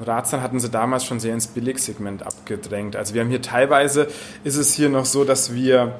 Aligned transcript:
Ratsam 0.00 0.42
hatten 0.42 0.60
sie 0.60 0.68
damals 0.68 1.04
schon 1.04 1.20
sehr 1.20 1.34
ins 1.34 1.46
Billigsegment 1.46 2.24
abgedrängt. 2.24 2.96
Also 2.96 3.14
wir 3.14 3.20
haben 3.20 3.30
hier 3.30 3.42
teilweise, 3.42 4.08
ist 4.42 4.56
es 4.56 4.74
hier 4.74 4.88
noch 4.88 5.04
so, 5.04 5.24
dass 5.24 5.54
wir 5.54 5.94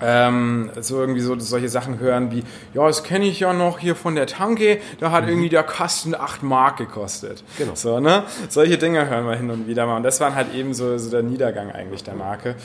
ähm, 0.00 0.70
so 0.80 1.00
irgendwie 1.00 1.20
so 1.20 1.38
solche 1.38 1.68
Sachen 1.68 1.98
hören 1.98 2.30
wie, 2.30 2.44
ja, 2.74 2.86
das 2.86 3.02
kenne 3.02 3.24
ich 3.24 3.40
ja 3.40 3.52
noch 3.52 3.78
hier 3.78 3.96
von 3.96 4.14
der 4.14 4.26
Tanke, 4.26 4.78
da 5.00 5.10
hat 5.10 5.24
mhm. 5.24 5.30
irgendwie 5.30 5.48
der 5.48 5.62
Kasten 5.62 6.14
8 6.14 6.42
Mark 6.42 6.76
gekostet. 6.76 7.42
Genau. 7.58 7.74
So, 7.74 8.00
ne? 8.00 8.24
Solche 8.48 8.78
Dinge 8.78 9.08
hören 9.08 9.26
wir 9.26 9.36
hin 9.36 9.50
und 9.50 9.66
wieder 9.66 9.86
mal. 9.86 9.96
Und 9.96 10.02
das 10.02 10.20
war 10.20 10.34
halt 10.34 10.54
eben 10.54 10.74
so, 10.74 10.98
so 10.98 11.10
der 11.10 11.22
Niedergang 11.22 11.70
eigentlich 11.70 12.04
der 12.04 12.14
Marke. 12.14 12.56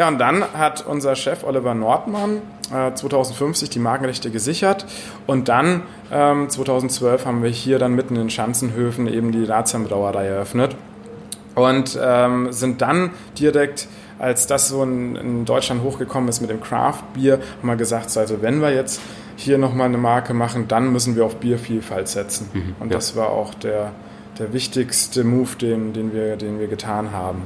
Ja, 0.00 0.08
und 0.08 0.16
dann 0.16 0.42
hat 0.54 0.86
unser 0.86 1.14
Chef 1.14 1.44
Oliver 1.44 1.74
Nordmann 1.74 2.40
äh, 2.74 2.94
2050 2.94 3.68
die 3.68 3.80
Markenrechte 3.80 4.30
gesichert 4.30 4.86
und 5.26 5.50
dann 5.50 5.82
ähm, 6.10 6.48
2012 6.48 7.26
haben 7.26 7.42
wir 7.42 7.50
hier 7.50 7.78
dann 7.78 7.94
mitten 7.94 8.16
in 8.16 8.30
Schanzenhöfen 8.30 9.06
eben 9.06 9.30
die 9.30 9.44
Ratsam 9.44 9.84
Brauerei 9.84 10.28
eröffnet 10.28 10.74
und 11.54 11.98
ähm, 12.02 12.50
sind 12.50 12.80
dann 12.80 13.10
direkt 13.38 13.88
als 14.18 14.46
das 14.46 14.68
so 14.68 14.82
in, 14.84 15.16
in, 15.16 15.44
Deutschland 15.44 15.82
hochgekommen 15.82 16.30
ist 16.30 16.40
mit 16.40 16.48
dem 16.48 16.62
Craft 16.62 17.02
Bier, 17.12 17.38
haben 17.58 17.68
wir 17.68 17.76
gesagt, 17.76 18.16
also 18.16 18.40
wenn 18.40 18.62
wir 18.62 18.72
jetzt 18.72 19.02
hier 19.36 19.58
nochmal 19.58 19.88
eine 19.88 19.98
Marke 19.98 20.32
machen, 20.32 20.66
dann 20.66 20.94
müssen 20.94 21.14
wir 21.14 21.26
auf 21.26 21.36
Biervielfalt 21.36 22.08
setzen. 22.08 22.48
Mhm, 22.54 22.76
und 22.80 22.88
ja. 22.88 22.94
das 22.94 23.16
war 23.16 23.28
auch 23.28 23.52
der, 23.52 23.92
der 24.38 24.54
wichtigste 24.54 25.24
Move, 25.24 25.56
den, 25.60 25.92
den, 25.92 26.14
wir, 26.14 26.36
den 26.36 26.58
wir 26.58 26.68
getan 26.68 27.12
haben. 27.12 27.42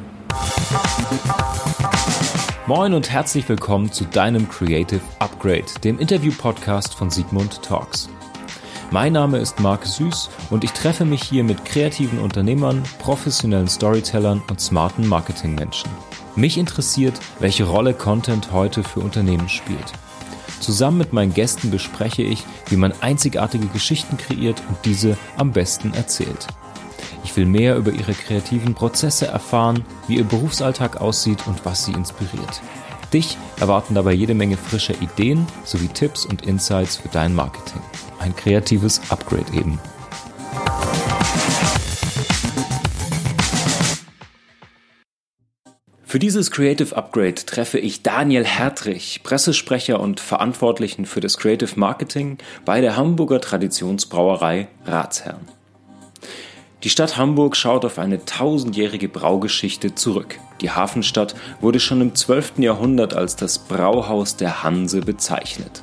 Moin 2.67 2.95
und 2.95 3.11
herzlich 3.11 3.47
willkommen 3.47 3.93
zu 3.93 4.07
deinem 4.07 4.49
Creative 4.49 5.03
Upgrade, 5.19 5.67
dem 5.85 5.99
Interview-Podcast 5.99 6.95
von 6.95 7.11
Sigmund 7.11 7.63
Talks. 7.63 8.09
Mein 8.91 9.13
Name 9.13 9.37
ist 9.37 9.61
Marc 9.61 9.85
Süß 9.85 10.31
und 10.49 10.65
ich 10.65 10.71
treffe 10.71 11.05
mich 11.05 11.23
hier 11.23 11.45
mit 11.45 11.67
kreativen 11.67 12.19
Unternehmern, 12.19 12.83
professionellen 13.01 13.69
Storytellern 13.69 14.43
und 14.49 14.63
smarten 14.63 15.07
Marketingmenschen. 15.07 15.91
Mich 16.37 16.57
interessiert, 16.57 17.21
welche 17.39 17.65
Rolle 17.65 17.93
Content 17.93 18.51
heute 18.51 18.83
für 18.83 19.01
Unternehmen 19.01 19.51
spielt. 19.51 19.93
Zusammen 20.61 20.97
mit 20.97 21.13
meinen 21.13 21.35
Gästen 21.35 21.71
bespreche 21.71 22.23
ich, 22.23 22.47
wie 22.71 22.77
man 22.77 22.95
einzigartige 23.03 23.67
Geschichten 23.67 24.17
kreiert 24.17 24.63
und 24.71 24.79
diese 24.87 25.19
am 25.37 25.53
besten 25.53 25.93
erzählt. 25.93 26.47
Ich 27.25 27.35
will 27.37 27.47
mehr 27.47 27.77
über 27.77 27.91
ihre 27.91 28.13
kreativen 28.13 28.75
Prozesse 28.75 29.27
erfahren, 29.27 29.85
wie 30.07 30.19
ihr 30.19 30.25
Berufsalltag 30.25 31.01
aussieht 31.01 31.47
und 31.47 31.65
was 31.65 31.85
sie 31.85 31.93
inspiriert. 31.93 32.61
Dich 33.13 33.39
erwarten 33.59 33.95
dabei 33.95 34.13
jede 34.13 34.35
Menge 34.35 34.57
frischer 34.57 34.95
Ideen 35.01 35.47
sowie 35.65 35.89
Tipps 35.89 36.27
und 36.27 36.47
Insights 36.47 36.97
für 36.97 37.09
dein 37.09 37.35
Marketing. 37.35 37.81
Ein 38.19 38.37
kreatives 38.37 39.01
Upgrade 39.09 39.53
eben. 39.53 39.81
Für 46.05 46.21
dieses 46.21 46.53
Creative 46.53 46.95
Upgrade 46.95 47.35
treffe 47.35 47.79
ich 47.79 48.05
Daniel 48.05 48.45
Hertrich, 48.45 49.23
Pressesprecher 49.25 49.99
und 49.99 50.21
Verantwortlichen 50.21 51.07
für 51.07 51.19
das 51.19 51.39
Creative 51.39 51.73
Marketing 51.75 52.39
bei 52.65 52.81
der 52.81 52.97
Hamburger 52.97 53.41
Traditionsbrauerei 53.41 54.69
Ratsherrn. 54.87 55.49
Die 56.85 56.91
Stadt 56.91 57.17
Hamburg 57.17 57.57
schaut 57.57 57.87
auf 57.87 57.99
eine 57.99 58.27
tausendjährige 58.27 59.09
Braugeschichte 59.09 59.95
zurück. 59.95 60.39
Die 60.61 60.71
Hafenstadt 60.71 61.35
wurde 61.63 61.81
schon 61.81 62.03
im 62.03 62.15
12. 62.15 62.59
Jahrhundert 62.59 63.15
als 63.15 63.37
das 63.37 63.59
Brauhaus 63.59 64.37
der 64.37 64.63
Hanse 64.63 65.01
bezeichnet. 65.01 65.83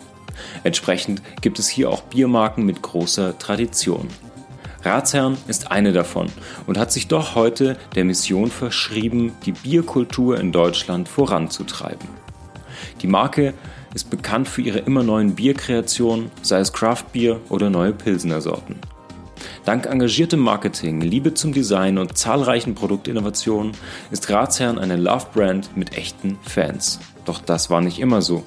Entsprechend 0.64 1.24
gibt 1.42 1.58
es 1.58 1.68
hier 1.68 1.90
auch 1.90 2.04
Biermarken 2.04 2.68
mit 2.68 2.84
großer 2.84 3.36
Tradition. 3.40 4.10
Ratsherrn 4.84 5.38
ist 5.48 5.72
eine 5.72 5.92
davon 5.92 6.28
und 6.68 6.78
hat 6.78 6.92
sich 6.92 7.08
doch 7.08 7.34
heute 7.34 7.78
der 7.96 8.06
Mission 8.06 8.52
verschrieben, 8.52 9.34
die 9.44 9.54
Bierkultur 9.54 10.40
in 10.40 10.52
Deutschland 10.52 11.10
voranzutreiben. 11.10 12.10
Die 13.02 13.08
Marke 13.08 13.56
ist 13.96 14.12
bekannt 14.12 14.48
für 14.48 14.62
ihre 14.62 14.80
immer 14.80 15.02
neuen 15.02 15.34
Bierkreationen, 15.34 16.30
sei 16.44 16.60
es 16.60 16.74
Craftbier 16.74 17.40
oder 17.50 17.72
neue 17.72 17.92
Pilsener 17.92 18.42
Sorten. 18.42 18.80
Dank 19.66 19.86
engagiertem 19.86 20.40
Marketing, 20.40 21.02
Liebe 21.02 21.34
zum 21.34 21.54
Design 21.54 21.98
und 21.98 22.18
zahlreichen 22.18 22.76
Produktinnovationen 22.76 23.74
ist 24.12 24.30
Ratsherrn 24.30 24.80
eine 24.80 24.96
Love-Brand 24.96 25.76
mit 25.76 25.98
echten 25.98 26.38
Fans. 26.42 27.00
Doch 27.26 27.40
das 27.40 27.70
war 27.70 27.82
nicht 27.82 28.00
immer 28.00 28.22
so. 28.22 28.44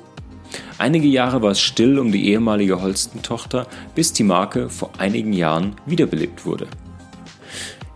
Einige 0.79 1.09
Jahre 1.09 1.43
war 1.43 1.53
es 1.53 1.61
still 1.61 1.99
um 1.99 2.13
die 2.13 2.29
ehemalige 2.29 2.83
Holsten-Tochter, 2.83 3.67
bis 3.95 4.13
die 4.13 4.25
Marke 4.25 4.69
vor 4.69 4.91
einigen 4.99 5.33
Jahren 5.33 5.77
wiederbelebt 5.87 6.45
wurde. 6.45 6.67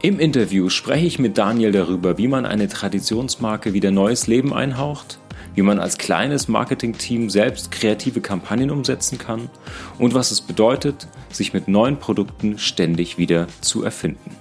Im 0.00 0.20
Interview 0.20 0.68
spreche 0.68 1.06
ich 1.06 1.18
mit 1.18 1.38
Daniel 1.38 1.72
darüber, 1.72 2.18
wie 2.18 2.28
man 2.28 2.46
eine 2.46 2.68
Traditionsmarke 2.68 3.72
wieder 3.72 3.90
neues 3.90 4.28
Leben 4.28 4.54
einhaucht, 4.54 5.18
wie 5.58 5.62
man 5.62 5.80
als 5.80 5.98
kleines 5.98 6.46
Marketingteam 6.46 7.30
selbst 7.30 7.72
kreative 7.72 8.20
Kampagnen 8.20 8.70
umsetzen 8.70 9.18
kann 9.18 9.50
und 9.98 10.14
was 10.14 10.30
es 10.30 10.40
bedeutet, 10.40 11.08
sich 11.32 11.52
mit 11.52 11.66
neuen 11.66 11.98
Produkten 11.98 12.58
ständig 12.58 13.18
wieder 13.18 13.48
zu 13.60 13.82
erfinden. 13.82 14.36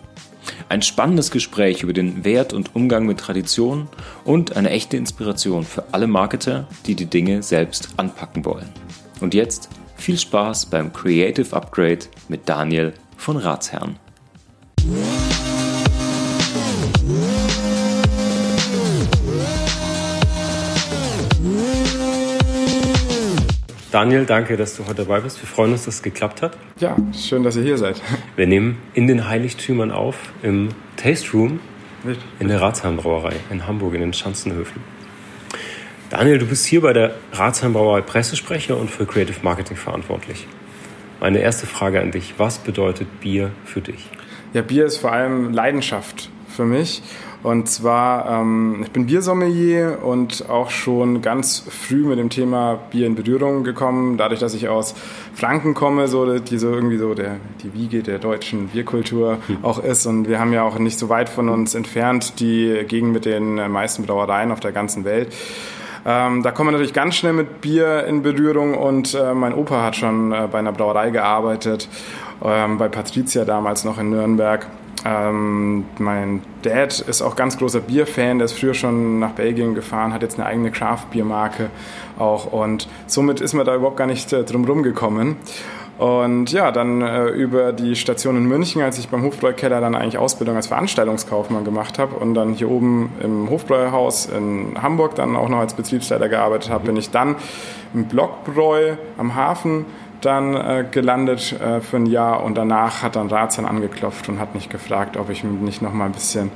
Ein 0.70 0.84
spannendes 0.84 1.32
Gespräch 1.32 1.82
über 1.82 1.94
den 1.94 2.24
Wert 2.24 2.54
und 2.54 2.76
Umgang 2.76 3.08
mit 3.08 3.20
Tradition 3.20 3.88
und 4.26 4.56
eine 4.56 4.70
echte 4.70 4.96
Inspiration 4.96 5.64
für 5.64 5.86
alle 5.92 6.06
Marketer, 6.06 6.68
die 6.86 6.94
die 6.94 7.08
Dinge 7.08 7.42
selbst 7.42 7.90
anpacken 7.98 8.46
wollen. 8.46 8.70
Und 9.20 9.34
jetzt 9.34 9.70
viel 9.96 10.20
Spaß 10.20 10.68
beim 10.68 10.94
Creative 10.94 11.56
Upgrade 11.56 12.06
mit 12.28 12.48
Daniel 12.48 12.94
von 13.18 13.38
Ratsherrn. 13.38 13.98
Daniel, 23.92 24.26
danke, 24.26 24.58
dass 24.58 24.76
du 24.76 24.86
heute 24.86 25.06
dabei 25.06 25.22
bist. 25.22 25.42
Wir 25.42 25.48
freuen 25.48 25.72
uns, 25.72 25.86
dass 25.86 25.96
es 25.96 26.04
geklappt 26.04 26.42
hat. 26.42 26.58
Ja, 26.80 26.98
schön, 27.14 27.44
dass 27.44 27.56
ihr 27.56 27.64
hier 27.64 27.78
seid. 27.78 28.02
Wir 28.36 28.46
nehmen 28.46 28.78
in 28.94 29.08
den 29.08 29.30
Heiligtümern 29.30 29.92
auf, 29.92 30.18
im 30.44 30.70
Taste 30.98 31.32
Room 31.32 31.62
in 32.40 32.48
der 32.50 32.62
Ratsheimbrauerei 32.62 33.34
in 33.50 33.66
Hamburg, 33.66 33.94
in 33.94 34.02
den 34.02 34.14
Schanzenhöfen. 34.14 34.82
Daniel, 36.10 36.38
du 36.38 36.46
bist 36.46 36.66
hier 36.66 36.82
bei 36.82 36.94
der 36.94 37.16
Ratsheimbrauerei 37.34 38.02
Pressesprecher 38.02 38.78
und 38.78 38.92
für 38.92 39.06
Creative 39.06 39.40
Marketing 39.42 39.78
verantwortlich. 39.78 40.48
Meine 41.20 41.40
erste 41.40 41.66
Frage 41.66 42.02
an 42.02 42.12
dich, 42.12 42.36
was 42.38 42.60
bedeutet 42.60 43.22
Bier 43.22 43.52
für 43.66 43.82
dich? 43.82 44.10
Ja, 44.54 44.62
Bier 44.62 44.86
ist 44.86 44.98
vor 44.98 45.12
allem 45.12 45.54
Leidenschaft 45.54 46.30
für 46.50 46.66
mich 46.66 47.02
und 47.44 47.70
zwar, 47.70 48.42
ähm, 48.42 48.82
ich 48.84 48.92
bin 48.92 49.06
Biersommelier 49.06 50.00
und 50.04 50.50
auch 50.50 50.72
schon 50.72 51.22
ganz 51.22 51.64
früh 51.70 52.04
mit 52.04 52.18
dem 52.18 52.30
Thema 52.30 52.80
Bier 52.92 53.06
in 53.06 53.16
Berührung 53.16 53.64
gekommen, 53.64 54.18
dadurch, 54.18 54.40
dass 54.40 54.54
ich 54.54 54.68
aus 54.70 54.96
Franken 55.34 55.74
komme, 55.74 56.08
so 56.08 56.40
die 56.40 56.58
so 56.58 56.72
irgendwie 56.72 56.98
so 56.98 57.14
der, 57.14 57.38
die 57.64 57.74
Wiege 57.74 58.02
der 58.02 58.18
deutschen 58.18 58.70
Bierkultur 58.70 59.38
hm. 59.46 59.58
auch 59.64 59.84
ist. 59.84 60.06
Und 60.08 60.28
wir 60.28 60.40
haben 60.40 60.52
ja 60.52 60.64
auch 60.64 60.80
nicht 60.80 60.98
so 60.98 61.10
weit 61.10 61.30
von 61.30 61.50
uns 61.50 61.76
entfernt 61.76 62.40
die 62.40 62.84
Gegend 62.88 63.14
mit 63.14 63.26
den 63.26 63.72
meisten 63.72 64.04
Brauereien 64.04 64.52
auf 64.52 64.60
der 64.60 64.72
ganzen 64.72 65.06
Welt. 65.06 65.32
Ähm, 66.06 66.42
da 66.42 66.52
kommen 66.52 66.70
wir 66.70 66.72
natürlich 66.72 66.94
ganz 66.94 67.16
schnell 67.16 67.34
mit 67.34 67.62
Bier 67.62 68.06
in 68.06 68.24
Berührung 68.24 68.76
und 68.76 69.14
äh, 69.14 69.34
mein 69.34 69.54
Opa 69.54 69.84
hat 69.84 69.96
schon 69.96 70.32
äh, 70.32 70.48
bei 70.52 70.60
einer 70.60 70.72
Brauerei 70.72 71.10
gearbeitet, 71.10 71.90
ähm, 72.44 72.78
bei 72.78 72.88
Patricia 72.88 73.46
damals 73.46 73.84
noch 73.84 74.00
in 74.00 74.10
Nürnberg. 74.10 74.66
Ähm, 75.08 75.86
mein 76.00 76.42
Dad 76.64 77.00
ist 77.00 77.22
auch 77.22 77.38
ganz 77.38 77.58
großer 77.58 77.80
Bierfan, 77.80 78.40
der 78.40 78.46
ist 78.46 78.60
früher 78.60 78.74
schon 78.74 79.20
nach 79.20 79.32
Belgien 79.32 79.74
gefahren, 79.74 80.12
hat 80.12 80.22
jetzt 80.22 80.38
eine 80.38 80.46
eigene 80.46 80.70
Craft-Biermarke 80.70 81.70
auch 82.20 82.52
und 82.52 82.90
somit 83.06 83.40
ist 83.40 83.54
man 83.54 83.66
da 83.66 83.76
überhaupt 83.76 83.96
gar 83.96 84.08
nicht 84.08 84.34
äh, 84.34 84.44
drum 84.44 84.66
rumgekommen. 84.66 85.38
Und 85.98 86.52
ja, 86.52 86.72
dann 86.72 87.02
äh, 87.02 87.30
über 87.30 87.72
die 87.72 87.96
Station 87.96 88.38
in 88.38 88.46
München, 88.46 88.84
als 88.84 89.00
ich 89.00 89.08
beim 89.10 89.24
Hofbräukeller 89.24 89.82
dann 89.82 89.96
eigentlich 89.96 90.20
Ausbildung 90.20 90.56
als 90.56 90.68
Veranstaltungskaufmann 90.68 91.64
gemacht 91.64 91.98
habe 91.98 92.16
und 92.16 92.36
dann 92.36 92.54
hier 92.54 92.70
oben 92.70 93.12
im 93.24 93.50
Hofbräuhaus 93.50 94.28
in 94.28 94.80
Hamburg 94.80 95.16
dann 95.16 95.36
auch 95.36 95.50
noch 95.50 95.58
als 95.58 95.74
Betriebsleiter 95.74 96.30
gearbeitet 96.30 96.70
habe, 96.70 96.86
bin 96.86 96.98
ich 96.98 97.10
dann 97.10 97.36
im 97.96 98.06
Blockbräu 98.06 98.98
am 99.18 99.34
Hafen 99.34 99.86
dann 100.22 100.56
äh, 100.56 100.86
gelandet 100.90 101.54
äh, 101.60 101.82
für 101.82 101.98
ein 101.98 102.06
Jahr 102.06 102.44
und 102.44 102.56
danach 102.56 103.04
hat 103.04 103.16
dann 103.16 103.28
Ratsherrn 103.28 103.68
angeklopft 103.68 104.30
und 104.30 104.40
hat 104.40 104.56
mich 104.56 104.70
gefragt, 104.70 105.18
ob 105.18 105.30
ich 105.30 105.44
nicht 105.44 105.82
noch 105.82 105.94
mal 105.94 106.06
ein 106.06 106.12
bisschen 106.12 106.52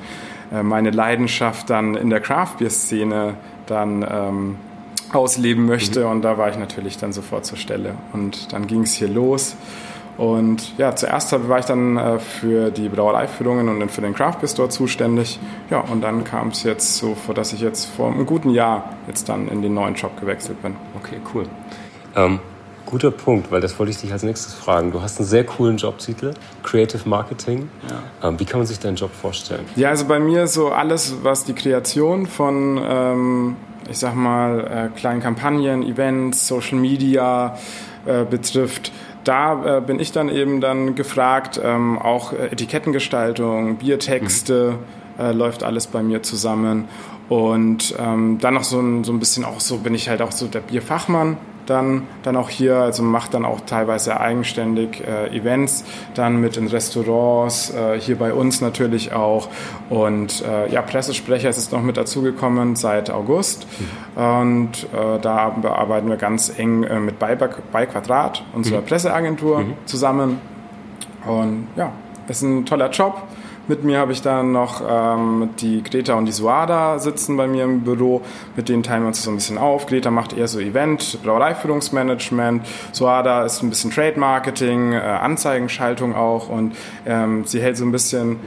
äh, 0.51 0.63
meine 0.63 0.91
Leidenschaft 0.91 1.69
dann 1.69 1.95
in 1.95 2.09
der 2.09 2.19
Craft 2.19 2.57
Beer 2.59 2.69
Szene 2.69 3.35
dann 3.67 4.05
ähm, 4.09 4.55
ausleben 5.13 5.65
möchte 5.65 6.05
mhm. 6.05 6.11
und 6.11 6.21
da 6.23 6.37
war 6.37 6.49
ich 6.49 6.57
natürlich 6.57 6.97
dann 6.97 7.13
sofort 7.13 7.45
zur 7.45 7.57
Stelle 7.57 7.95
und 8.13 8.53
dann 8.53 8.67
ging 8.67 8.81
es 8.81 8.93
hier 8.93 9.09
los 9.09 9.55
und 10.17 10.77
ja, 10.77 10.95
zuerst 10.95 11.31
war 11.49 11.59
ich 11.59 11.65
dann 11.65 11.97
äh, 11.97 12.19
für 12.19 12.69
die 12.69 12.89
Brauereiführungen 12.89 13.69
und 13.69 13.79
dann 13.79 13.89
für 13.89 14.01
den 14.01 14.13
Craft 14.13 14.39
Beer 14.39 14.49
Store 14.49 14.69
zuständig. 14.69 15.39
Ja, 15.69 15.79
und 15.79 16.01
dann 16.01 16.23
kam 16.23 16.49
es 16.49 16.61
jetzt 16.61 16.97
so, 16.97 17.15
vor 17.15 17.33
dass 17.33 17.53
ich 17.53 17.61
jetzt 17.61 17.85
vor 17.85 18.11
einem 18.11 18.25
guten 18.25 18.51
Jahr 18.51 18.97
jetzt 19.07 19.29
dann 19.29 19.47
in 19.47 19.61
den 19.61 19.73
neuen 19.73 19.95
Job 19.95 20.19
gewechselt 20.19 20.61
bin. 20.61 20.75
Okay, 20.95 21.19
cool. 21.33 21.45
Ähm, 22.15 22.39
Guter 22.91 23.11
Punkt, 23.11 23.51
weil 23.51 23.61
das 23.61 23.79
wollte 23.79 23.91
ich 23.91 24.01
dich 24.01 24.11
als 24.11 24.21
nächstes 24.21 24.53
fragen. 24.53 24.91
Du 24.91 25.01
hast 25.01 25.17
einen 25.17 25.25
sehr 25.25 25.45
coolen 25.45 25.77
Jobtitel, 25.77 26.33
Creative 26.61 27.07
Marketing. 27.07 27.69
Ja. 27.89 28.27
Ähm, 28.27 28.37
wie 28.37 28.43
kann 28.43 28.59
man 28.59 28.67
sich 28.67 28.79
deinen 28.79 28.97
Job 28.97 29.11
vorstellen? 29.13 29.65
Ja, 29.77 29.89
also 29.89 30.05
bei 30.05 30.19
mir 30.19 30.45
so 30.47 30.71
alles, 30.71 31.15
was 31.23 31.45
die 31.45 31.53
Kreation 31.53 32.27
von, 32.27 32.77
ähm, 32.83 33.55
ich 33.89 33.97
sag 33.97 34.13
mal, 34.13 34.89
äh, 34.93 34.99
kleinen 34.99 35.21
Kampagnen, 35.21 35.83
Events, 35.83 36.45
Social 36.45 36.77
Media 36.77 37.57
äh, 38.05 38.25
betrifft, 38.25 38.91
da 39.23 39.77
äh, 39.77 39.81
bin 39.81 40.01
ich 40.01 40.11
dann 40.11 40.27
eben 40.27 40.59
dann 40.59 40.93
gefragt, 40.93 41.61
ähm, 41.63 41.97
auch 41.97 42.33
Etikettengestaltung, 42.33 43.77
Biertexte, 43.77 44.73
mhm. 45.17 45.23
äh, 45.23 45.31
läuft 45.31 45.63
alles 45.63 45.87
bei 45.87 46.03
mir 46.03 46.23
zusammen. 46.23 46.89
Und 47.29 47.95
ähm, 47.97 48.39
dann 48.41 48.55
noch 48.55 48.65
so 48.65 48.81
ein, 48.81 49.05
so 49.05 49.13
ein 49.13 49.19
bisschen 49.19 49.45
auch 49.45 49.61
so, 49.61 49.77
bin 49.77 49.95
ich 49.95 50.09
halt 50.09 50.21
auch 50.21 50.33
so 50.33 50.47
der 50.47 50.59
Bierfachmann 50.59 51.37
dann, 51.71 52.07
dann 52.23 52.35
auch 52.35 52.49
hier, 52.49 52.75
also 52.75 53.03
macht 53.03 53.33
dann 53.33 53.45
auch 53.45 53.61
teilweise 53.61 54.19
eigenständig 54.19 55.01
äh, 55.01 55.35
Events, 55.35 55.83
dann 56.13 56.39
mit 56.39 56.57
in 56.57 56.67
Restaurants, 56.67 57.73
äh, 57.73 57.99
hier 57.99 58.17
bei 58.17 58.33
uns 58.33 58.61
natürlich 58.61 59.13
auch. 59.13 59.49
Und 59.89 60.43
äh, 60.43 60.71
ja, 60.71 60.81
Pressesprecher 60.81 61.49
ist 61.49 61.57
es 61.57 61.71
noch 61.71 61.81
mit 61.81 61.97
dazugekommen 61.97 62.75
seit 62.75 63.09
August. 63.09 63.65
Und 64.15 64.71
äh, 64.93 65.19
da 65.21 65.55
arbeiten 65.63 66.09
wir 66.09 66.17
ganz 66.17 66.51
eng 66.55 66.83
äh, 66.83 66.99
mit 66.99 67.19
bei, 67.19 67.35
bei 67.35 67.85
Quadrat, 67.85 68.43
unserer 68.53 68.81
mhm. 68.81 68.85
Presseagentur, 68.85 69.59
mhm. 69.59 69.73
zusammen. 69.85 70.41
Und 71.25 71.67
ja, 71.75 71.91
ist 72.27 72.41
ein 72.41 72.65
toller 72.65 72.89
Job. 72.89 73.21
Mit 73.67 73.83
mir 73.83 73.99
habe 73.99 74.11
ich 74.11 74.21
dann 74.21 74.51
noch 74.51 74.81
ähm, 74.87 75.49
die 75.59 75.83
Greta 75.83 76.15
und 76.15 76.25
die 76.25 76.31
Suada 76.31 76.99
sitzen 76.99 77.37
bei 77.37 77.47
mir 77.47 77.63
im 77.63 77.81
Büro. 77.81 78.21
Mit 78.55 78.69
denen 78.69 78.83
teilen 78.83 79.03
wir 79.03 79.07
uns 79.07 79.23
so 79.23 79.29
ein 79.29 79.35
bisschen 79.35 79.57
auf. 79.57 79.85
Greta 79.85 80.11
macht 80.11 80.37
eher 80.37 80.47
so 80.47 80.59
Event, 80.59 81.19
Brauereiführungsmanagement. 81.23 82.65
Suada 82.91 83.45
ist 83.45 83.61
ein 83.61 83.69
bisschen 83.69 83.91
Trade 83.91 84.19
Marketing, 84.19 84.93
äh, 84.93 84.97
Anzeigenschaltung 84.97 86.15
auch. 86.15 86.49
Und 86.49 86.75
ähm, 87.05 87.45
sie 87.45 87.61
hält 87.61 87.77
so 87.77 87.85
ein 87.85 87.91
bisschen 87.91 88.39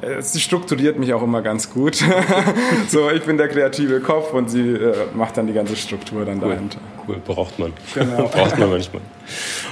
äh, 0.00 0.22
sie 0.22 0.40
strukturiert 0.40 0.98
mich 0.98 1.12
auch 1.12 1.22
immer 1.22 1.42
ganz 1.42 1.70
gut. 1.70 1.96
so, 2.88 3.10
ich 3.10 3.22
bin 3.22 3.36
der 3.36 3.48
kreative 3.48 4.00
Kopf 4.00 4.32
und 4.32 4.50
sie 4.50 4.74
äh, 4.74 4.94
macht 5.14 5.36
dann 5.36 5.46
die 5.46 5.52
ganze 5.52 5.76
Struktur 5.76 6.24
dann 6.24 6.42
cool. 6.42 6.50
dahinter. 6.50 6.78
Cool, 7.06 7.16
braucht 7.24 7.58
man. 7.58 7.72
Genau. 7.94 8.28
braucht 8.32 8.58
man 8.58 8.70
manchmal. 8.70 9.02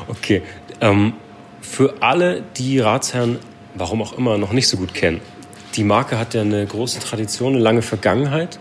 Okay. 0.09 0.43
Ähm, 0.81 1.13
für 1.61 1.95
alle, 2.01 2.43
die 2.57 2.81
Ratsherren 2.81 3.39
warum 3.79 4.03
auch 4.03 4.13
immer, 4.17 4.39
noch 4.39 4.53
nicht 4.53 4.69
so 4.69 4.77
gut 4.77 4.95
kennen. 4.95 5.21
Die 5.77 5.85
Marke 5.85 6.19
hat 6.19 6.33
ja 6.33 6.41
eine 6.41 6.65
große 6.65 7.01
Tradition, 7.01 7.53
eine 7.53 7.63
lange 7.63 7.83
Vergangenheit. 7.83 8.59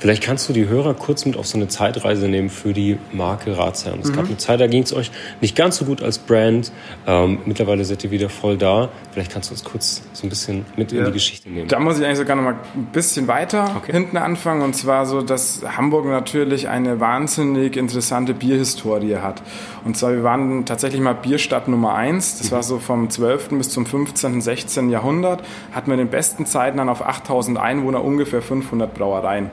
Vielleicht 0.00 0.22
kannst 0.22 0.50
du 0.50 0.52
die 0.52 0.68
Hörer 0.68 0.92
kurz 0.92 1.24
mit 1.24 1.34
auf 1.34 1.46
so 1.46 1.56
eine 1.56 1.68
Zeitreise 1.68 2.28
nehmen 2.28 2.50
für 2.50 2.74
die 2.74 2.98
Marke 3.10 3.56
Ratsherrn. 3.56 4.00
Es 4.00 4.10
mhm. 4.10 4.16
gab 4.16 4.26
eine 4.26 4.36
Zeit, 4.36 4.60
da 4.60 4.66
ging 4.66 4.82
es 4.82 4.92
euch 4.92 5.10
nicht 5.40 5.56
ganz 5.56 5.76
so 5.78 5.86
gut 5.86 6.02
als 6.02 6.18
Brand. 6.18 6.70
Ähm, 7.06 7.38
mittlerweile 7.46 7.86
seid 7.86 8.04
ihr 8.04 8.10
wieder 8.10 8.28
voll 8.28 8.58
da. 8.58 8.90
Vielleicht 9.12 9.32
kannst 9.32 9.48
du 9.48 9.54
uns 9.54 9.64
kurz 9.64 10.02
so 10.12 10.26
ein 10.26 10.28
bisschen 10.28 10.66
mit 10.76 10.92
ja. 10.92 11.00
in 11.00 11.06
die 11.06 11.12
Geschichte 11.12 11.48
nehmen. 11.48 11.68
Da 11.68 11.80
muss 11.80 11.98
ich 11.98 12.04
eigentlich 12.04 12.18
sogar 12.18 12.36
noch 12.36 12.42
mal 12.42 12.56
ein 12.74 12.88
bisschen 12.92 13.28
weiter 13.28 13.74
okay. 13.74 13.92
hinten 13.92 14.18
anfangen. 14.18 14.60
Und 14.60 14.74
zwar 14.76 15.06
so, 15.06 15.22
dass 15.22 15.62
Hamburg 15.74 16.04
natürlich 16.04 16.68
eine 16.68 17.00
wahnsinnig 17.00 17.78
interessante 17.78 18.34
Bierhistorie 18.34 19.16
hat. 19.16 19.40
Und 19.86 19.96
zwar, 19.96 20.12
wir 20.12 20.22
waren 20.22 20.66
tatsächlich 20.66 21.00
mal 21.00 21.14
Bierstadt 21.14 21.66
Nummer 21.66 21.94
eins. 21.94 22.36
Das 22.36 22.50
mhm. 22.50 22.56
war 22.56 22.62
so 22.62 22.78
vom 22.78 23.08
12. 23.08 23.48
bis 23.52 23.70
zum 23.70 23.86
15., 23.86 24.42
16. 24.42 24.90
Jahrhundert. 24.90 25.42
Hatten 25.72 25.88
wir 25.88 25.96
den 25.96 26.10
besten 26.10 26.44
Zeit 26.44 26.57
Zeiten 26.58 26.78
dann 26.78 26.88
auf 26.88 27.06
8000 27.06 27.56
Einwohner 27.56 28.02
ungefähr 28.02 28.42
500 28.42 28.92
Brauereien. 28.92 29.50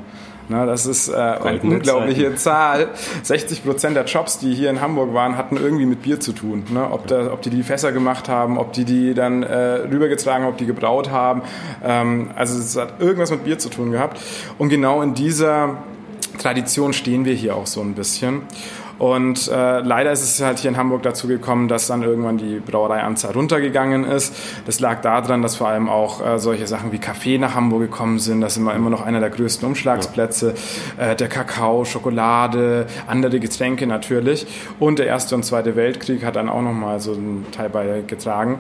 Na, 0.50 0.66
das 0.66 0.88
ist 0.88 1.08
äh, 1.08 1.14
eine 1.14 1.60
unglaubliche 1.60 2.36
Zeiten. 2.36 2.38
Zahl. 2.38 2.88
60 3.22 3.64
Prozent 3.64 3.96
der 3.96 4.06
Jobs, 4.06 4.40
die 4.40 4.56
hier 4.56 4.72
in 4.72 4.82
Hamburg 4.82 5.14
waren, 5.14 5.38
hatten 5.38 5.56
irgendwie 5.56 5.86
mit 5.86 6.02
Bier 6.02 6.20
zu 6.20 6.34
tun. 6.34 6.64
Ne? 6.70 6.88
Ob, 6.92 7.06
da, 7.06 7.32
ob 7.32 7.44
die 7.44 7.52
die 7.52 7.62
Fässer 7.62 7.92
gemacht 7.92 8.28
haben, 8.28 8.58
ob 8.58 8.74
die 8.74 8.86
die 8.86 9.14
dann 9.14 9.44
äh, 9.44 9.56
rübergetragen 9.56 10.46
haben, 10.46 10.52
ob 10.52 10.58
die 10.58 10.66
gebraut 10.66 11.12
haben. 11.12 11.44
Ähm, 11.84 12.32
also 12.36 12.58
es 12.58 12.76
hat 12.76 13.00
irgendwas 13.00 13.30
mit 13.30 13.44
Bier 13.44 13.60
zu 13.60 13.70
tun 13.70 13.92
gehabt. 13.92 14.20
Und 14.58 14.70
genau 14.70 15.04
in 15.04 15.14
dieser 15.14 15.78
Tradition 16.40 16.94
stehen 16.94 17.26
wir 17.26 17.34
hier 17.34 17.56
auch 17.56 17.68
so 17.68 17.82
ein 17.82 17.94
bisschen. 17.94 18.42
Und 18.98 19.48
äh, 19.50 19.80
leider 19.80 20.12
ist 20.12 20.24
es 20.24 20.42
halt 20.42 20.60
hier 20.60 20.72
in 20.72 20.78
Hamburg 20.78 21.04
dazu 21.04 21.28
gekommen, 21.28 21.68
dass 21.68 21.88
dann 21.88 22.04
irgendwann 22.04 22.38
die 22.38 22.60
Brauereianzahl 22.60 23.34
runtergegangen 23.34 24.06
ist. 24.06 24.34
Das 24.66 24.80
lag 24.80 25.02
daran, 25.02 25.42
dass 25.42 25.58
vor 25.58 25.68
allem 25.68 25.90
auch 25.90 26.26
äh, 26.26 26.40
solche 26.40 26.68
Sachen 26.68 26.92
wie 26.92 27.00
Kaffee 27.00 27.38
nach 27.38 27.56
Hamburg 27.56 27.82
gekommen 27.82 28.20
sind. 28.20 28.42
Das 28.42 28.54
ist 28.54 28.58
immer, 28.58 28.74
immer 28.74 28.90
noch 28.90 29.06
einer 29.06 29.20
der 29.20 29.30
größten 29.30 29.68
Umschlagsplätze. 29.68 30.54
Äh, 30.98 31.16
der 31.16 31.28
Kakao, 31.28 31.84
Schokolade, 31.84 32.88
andere 33.08 33.40
Getränke 33.40 33.86
natürlich. 33.88 34.48
Und 34.80 35.00
der 35.00 35.08
Erste 35.08 35.36
und 35.36 35.44
Zweite 35.44 35.76
Weltkrieg 35.76 36.24
hat 36.24 36.36
dann 36.36 36.50
auch 36.50 36.62
nochmal 36.62 37.00
so 37.00 37.14
einen 37.14 37.46
Teil 37.52 37.70
beigetragen. 37.70 38.60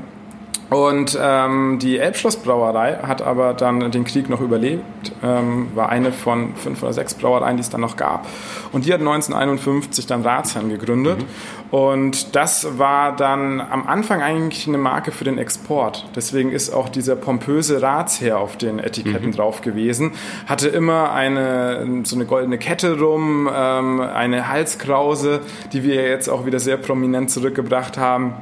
Und 0.69 1.17
ähm, 1.21 1.77
die 1.79 1.99
Elbschlossbrauerei 1.99 2.99
hat 3.03 3.21
aber 3.21 3.53
dann 3.53 3.91
den 3.91 4.03
Krieg 4.03 4.29
noch 4.29 4.41
überlebt, 4.41 5.13
ähm, 5.23 5.67
war 5.75 5.89
eine 5.89 6.11
von 6.11 6.55
fünf 6.55 6.81
oder 6.81 6.91
sechs 6.91 7.13
Brauereien, 7.13 7.57
die 7.57 7.61
es 7.61 7.69
dann 7.69 7.81
noch 7.81 7.97
gab. 7.97 8.25
Und 8.71 8.85
die 8.85 8.93
hat 8.93 8.99
1951 8.99 10.07
dann 10.07 10.23
Ratsherrn 10.23 10.69
gegründet. 10.69 11.19
Mhm. 11.19 11.25
Und 11.77 12.35
das 12.35 12.79
war 12.79 13.15
dann 13.15 13.61
am 13.61 13.85
Anfang 13.85 14.21
eigentlich 14.21 14.67
eine 14.67 14.77
Marke 14.77 15.11
für 15.11 15.23
den 15.23 15.37
Export. 15.37 16.07
Deswegen 16.15 16.51
ist 16.51 16.71
auch 16.71 16.89
dieser 16.89 17.15
pompöse 17.15 17.81
Ratsherr 17.81 18.39
auf 18.39 18.57
den 18.57 18.79
Etiketten 18.79 19.27
mhm. 19.27 19.35
drauf 19.35 19.61
gewesen. 19.61 20.13
Hatte 20.47 20.67
immer 20.67 21.11
eine, 21.11 22.01
so 22.05 22.15
eine 22.15 22.25
goldene 22.25 22.57
Kette 22.57 22.99
rum, 22.99 23.49
ähm, 23.53 24.01
eine 24.01 24.47
Halskrause, 24.47 25.41
die 25.73 25.83
wir 25.83 26.07
jetzt 26.07 26.27
auch 26.27 26.45
wieder 26.45 26.59
sehr 26.59 26.77
prominent 26.77 27.29
zurückgebracht 27.29 27.97
haben. 27.97 28.33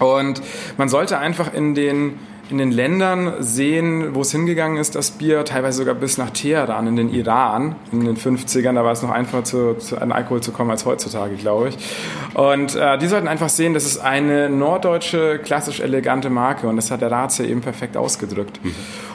Und 0.00 0.42
man 0.76 0.88
sollte 0.88 1.18
einfach 1.18 1.52
in 1.52 1.74
den, 1.74 2.18
in 2.50 2.58
den 2.58 2.70
Ländern 2.70 3.34
sehen, 3.38 4.14
wo 4.14 4.20
es 4.20 4.32
hingegangen 4.32 4.76
ist, 4.76 4.94
das 4.94 5.12
Bier, 5.12 5.44
teilweise 5.44 5.78
sogar 5.78 5.94
bis 5.94 6.18
nach 6.18 6.30
Teheran, 6.30 6.86
in 6.86 6.96
den 6.96 7.12
Iran, 7.12 7.76
in 7.92 8.04
den 8.04 8.16
50ern, 8.16 8.74
da 8.74 8.84
war 8.84 8.92
es 8.92 9.02
noch 9.02 9.10
einfacher 9.10 9.44
zu, 9.44 9.74
zu 9.74 10.00
an 10.00 10.12
Alkohol 10.12 10.42
zu 10.42 10.52
kommen 10.52 10.70
als 10.70 10.84
heutzutage, 10.84 11.36
glaube 11.36 11.70
ich. 11.70 11.78
Und 12.34 12.74
äh, 12.74 12.98
die 12.98 13.06
sollten 13.06 13.28
einfach 13.28 13.48
sehen, 13.48 13.74
das 13.74 13.86
ist 13.86 13.98
eine 13.98 14.50
norddeutsche, 14.50 15.38
klassisch 15.38 15.80
elegante 15.80 16.28
Marke 16.28 16.66
und 16.68 16.76
das 16.76 16.90
hat 16.90 17.00
der 17.00 17.10
Ratsherr 17.10 17.46
eben 17.46 17.60
perfekt 17.60 17.96
ausgedrückt. 17.96 18.60
Mhm. 18.62 18.74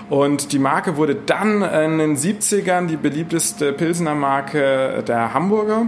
Und 0.10 0.54
die 0.54 0.60
Marke 0.60 0.98
wurde 0.98 1.14
dann 1.14 1.62
in 1.62 2.00
den 2.00 2.18
70ern 2.18 2.88
die 2.88 2.98
beliebteste 2.98 3.74
Pilsener 3.74 4.16
Marke 4.16 5.04
der 5.08 5.36
Hamburger. 5.36 5.88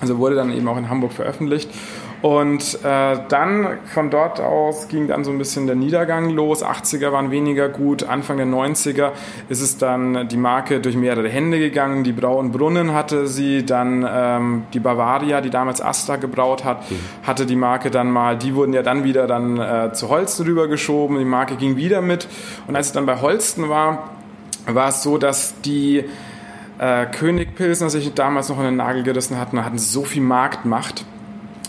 Also 0.00 0.18
wurde 0.18 0.34
dann 0.34 0.52
eben 0.52 0.66
auch 0.66 0.76
in 0.76 0.90
Hamburg 0.90 1.12
veröffentlicht. 1.12 1.70
Und 2.24 2.82
äh, 2.82 3.18
dann 3.28 3.80
von 3.84 4.08
dort 4.08 4.40
aus 4.40 4.88
ging 4.88 5.08
dann 5.08 5.24
so 5.24 5.30
ein 5.30 5.36
bisschen 5.36 5.66
der 5.66 5.76
Niedergang 5.76 6.30
los. 6.30 6.64
80er 6.64 7.12
waren 7.12 7.30
weniger 7.30 7.68
gut. 7.68 8.04
Anfang 8.04 8.38
der 8.38 8.46
90er 8.46 9.10
ist 9.50 9.60
es 9.60 9.76
dann 9.76 10.26
die 10.26 10.38
Marke 10.38 10.80
durch 10.80 10.96
mehrere 10.96 11.28
Hände 11.28 11.58
gegangen. 11.58 12.02
Die 12.02 12.12
Brau 12.12 12.38
und 12.38 12.50
Brunnen 12.50 12.94
hatte 12.94 13.26
sie, 13.26 13.66
dann 13.66 14.08
ähm, 14.10 14.62
die 14.72 14.80
Bavaria, 14.80 15.42
die 15.42 15.50
damals 15.50 15.82
Asta 15.82 16.16
gebraut 16.16 16.64
hat, 16.64 16.90
mhm. 16.90 16.96
hatte 17.24 17.44
die 17.44 17.56
Marke 17.56 17.90
dann 17.90 18.10
mal. 18.10 18.38
Die 18.38 18.54
wurden 18.54 18.72
ja 18.72 18.82
dann 18.82 19.04
wieder 19.04 19.26
dann 19.26 19.58
äh, 19.58 19.92
zu 19.92 20.08
Holsten 20.08 20.46
rübergeschoben. 20.46 21.18
Die 21.18 21.26
Marke 21.26 21.56
ging 21.56 21.76
wieder 21.76 22.00
mit. 22.00 22.26
Und 22.66 22.74
als 22.74 22.86
es 22.86 22.92
dann 22.92 23.04
bei 23.04 23.20
Holsten 23.20 23.68
war, 23.68 24.12
war 24.64 24.88
es 24.88 25.02
so, 25.02 25.18
dass 25.18 25.60
die 25.60 26.06
äh, 26.78 27.04
König 27.04 27.54
Pilsner 27.54 27.90
sich 27.90 28.14
damals 28.14 28.48
noch 28.48 28.56
in 28.60 28.64
den 28.64 28.76
Nagel 28.76 29.02
gerissen 29.02 29.38
hatten, 29.38 29.62
hatten 29.62 29.76
so 29.76 30.04
viel 30.04 30.22
Marktmacht 30.22 31.04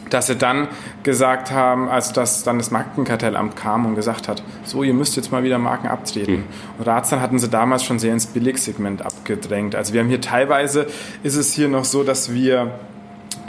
dass 0.10 0.28
sie 0.28 0.36
dann 0.36 0.68
gesagt 1.04 1.52
haben, 1.52 1.90
als 1.90 2.14
das 2.14 2.44
dann 2.44 2.58
das 2.58 2.72
Markenkartellamt 2.72 3.56
kam 3.56 3.86
und 3.86 3.96
gesagt 3.96 4.28
hat, 4.28 4.44
so, 4.64 4.84
ihr 4.84 4.94
müsst 4.94 5.16
jetzt 5.16 5.32
mal 5.32 5.44
wieder 5.44 5.58
Marken 5.58 5.88
abtreten. 5.88 6.38
Mhm. 6.38 6.44
Und 6.78 6.88
Ratsal 6.88 7.22
hatten 7.22 7.40
sie 7.40 7.50
damals 7.50 7.84
schon 7.84 8.00
sehr 8.00 8.14
ins 8.14 8.28
Billigsegment 8.28 9.06
abgedrängt. 9.06 9.76
Also 9.76 9.94
wir 9.94 10.02
haben 10.02 10.10
hier 10.10 10.22
teilweise, 10.22 10.88
ist 11.24 11.36
es 11.36 11.54
hier 11.54 11.68
noch 11.68 11.86
so, 11.86 12.04
dass 12.04 12.34
wir 12.34 12.72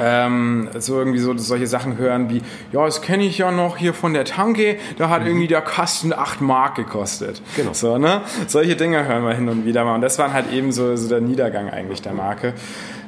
ähm, 0.01 0.69
so 0.79 0.99
irgendwie 0.99 1.19
so 1.19 1.37
solche 1.37 1.67
Sachen 1.67 1.99
hören 1.99 2.31
wie, 2.31 2.43
ja, 2.73 2.85
das 2.85 3.03
kenne 3.03 3.25
ich 3.25 3.39
ja 3.39 3.51
noch 3.51 3.77
hier 3.77 3.95
von 3.95 4.13
der 4.15 4.25
Tanke, 4.25 4.77
da 4.99 5.09
hat 5.09 5.23
mhm. 5.23 5.29
irgendwie 5.29 5.49
der 5.49 5.63
Kasten 5.63 6.13
8 6.13 6.41
Mark 6.41 6.75
gekostet. 6.75 7.43
Genau. 7.57 7.73
So, 7.73 7.99
ne? 7.99 8.23
Solche 8.47 8.77
Dinge 8.77 9.07
hören 9.07 9.25
wir 9.25 9.35
hin 9.35 9.49
und 9.49 9.65
wieder 9.65 9.85
mal. 9.85 9.95
Und 9.95 10.01
das 10.01 10.19
war 10.19 10.33
halt 10.33 10.53
eben 10.53 10.73
so, 10.73 10.97
so 10.97 11.09
der 11.09 11.21
Niedergang 11.21 11.71
eigentlich 11.71 12.03
der 12.03 12.13
Marke. 12.13 12.55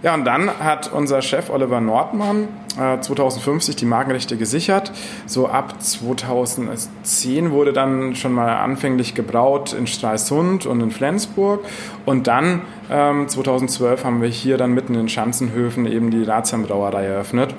Ja, 0.02 0.14
und 0.14 0.25
dann 0.25 0.49
hat 0.61 0.92
unser 0.92 1.23
Chef 1.23 1.50
Oliver 1.50 1.80
Nordmann 1.80 2.47
äh, 2.78 3.00
2050 3.00 3.75
die 3.75 3.85
Markenrechte 3.85 4.37
gesichert. 4.37 4.92
So 5.26 5.49
ab 5.49 5.83
2010 5.83 7.50
wurde 7.50 7.73
dann 7.73 8.14
schon 8.14 8.33
mal 8.33 8.59
anfänglich 8.59 9.16
gebraut 9.16 9.73
in 9.73 9.88
Stralsund 9.88 10.66
und 10.66 10.80
in 10.80 10.92
Flensburg. 10.92 11.64
Und 12.07 12.28
dann 12.28 12.62
ähm, 12.90 13.28
2012 13.28 14.04
haben 14.04 14.23
wir 14.23 14.28
hier 14.28 14.57
dann 14.57 14.73
mitten 14.73 14.95
in 14.95 15.09
Schanzenhöfen 15.09 15.87
eben 15.87 16.11
die 16.11 16.23
Ratsherrn 16.23 16.62
Brauerei 16.62 17.07
eröffnet. 17.07 17.54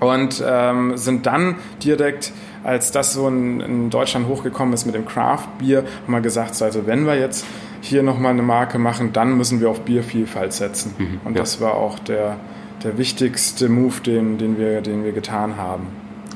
Und 0.00 0.42
ähm, 0.46 0.96
sind 0.96 1.26
dann 1.26 1.56
direkt 1.82 2.32
als 2.64 2.90
das 2.90 3.12
so 3.12 3.28
in, 3.28 3.60
in, 3.60 3.90
Deutschland 3.90 4.26
hochgekommen 4.26 4.72
ist 4.74 4.86
mit 4.86 4.94
dem 4.94 5.04
Craft 5.04 5.46
Bier, 5.58 5.84
haben 6.04 6.12
wir 6.12 6.20
gesagt, 6.20 6.60
also 6.62 6.86
wenn 6.86 7.06
wir 7.06 7.18
jetzt 7.18 7.46
hier 7.82 8.02
nochmal 8.02 8.32
eine 8.32 8.42
Marke 8.42 8.78
machen, 8.78 9.12
dann 9.12 9.36
müssen 9.36 9.60
wir 9.60 9.68
auf 9.68 9.82
Biervielfalt 9.82 10.54
setzen. 10.54 10.94
Mhm, 10.96 11.20
und 11.24 11.34
ja. 11.34 11.40
das 11.40 11.60
war 11.60 11.74
auch 11.74 11.98
der, 11.98 12.36
der 12.82 12.96
wichtigste 12.96 13.68
Move, 13.68 14.00
den, 14.00 14.38
den, 14.38 14.58
wir, 14.58 14.80
den 14.80 15.04
wir 15.04 15.12
getan 15.12 15.56
haben. 15.58 15.88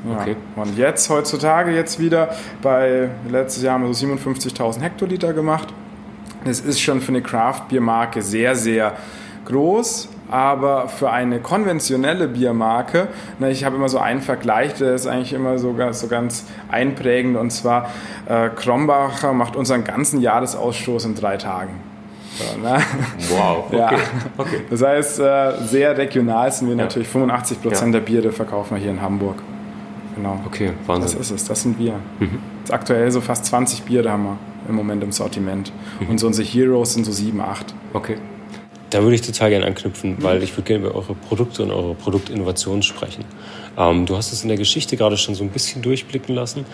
Ja. 0.09 0.21
Okay. 0.21 0.37
Und 0.55 0.77
jetzt, 0.77 1.09
heutzutage, 1.09 1.75
jetzt 1.75 1.99
wieder 1.99 2.35
bei, 2.63 3.09
letztes 3.29 3.63
Jahr 3.63 3.75
haben 3.75 3.87
wir 3.87 3.95
so 3.95 4.07
57.000 4.07 4.81
Hektoliter 4.81 5.33
gemacht. 5.33 5.73
Das 6.49 6.61
ist 6.61 6.81
schon 6.81 7.01
für 7.01 7.09
eine 7.09 7.23
Craft-Bier-Marke 7.23 8.23
sehr, 8.23 8.57
sehr 8.57 8.95
groß, 9.45 10.09
aber 10.31 10.89
für 10.89 11.11
eine 11.11 11.41
konventionelle 11.41 12.29
Biermarke, 12.29 13.09
na, 13.39 13.49
ich 13.49 13.65
habe 13.65 13.77
immer 13.77 13.89
so 13.89 13.99
einen 13.99 14.21
Vergleich, 14.21 14.75
der 14.75 14.95
ist 14.95 15.07
eigentlich 15.07 15.33
immer 15.33 15.59
so, 15.59 15.75
so 15.93 16.09
ganz 16.09 16.45
einprägend 16.71 17.37
und 17.37 17.51
zwar 17.51 17.91
äh, 18.27 18.49
Krombacher 18.51 19.33
macht 19.33 19.57
unseren 19.57 19.85
ganzen 19.85 20.21
Jahresausstoß 20.21 21.07
in 21.07 21.15
drei 21.15 21.37
Tagen. 21.37 21.81
So, 22.39 22.59
ne? 22.59 22.79
Wow, 23.31 23.65
okay. 23.67 23.79
Ja. 23.79 23.91
okay. 24.37 24.61
Das 24.71 24.83
heißt, 24.83 25.21
äh, 25.21 25.53
sehr 25.67 25.97
regional 25.97 26.53
sind 26.53 26.69
wir 26.69 26.77
ja. 26.77 26.85
natürlich. 26.85 27.09
85 27.09 27.63
Prozent 27.63 27.95
ja. 27.95 28.01
der 28.01 28.07
Biere 28.07 28.33
verkaufen 28.33 28.77
wir 28.77 28.83
hier 28.83 28.93
in 28.93 29.03
Hamburg. 29.03 29.37
Genau. 30.19 30.41
Okay, 30.45 30.73
Wahnsinn. 30.87 31.17
Das 31.17 31.31
ist 31.31 31.31
es, 31.31 31.47
das 31.47 31.63
sind 31.63 31.79
wir. 31.79 32.01
Mhm. 32.19 32.41
aktuell 32.71 33.09
so 33.13 33.21
fast 33.21 33.47
20 33.47 33.83
Biere 33.83 34.11
haben 34.11 34.25
wir 34.25 34.39
im 34.69 34.75
Moment 34.75 35.05
im 35.05 35.13
Sortiment. 35.13 35.73
Mhm. 36.01 36.09
Und 36.09 36.19
so 36.19 36.27
unsere 36.27 36.47
Heroes 36.47 36.95
sind 36.95 37.05
so 37.05 37.13
7, 37.13 37.41
8. 37.41 37.73
Okay. 37.93 38.17
Da 38.91 39.03
würde 39.03 39.15
ich 39.15 39.21
total 39.21 39.51
gerne 39.51 39.67
anknüpfen, 39.67 40.17
weil 40.21 40.43
ich 40.43 40.53
würde 40.57 40.63
gerne 40.63 40.87
über 40.87 40.95
eure 40.95 41.15
Produkte 41.15 41.63
und 41.63 41.71
eure 41.71 41.95
Produktinnovationen 41.95 42.83
sprechen. 42.83 43.25
Ähm, 43.77 44.07
du 44.07 44.17
hast 44.17 44.33
es 44.33 44.43
in 44.43 44.49
der 44.49 44.57
Geschichte 44.57 44.97
gerade 44.97 45.17
schon 45.17 45.35
so 45.37 45.45
ein 45.45 45.51
bisschen 45.51 45.83
durchblicken 45.83 46.35
lassen. 46.35 46.65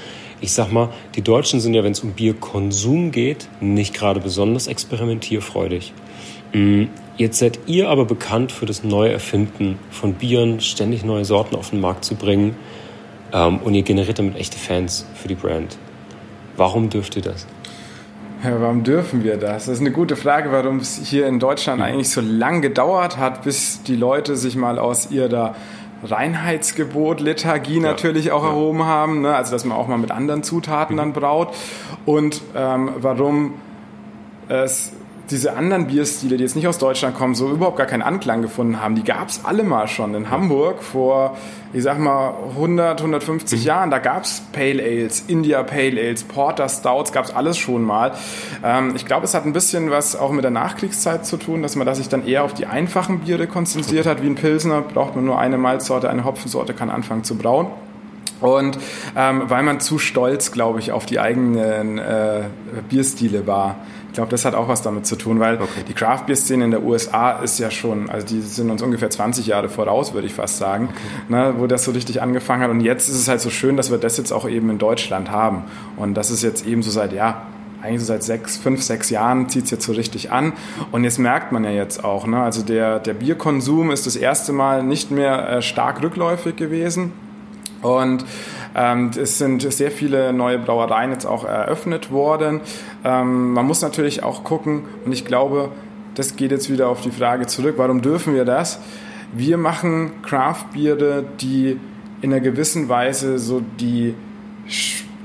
Ich 0.41 0.53
sag 0.53 0.73
mal, 0.73 0.89
die 1.17 1.23
Deutschen 1.23 1.61
sind 1.61 1.75
ja, 1.75 1.85
wenn 1.85 1.93
es 1.93 2.01
um 2.01 2.13
Bierkonsum 2.13 3.11
geht, 3.11 3.49
nicht 3.61 3.93
gerade 3.93 4.21
besonders 4.21 4.69
experimentierfreudig. 4.69 5.93
Mm, 6.53 6.85
jetzt 7.17 7.41
seid 7.41 7.59
ihr 7.67 7.91
aber 7.91 8.07
bekannt 8.07 8.53
für 8.53 8.65
das 8.65 8.85
neue 8.85 9.13
Erfinden 9.13 9.79
von 9.91 10.15
Bieren, 10.15 10.61
ständig 10.61 11.05
neue 11.05 11.25
Sorten 11.25 11.57
auf 11.57 11.71
den 11.71 11.81
Markt 11.81 12.05
zu 12.05 12.15
bringen. 12.15 12.55
Ähm, 13.35 13.59
und 13.59 13.75
ihr 13.75 13.83
generiert 13.83 14.19
damit 14.19 14.37
echte 14.37 14.57
Fans 14.57 15.05
für 15.15 15.29
die 15.29 15.35
Brand. 15.35 15.77
Warum 16.57 16.89
dürft 16.89 17.17
ihr 17.17 17.23
das? 17.23 17.47
Ja, 18.45 18.61
warum 18.61 18.85
dürfen 18.85 19.25
wir 19.25 19.37
das? 19.37 19.67
Das 19.67 19.75
ist 19.75 19.81
eine 19.81 19.91
gute 19.91 20.17
Frage, 20.17 20.53
warum 20.53 20.79
es 20.79 21.01
hier 21.03 21.27
in 21.27 21.41
Deutschland 21.41 21.83
eigentlich 21.83 22.11
so 22.11 22.21
lang 22.21 22.63
gedauert 22.63 23.17
hat, 23.17 23.43
bis 23.43 23.83
die 23.83 23.97
Leute 23.97 24.37
sich 24.37 24.55
mal 24.55 24.79
aus 24.79 25.11
ihrer 25.11 25.55
Reinheitsgebot, 26.05 27.21
Lethargie 27.21 27.77
ja. 27.77 27.81
natürlich 27.81 28.31
auch 28.31 28.45
ja. 28.45 28.51
erhoben 28.51 28.85
haben, 28.85 29.23
ne? 29.23 29.35
also 29.35 29.53
dass 29.53 29.65
man 29.65 29.77
auch 29.77 29.89
mal 29.89 29.97
mit 29.97 30.11
anderen 30.11 30.43
Zutaten 30.43 30.97
mhm. 30.97 30.99
dann 30.99 31.13
braut 31.15 31.55
und 32.05 32.43
ähm, 32.55 32.91
warum 32.99 33.55
es 34.49 34.93
diese 35.31 35.57
anderen 35.57 35.87
Bierstile, 35.87 36.37
die 36.37 36.43
jetzt 36.43 36.57
nicht 36.57 36.69
aus 36.69 36.79
Deutschland 36.79 37.17
kommen, 37.17 37.35
so 37.35 37.51
überhaupt 37.51 37.79
gar 37.79 37.87
keinen 37.87 38.03
Anklang 38.03 38.43
gefunden 38.43 38.81
haben, 38.81 38.95
die 38.95 39.05
gab 39.05 39.29
es 39.29 39.45
alle 39.45 39.63
mal 39.63 39.89
schon 39.89 40.15
in 40.15 40.31
Hamburg 40.31 40.83
vor, 40.83 41.37
ich 41.73 41.83
sag 41.83 41.99
mal, 41.99 42.35
100, 42.51 43.01
150 43.01 43.61
mhm. 43.61 43.67
Jahren. 43.67 43.91
Da 43.91 43.99
gab 43.99 44.25
es 44.25 44.43
Pale 44.53 44.83
Ales, 44.83 45.25
India 45.27 45.63
Pale 45.63 46.01
Ales, 46.01 46.25
Porter 46.25 46.69
Stouts, 46.69 47.13
gab 47.13 47.25
es 47.25 47.35
alles 47.35 47.57
schon 47.57 47.83
mal. 47.83 48.13
Ähm, 48.63 48.93
ich 48.97 49.07
glaube, 49.07 49.25
es 49.25 49.35
hat 49.35 49.47
ein 49.47 49.53
bisschen 49.53 49.91
was 49.91 50.15
auch 50.15 50.31
mit 50.31 50.45
der 50.45 50.51
Nachkriegszeit 50.51 51.25
zu 51.25 51.37
tun, 51.39 51.63
dass 51.63 51.75
man 51.75 51.87
da 51.87 51.95
sich 51.95 52.09
dann 52.09 52.27
eher 52.27 52.45
auf 52.45 52.53
die 52.53 52.67
einfachen 52.67 53.21
Biere 53.21 53.47
konzentriert 53.47 54.07
hat. 54.07 54.23
Wie 54.23 54.27
ein 54.27 54.35
Pilsner 54.35 54.83
braucht 54.83 55.17
man 55.17 55.25
nur 55.25 55.39
eine 55.39 55.57
Malzsorte, 55.57 56.11
eine 56.11 56.25
Hopfensorte, 56.25 56.75
kann 56.75 56.91
anfangen 56.91 57.25
zu 57.25 57.37
brauen. 57.37 57.69
Und 58.41 58.79
ähm, 59.17 59.45
weil 59.47 59.63
man 59.63 59.81
zu 59.81 59.99
stolz, 59.99 60.53
glaube 60.53 60.79
ich, 60.79 60.93
auf 60.93 61.07
die 61.07 61.19
eigenen 61.19 61.99
äh, 61.99 62.43
Bierstile 62.91 63.47
war. 63.47 63.77
Ich 64.15 64.17
glaube, 64.17 64.31
das 64.31 64.45
hat 64.45 64.55
auch 64.55 64.69
was 64.69 64.81
damit 64.81 65.07
zu 65.07 65.17
tun, 65.17 65.41
weil 65.41 65.57
okay. 65.57 65.83
die 65.89 65.93
Craft 65.93 66.27
Beer 66.27 66.37
Szene 66.37 66.67
in 66.67 66.71
der 66.71 66.85
USA 66.85 67.33
ist 67.33 67.59
ja 67.59 67.69
schon, 67.73 68.09
also 68.09 68.25
die 68.25 68.43
sind 68.43 68.71
uns 68.71 68.81
ungefähr 68.81 69.11
20 69.11 69.49
Jahre 69.49 69.69
voraus, 69.69 70.15
würde 70.15 70.29
ich 70.29 70.35
fast 70.35 70.59
sagen, 70.59 70.91
okay. 70.93 71.35
ne, 71.35 71.55
wo 71.59 71.67
das 71.67 71.83
so 71.83 71.91
richtig 71.91 72.23
angefangen 72.23 72.63
hat. 72.63 72.71
Und 72.71 72.79
jetzt 72.79 73.09
ist 73.09 73.17
es 73.17 73.27
halt 73.27 73.41
so 73.41 73.51
schön, 73.51 73.77
dass 73.77 73.91
wir 73.91 73.99
das 73.99 74.17
jetzt 74.17 74.31
auch 74.31 74.49
eben 74.49 74.71
in 74.71 74.79
Deutschland 74.79 75.33
haben. 75.33 75.65
Und 75.97 76.15
das 76.15 76.31
ist 76.31 76.45
jetzt 76.45 76.65
eben 76.65 76.81
so 76.85 76.93
seit, 76.93 77.13
ja, 77.13 77.43
eigentlich 77.83 78.03
so 78.03 78.07
seit 78.07 78.23
sechs, 78.23 78.57
fünf, 78.57 78.85
sechs 78.85 79.11
Jahren 79.11 79.49
zieht 79.49 79.65
es 79.65 79.73
jetzt 79.73 79.85
so 79.85 79.91
richtig 79.91 80.31
an. 80.31 80.53
Und 80.93 81.03
jetzt 81.03 81.19
merkt 81.19 81.51
man 81.51 81.65
ja 81.65 81.73
jetzt 81.73 82.05
auch, 82.05 82.25
ne, 82.29 82.41
also 82.41 82.63
der, 82.63 83.01
der 83.01 83.15
Bierkonsum 83.15 83.91
ist 83.91 84.07
das 84.07 84.15
erste 84.15 84.53
Mal 84.53 84.85
nicht 84.85 85.11
mehr 85.11 85.49
äh, 85.49 85.61
stark 85.61 86.01
rückläufig 86.05 86.55
gewesen. 86.55 87.11
Und 87.85 88.25
ähm, 88.75 89.11
es 89.17 89.37
sind 89.37 89.61
sehr 89.71 89.91
viele 89.91 90.33
neue 90.33 90.59
Brauereien 90.59 91.13
jetzt 91.13 91.27
auch 91.27 91.45
eröffnet 91.45 92.11
worden. 92.11 92.61
Ähm, 93.05 93.53
man 93.53 93.67
muss 93.67 93.83
natürlich 93.83 94.23
auch 94.23 94.43
gucken, 94.43 94.85
und 95.05 95.13
ich 95.13 95.27
glaube, 95.27 95.69
das 96.15 96.37
geht 96.37 96.51
jetzt 96.51 96.71
wieder 96.71 96.89
auf 96.89 97.03
die 97.03 97.11
Frage 97.11 97.47
zurück, 97.47 97.75
warum 97.77 98.01
dürfen 98.01 98.35
wir 98.35 98.47
das? 98.47 98.81
Wir 99.35 99.59
machen 99.59 100.13
Craft-Biere, 100.23 101.25
die 101.41 101.79
in 102.23 102.33
einer 102.33 102.41
gewissen 102.41 102.89
Weise 102.89 103.39
so 103.39 103.61
die, 103.81 104.15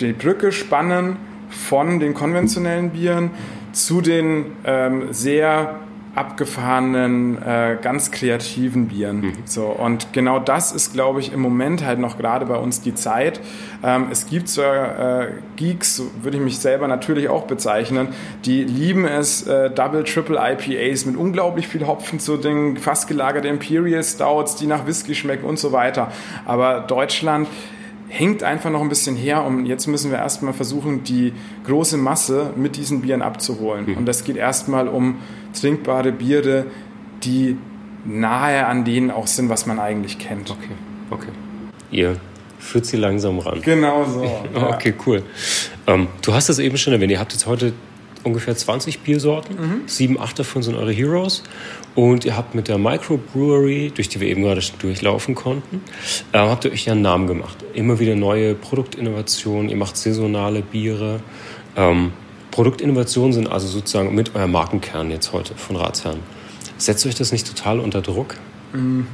die 0.01 0.13
Brücke 0.13 0.51
spannen 0.51 1.15
von 1.49 1.99
den 1.99 2.13
konventionellen 2.13 2.89
Bieren 2.89 3.31
zu 3.71 4.01
den 4.01 4.47
ähm, 4.65 5.13
sehr 5.13 5.79
abgefahrenen, 6.15 7.41
äh, 7.41 7.77
ganz 7.81 8.11
kreativen 8.11 8.87
Bieren. 8.87 9.21
Mhm. 9.21 9.33
So, 9.45 9.65
und 9.65 10.11
genau 10.11 10.39
das 10.39 10.71
ist, 10.71 10.93
glaube 10.93 11.19
ich, 11.19 11.31
im 11.31 11.39
Moment 11.39 11.85
halt 11.85 11.99
noch 11.99 12.17
gerade 12.17 12.45
bei 12.45 12.57
uns 12.57 12.81
die 12.81 12.95
Zeit. 12.95 13.39
Ähm, 13.83 14.07
es 14.11 14.27
gibt 14.27 14.49
zwar 14.49 15.21
äh, 15.21 15.27
Geeks, 15.55 15.95
so 15.97 16.11
würde 16.21 16.37
ich 16.37 16.43
mich 16.43 16.59
selber 16.59 16.87
natürlich 16.87 17.29
auch 17.29 17.43
bezeichnen, 17.43 18.09
die 18.45 18.63
lieben 18.63 19.05
es, 19.05 19.47
äh, 19.47 19.69
Double, 19.69 20.03
Triple 20.03 20.37
IPAs 20.37 21.05
mit 21.05 21.15
unglaublich 21.15 21.67
viel 21.67 21.85
Hopfen 21.85 22.19
zu 22.19 22.37
den 22.37 22.77
fast 22.77 23.07
gelagerte 23.07 23.47
Imperial 23.47 24.03
Stouts, 24.03 24.55
die 24.55 24.67
nach 24.67 24.87
Whisky 24.87 25.15
schmecken 25.15 25.45
und 25.45 25.59
so 25.59 25.71
weiter. 25.71 26.11
Aber 26.45 26.81
Deutschland 26.81 27.47
hängt 28.09 28.43
einfach 28.43 28.71
noch 28.71 28.81
ein 28.81 28.89
bisschen 28.89 29.15
her 29.15 29.43
und 29.43 29.65
jetzt 29.65 29.87
müssen 29.87 30.11
wir 30.11 30.17
erstmal 30.17 30.53
versuchen, 30.53 31.03
die 31.03 31.31
große 31.65 31.97
Masse 31.97 32.51
mit 32.55 32.75
diesen 32.75 33.01
Bieren 33.01 33.21
abzuholen. 33.21 33.85
Mhm. 33.85 33.97
Und 33.97 34.05
das 34.05 34.23
geht 34.23 34.35
erstmal 34.35 34.87
um 34.87 35.19
trinkbare 35.59 36.11
Biere, 36.11 36.65
die 37.23 37.57
nahe 38.05 38.65
an 38.65 38.83
denen 38.83 39.11
auch 39.11 39.27
sind, 39.27 39.49
was 39.49 39.65
man 39.65 39.79
eigentlich 39.79 40.17
kennt. 40.17 40.49
Okay, 40.49 40.71
okay. 41.11 41.31
Ihr 41.91 42.17
führt 42.57 42.85
sie 42.85 42.97
langsam 42.97 43.39
ran. 43.39 43.61
Genau 43.61 44.03
so. 44.05 44.23
okay, 44.53 44.93
cool. 45.05 45.23
Ähm, 45.87 46.07
du 46.21 46.33
hast 46.33 46.49
das 46.49 46.59
eben 46.59 46.77
schon 46.77 46.93
erwähnt, 46.93 47.11
ihr 47.11 47.19
habt 47.19 47.31
jetzt 47.31 47.45
heute 47.45 47.73
ungefähr 48.23 48.55
20 48.55 49.01
Biersorten. 49.01 49.55
Mhm. 49.55 49.81
Sieben, 49.87 50.19
acht 50.19 50.39
davon 50.39 50.63
sind 50.63 50.75
eure 50.75 50.91
Heroes. 50.91 51.43
Und 51.95 52.25
ihr 52.25 52.37
habt 52.37 52.55
mit 52.55 52.67
der 52.67 52.77
Microbrewery, 52.77 53.91
durch 53.93 54.09
die 54.09 54.19
wir 54.19 54.27
eben 54.27 54.43
gerade 54.43 54.61
schon 54.61 54.79
durchlaufen 54.79 55.35
konnten, 55.35 55.81
äh, 56.31 56.37
habt 56.37 56.65
ihr 56.65 56.71
euch 56.71 56.85
ja 56.85 56.93
einen 56.93 57.01
Namen 57.01 57.27
gemacht. 57.27 57.57
Immer 57.73 57.99
wieder 57.99 58.15
neue 58.15 58.55
Produktinnovationen, 58.55 59.69
ihr 59.69 59.75
macht 59.75 59.97
saisonale 59.97 60.61
Biere. 60.61 61.19
Ähm, 61.75 62.11
Produktinnovationen 62.51 63.33
sind 63.33 63.51
also 63.51 63.67
sozusagen 63.67 64.13
mit 64.13 64.35
eurem 64.35 64.51
Markenkern 64.51 65.11
jetzt 65.11 65.33
heute 65.33 65.55
von 65.55 65.75
Ratsherren. 65.75 66.19
Setzt 66.77 67.05
euch 67.05 67.15
das 67.15 67.31
nicht 67.31 67.47
total 67.47 67.79
unter 67.79 68.01
Druck? 68.01 68.35
Mhm. 68.73 69.07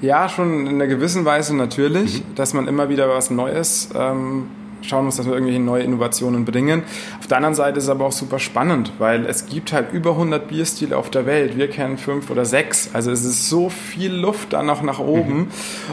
Ja, 0.00 0.28
schon 0.28 0.66
in 0.66 0.74
einer 0.74 0.86
gewissen 0.86 1.24
Weise 1.24 1.54
natürlich, 1.54 2.20
mhm. 2.20 2.34
dass 2.34 2.54
man 2.54 2.68
immer 2.68 2.88
wieder 2.88 3.08
was 3.08 3.30
Neues 3.30 3.90
ähm, 3.94 4.46
schauen 4.82 5.04
muss, 5.04 5.16
dass 5.16 5.26
wir 5.26 5.32
irgendwelche 5.32 5.60
neue 5.60 5.82
Innovationen 5.82 6.44
bringen. 6.44 6.82
Auf 7.18 7.26
der 7.26 7.38
anderen 7.38 7.54
Seite 7.54 7.78
ist 7.78 7.84
es 7.84 7.90
aber 7.90 8.06
auch 8.06 8.12
super 8.12 8.38
spannend, 8.38 8.92
weil 8.98 9.26
es 9.26 9.46
gibt 9.46 9.72
halt 9.72 9.92
über 9.92 10.10
100 10.12 10.48
Bierstile 10.48 10.96
auf 10.96 11.10
der 11.10 11.26
Welt. 11.26 11.56
Wir 11.56 11.68
kennen 11.68 11.98
fünf 11.98 12.30
oder 12.30 12.44
sechs. 12.44 12.90
Also 12.92 13.10
es 13.10 13.24
ist 13.24 13.48
so 13.48 13.68
viel 13.68 14.12
Luft 14.12 14.52
da 14.52 14.62
noch 14.62 14.82
nach 14.82 14.98
oben. 14.98 15.38
Mhm. 15.38 15.48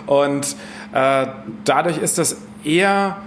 Und 0.06 0.56
äh, 0.94 1.28
dadurch 1.66 1.98
ist 1.98 2.18
das 2.18 2.38
eher 2.64 3.18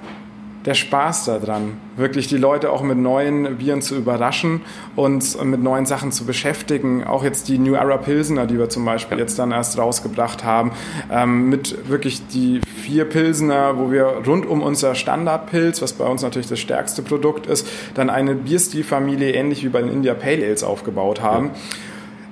der 0.67 0.75
Spaß 0.75 1.25
daran, 1.25 1.79
wirklich 1.97 2.29
die 2.29 2.37
Leute 2.37 2.71
auch 2.71 2.83
mit 2.83 2.99
neuen 2.99 3.57
Bieren 3.57 3.81
zu 3.81 3.97
überraschen 3.97 4.61
und 4.95 5.43
mit 5.45 5.63
neuen 5.63 5.87
Sachen 5.87 6.13
zu 6.13 6.25
beschäftigen. 6.25 7.05
Auch 7.05 7.25
jetzt 7.25 7.49
die 7.49 7.59
New 7.59 7.75
Era 7.75 7.97
Pilsener, 7.97 8.47
die 8.47 8.59
wir 8.59 8.69
zum 8.69 8.85
Beispiel 8.85 9.19
jetzt 9.19 9.39
dann 9.39 9.53
erst 9.53 9.79
rausgebracht 9.79 10.45
haben, 10.45 10.73
ähm, 11.11 11.49
mit 11.49 11.89
wirklich 11.89 12.27
die 12.29 12.61
vier 12.83 13.07
Pilsener, 13.07 13.79
wo 13.79 13.91
wir 13.91 14.05
rund 14.27 14.47
um 14.47 14.63
unser 14.63 14.95
Standardpilz, 14.95 15.81
was 15.81 15.95
bei 15.95 16.05
uns 16.05 16.23
natürlich 16.23 16.49
das 16.49 16.59
stärkste 16.59 17.03
Produkt 17.03 17.47
ist, 17.47 17.67
dann 17.95 18.11
eine 18.11 18.35
Bierstilfamilie 18.35 19.33
ähnlich 19.33 19.65
wie 19.65 19.69
bei 19.69 19.81
den 19.81 19.91
India 19.91 20.13
Pale 20.13 20.45
Ales 20.45 20.63
aufgebaut 20.63 21.23
haben. 21.23 21.47
Ja. 21.47 21.53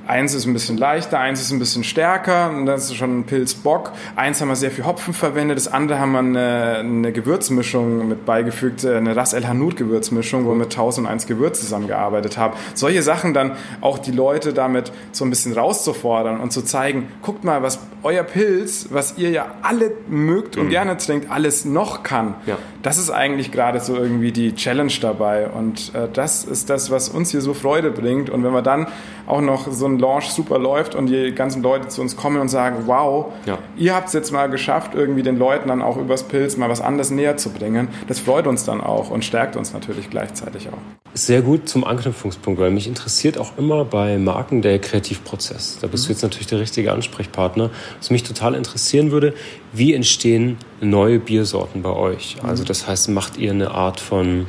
Eins 0.09 0.33
ist 0.33 0.47
ein 0.47 0.55
bisschen 0.55 0.79
leichter, 0.79 1.21
eins 1.21 1.39
ist 1.39 1.51
ein 1.51 1.59
bisschen 1.59 1.85
stärker, 1.85 2.49
und 2.49 2.65
das 2.65 2.87
ist 2.87 2.97
schon 2.97 3.19
ein 3.21 3.25
Pilzbock. 3.25 3.93
Eins 4.17 4.41
haben 4.41 4.49
wir 4.49 4.57
sehr 4.57 4.71
viel 4.71 4.87
Hopfen 4.87 5.13
verwendet, 5.13 5.59
das 5.59 5.71
andere 5.71 5.99
haben 5.99 6.13
wir 6.13 6.21
eine, 6.21 6.77
eine 6.79 7.13
Gewürzmischung 7.13 8.09
mit 8.09 8.25
beigefügt, 8.25 8.85
äh, 8.85 8.97
eine 8.97 9.15
Ras 9.15 9.35
El 9.35 9.47
Hanout 9.47 9.75
Gewürzmischung, 9.77 10.47
wo 10.47 10.53
wir 10.53 10.57
mit 10.57 10.71
1001 10.71 11.27
Gewürz 11.27 11.61
zusammengearbeitet 11.61 12.39
haben. 12.39 12.55
Solche 12.73 13.03
Sachen 13.03 13.35
dann 13.35 13.53
auch 13.83 13.99
die 13.99 14.13
Leute 14.13 14.55
damit 14.55 14.93
so 15.13 15.27
ein 15.27 15.31
bisschen 15.31 15.53
rauszufordern 15.53 16.41
und 16.41 16.55
zu 16.55 16.63
zeigen, 16.63 17.09
guckt 17.21 17.45
mal, 17.45 17.63
was 17.63 17.79
euer 18.03 18.23
Pilz, 18.23 18.89
was 18.91 19.19
ihr 19.19 19.31
ja 19.31 19.47
alle 19.61 19.93
mögt 20.09 20.57
und 20.57 20.67
mhm. 20.67 20.71
gerne 20.71 20.97
trinkt, 20.97 21.31
alles 21.31 21.65
noch 21.65 22.03
kann. 22.03 22.35
Ja. 22.47 22.57
Das 22.83 22.97
ist 22.97 23.11
eigentlich 23.11 23.51
gerade 23.51 23.81
so 23.81 23.97
irgendwie 23.97 24.33
die 24.33 24.55
Challenge 24.55 24.93
dabei. 25.01 25.49
Und 25.49 25.95
äh, 25.95 26.09
das 26.13 26.45
ist 26.45 26.71
das, 26.71 26.91
was 26.91 27.09
uns 27.09 27.31
hier 27.31 27.41
so 27.41 27.55
Freude 27.55 27.91
bringt. 27.91 28.31
Und 28.31 28.45
wenn 28.45 28.53
wir 28.53 28.63
dann 28.63 28.87
auch 29.27 29.41
noch 29.41 29.71
so 29.71 29.87
ein 29.87 29.98
Launch 29.99 30.31
super 30.31 30.59
läuft 30.59 30.95
und 30.95 31.07
die 31.07 31.33
ganzen 31.33 31.63
Leute 31.63 31.89
zu 31.89 32.01
uns 32.01 32.17
kommen 32.17 32.41
und 32.41 32.49
sagen, 32.49 32.85
wow, 32.87 33.33
ja. 33.47 33.59
ihr 33.77 33.95
habt 33.95 34.09
es 34.09 34.15
jetzt 34.15 34.33
mal 34.33 34.49
geschafft, 34.49 34.95
irgendwie 34.95 35.23
den 35.23 35.39
Leuten 35.39 35.69
dann 35.69 35.83
auch 35.83 35.97
übers 35.97 36.25
Pilz 36.25 36.57
mal 36.57 36.69
was 36.69 36.81
anderes 36.81 37.11
näher 37.11 37.37
zu 37.37 37.51
bringen, 37.51 37.89
das 38.07 38.19
freut 38.19 38.47
uns 38.47 38.65
dann 38.65 38.81
auch 38.81 39.11
und 39.11 39.25
stärkt 39.25 39.57
uns 39.57 39.73
natürlich 39.73 40.11
gleichzeitig 40.11 40.69
auch. 40.69 40.79
Sehr 41.15 41.43
gut 41.43 41.69
zum 41.69 41.85
Anknüpfungspunkt, 41.85 42.61
weil 42.61 42.71
mich 42.71 42.87
interessiert 42.87 43.39
auch 43.39 43.57
immer 43.57 43.85
bei 43.85 44.19
Marken 44.19 44.63
der 44.63 44.79
Kreativprozess. 44.79 45.79
Da 45.81 45.87
bist 45.87 46.05
mhm. 46.05 46.09
du 46.09 46.13
jetzt 46.13 46.23
natürlich 46.23 46.47
der 46.47 46.61
richtige 46.61 46.93
Ansprechpartner. 46.93 47.71
Was 47.99 48.11
mich 48.11 48.23
total 48.23 48.55
interessieren 48.55 49.11
würde, 49.11 49.35
wie 49.73 49.95
entstehen 49.95 50.59
neue 50.81 51.19
Biersorten 51.19 51.83
bei 51.83 51.91
euch? 51.91 52.37
Also 52.43 52.65
das 52.65 52.87
heißt, 52.87 53.09
macht 53.09 53.37
ihr 53.37 53.51
eine 53.51 53.71
Art 53.71 54.01
von 54.01 54.47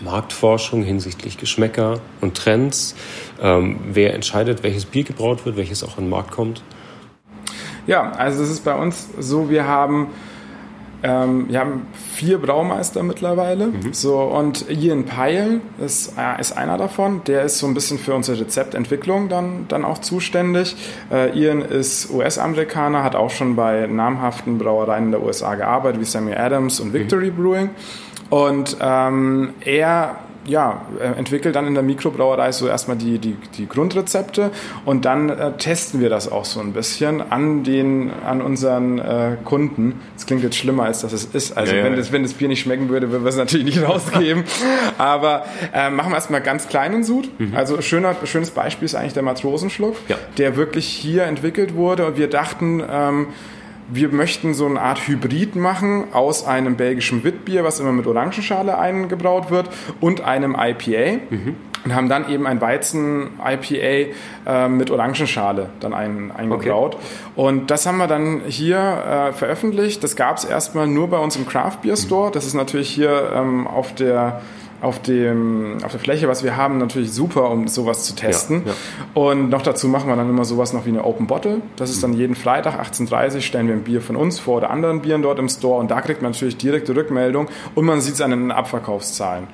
Marktforschung 0.00 0.82
hinsichtlich 0.82 1.38
Geschmäcker 1.38 2.00
und 2.20 2.36
Trends? 2.36 2.94
Ähm, 3.40 3.76
wer 3.92 4.14
entscheidet, 4.14 4.62
welches 4.62 4.84
Bier 4.84 5.04
gebraut 5.04 5.44
wird, 5.44 5.56
welches 5.56 5.84
auch 5.84 5.98
in 5.98 6.04
den 6.04 6.10
Markt 6.10 6.30
kommt? 6.30 6.62
Ja, 7.86 8.12
also 8.12 8.42
es 8.42 8.50
ist 8.50 8.64
bei 8.64 8.74
uns 8.74 9.08
so, 9.18 9.48
wir 9.48 9.66
haben 9.66 10.08
ähm, 11.02 11.46
wir 11.48 11.60
haben 11.60 11.86
vier 12.14 12.38
Braumeister 12.38 13.02
mittlerweile. 13.02 13.68
Mhm. 13.68 13.92
So, 13.92 14.18
und 14.18 14.68
Ian 14.68 15.04
Pyle 15.04 15.60
ist, 15.84 16.14
äh, 16.18 16.40
ist 16.40 16.56
einer 16.56 16.76
davon. 16.76 17.22
Der 17.26 17.42
ist 17.42 17.58
so 17.58 17.66
ein 17.66 17.74
bisschen 17.74 17.98
für 17.98 18.14
unsere 18.14 18.40
Rezeptentwicklung 18.40 19.28
dann, 19.28 19.66
dann 19.68 19.84
auch 19.84 19.98
zuständig. 19.98 20.76
Äh, 21.12 21.38
Ian 21.38 21.62
ist 21.62 22.10
US-Amerikaner, 22.10 23.04
hat 23.04 23.14
auch 23.14 23.30
schon 23.30 23.54
bei 23.54 23.86
namhaften 23.86 24.58
Brauereien 24.58 25.06
in 25.06 25.10
der 25.12 25.22
USA 25.22 25.54
gearbeitet, 25.54 26.00
wie 26.00 26.04
Samuel 26.04 26.38
Adams 26.38 26.80
und 26.80 26.92
Victory 26.92 27.30
mhm. 27.30 27.36
Brewing. 27.36 27.70
Und 28.30 28.76
ähm, 28.80 29.54
er 29.64 30.16
ja, 30.46 30.86
äh, 31.00 31.18
entwickelt 31.18 31.56
dann 31.56 31.66
in 31.66 31.74
der 31.74 31.82
Mikrobrauerei 31.82 32.52
so 32.52 32.68
erstmal 32.68 32.96
die, 32.96 33.18
die, 33.18 33.36
die 33.56 33.68
Grundrezepte 33.68 34.50
und 34.84 35.04
dann 35.04 35.28
äh, 35.28 35.52
testen 35.56 36.00
wir 36.00 36.08
das 36.08 36.30
auch 36.30 36.44
so 36.44 36.60
ein 36.60 36.72
bisschen 36.72 37.20
an, 37.20 37.64
den, 37.64 38.10
an 38.24 38.40
unseren 38.40 38.98
äh, 38.98 39.36
Kunden. 39.44 40.00
Das 40.14 40.26
klingt 40.26 40.42
jetzt 40.42 40.56
schlimmer, 40.56 40.84
als 40.84 41.00
dass 41.02 41.12
es 41.12 41.24
ist. 41.26 41.56
Also 41.56 41.74
ja, 41.74 41.84
wenn, 41.84 41.96
Das, 41.96 42.12
wenn 42.12 42.22
das 42.22 42.34
Bier 42.34 42.48
nicht 42.48 42.60
schmecken 42.60 42.88
würde, 42.88 43.10
würden 43.10 43.24
wir 43.24 43.30
es 43.30 43.36
natürlich 43.36 43.66
nicht 43.66 43.86
rausgeben. 43.86 44.44
Aber 44.98 45.44
äh, 45.74 45.90
machen 45.90 46.10
wir 46.10 46.16
erstmal 46.16 46.40
ganz 46.40 46.68
kleinen 46.68 47.04
Sud. 47.04 47.28
Mhm. 47.38 47.54
Also 47.54 47.80
schöner, 47.82 48.16
schönes 48.24 48.50
Beispiel 48.50 48.86
ist 48.86 48.94
eigentlich 48.94 49.14
der 49.14 49.22
Matrosenschluck, 49.22 49.96
ja. 50.08 50.16
der 50.38 50.56
wirklich 50.56 50.86
hier 50.86 51.24
entwickelt 51.24 51.74
wurde 51.74 52.06
und 52.06 52.16
wir 52.16 52.28
dachten, 52.28 52.82
ähm, 52.90 53.26
wir 53.88 54.10
möchten 54.10 54.54
so 54.54 54.66
eine 54.66 54.80
Art 54.80 55.06
Hybrid 55.06 55.56
machen 55.56 56.04
aus 56.12 56.46
einem 56.46 56.76
belgischen 56.76 57.24
Witbier, 57.24 57.64
was 57.64 57.80
immer 57.80 57.92
mit 57.92 58.06
Orangenschale 58.06 58.78
eingebraut 58.78 59.50
wird, 59.50 59.68
und 60.00 60.20
einem 60.20 60.56
IPA. 60.58 61.20
Mhm. 61.30 61.56
Und 61.84 61.94
haben 61.94 62.08
dann 62.08 62.28
eben 62.28 62.46
ein 62.46 62.60
Weizen-IPA 62.60 64.12
äh, 64.46 64.68
mit 64.68 64.90
Orangenschale 64.90 65.70
dann 65.80 65.94
ein, 65.94 66.32
eingebraut. 66.32 66.96
Okay. 66.96 67.04
Und 67.36 67.70
das 67.70 67.86
haben 67.86 67.98
wir 67.98 68.08
dann 68.08 68.42
hier 68.46 68.78
äh, 68.78 69.32
veröffentlicht. 69.32 70.02
Das 70.02 70.16
gab 70.16 70.38
es 70.38 70.44
erstmal 70.44 70.88
nur 70.88 71.08
bei 71.08 71.18
uns 71.18 71.36
im 71.36 71.46
Craft 71.46 71.78
Beer 71.82 71.96
Store. 71.96 72.32
Das 72.32 72.44
ist 72.44 72.54
natürlich 72.54 72.90
hier 72.90 73.30
ähm, 73.32 73.66
auf 73.68 73.94
der 73.94 74.42
auf, 74.80 75.00
dem, 75.02 75.78
auf 75.84 75.90
der 75.90 76.00
Fläche, 76.00 76.28
was 76.28 76.44
wir 76.44 76.56
haben, 76.56 76.78
natürlich 76.78 77.12
super, 77.12 77.50
um 77.50 77.66
sowas 77.68 78.04
zu 78.04 78.14
testen. 78.14 78.62
Ja, 78.64 78.72
ja. 78.72 78.76
Und 79.14 79.50
noch 79.50 79.62
dazu 79.62 79.88
machen 79.88 80.08
wir 80.08 80.16
dann 80.16 80.28
immer 80.28 80.44
sowas 80.44 80.72
noch 80.72 80.86
wie 80.86 80.90
eine 80.90 81.04
Open 81.04 81.26
Bottle. 81.26 81.62
Das 81.76 81.90
ist 81.90 82.02
dann 82.02 82.12
jeden 82.12 82.36
Freitag 82.36 82.80
18.30 82.80 83.34
Uhr 83.34 83.40
stellen 83.40 83.66
wir 83.66 83.74
ein 83.74 83.82
Bier 83.82 84.00
von 84.00 84.16
uns 84.16 84.38
vor 84.38 84.58
oder 84.58 84.70
anderen 84.70 85.02
Bieren 85.02 85.22
dort 85.22 85.38
im 85.38 85.48
Store 85.48 85.80
und 85.80 85.90
da 85.90 86.00
kriegt 86.00 86.22
man 86.22 86.32
natürlich 86.32 86.56
direkte 86.56 86.94
Rückmeldung 86.94 87.48
und 87.74 87.84
man 87.84 88.00
sieht 88.00 88.14
es 88.14 88.20
an 88.20 88.30
den 88.30 88.52
Abverkaufszahlen. 88.52 89.48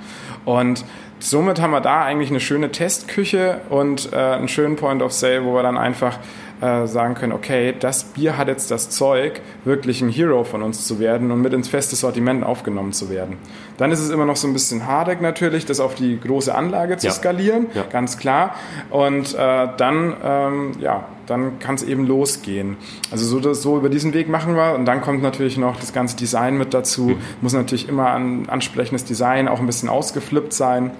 Und 0.45 0.85
somit 1.19 1.61
haben 1.61 1.71
wir 1.71 1.81
da 1.81 2.04
eigentlich 2.04 2.31
eine 2.31 2.40
schöne 2.40 2.71
Testküche 2.71 3.62
und 3.71 4.12
äh, 4.12 4.16
einen 4.16 4.49
schönen 4.49 4.76
Point 4.76 5.02
of 5.02 5.12
Sale, 5.12 5.45
wo 5.45 5.54
wir 5.54 5.62
dann 5.62 5.78
einfach 5.78 6.19
äh, 6.61 6.87
sagen 6.87 7.14
können, 7.14 7.32
okay, 7.32 7.75
das 7.78 8.04
Bier 8.04 8.37
hat 8.37 8.49
jetzt 8.49 8.70
das 8.70 8.90
Zeug, 8.90 9.40
wirklich 9.64 10.00
ein 10.02 10.08
Hero 10.08 10.44
von 10.44 10.62
uns 10.62 10.87
zu 10.87 10.99
werden 10.99 11.30
und 11.30 11.40
mit 11.40 11.52
ins 11.52 11.68
feste 11.68 11.96
Sortiment 11.96 12.44
aufgenommen 12.44 12.92
zu 12.92 13.11
werden. 13.11 13.37
Dann 13.76 13.90
ist 13.90 14.00
es 14.00 14.11
immer 14.11 14.25
noch 14.25 14.37
so 14.37 14.46
ein 14.46 14.52
bisschen 14.52 14.87
hardek 14.87 15.20
natürlich, 15.20 15.66
das 15.66 15.80
auf 15.80 15.94
die 15.94 16.18
große 16.18 16.54
Anlage 16.54 16.96
zu 16.96 17.08
ja. 17.08 17.12
skalieren, 17.12 17.66
ja. 17.75 17.84
ganz 17.90 18.18
klar. 18.18 18.54
Und 18.90 19.34
äh, 19.34 19.68
dann, 19.76 20.14
ähm, 20.25 20.73
ja, 20.78 21.06
dann 21.26 21.58
kann 21.58 21.75
es 21.75 21.82
eben 21.82 22.06
losgehen. 22.06 22.76
Also 23.10 23.26
so, 23.26 23.40
das, 23.40 23.62
so 23.62 23.76
über 23.76 23.88
diesen 23.88 24.14
Weg 24.14 24.28
machen 24.28 24.54
wir 24.56 24.75
und 24.75 24.84
dann 24.84 25.00
kommt 25.00 25.23
natürlich 25.23 25.58
noch 25.58 25.80
das 25.80 25.93
ganze 25.93 26.17
Design 26.17 26.56
mit 26.56 26.73
dazu. 26.75 27.02
Mhm. 27.02 27.19
Muss 27.40 27.52
natürlich 27.52 27.88
immer 27.88 28.12
ein 28.12 28.49
ansprechendes 28.49 29.04
Design, 29.04 29.49
auch 29.49 29.60
ein 29.60 29.67
bisschen 29.67 29.88
ausgeflippt 29.88 30.52
sein. 30.52 30.93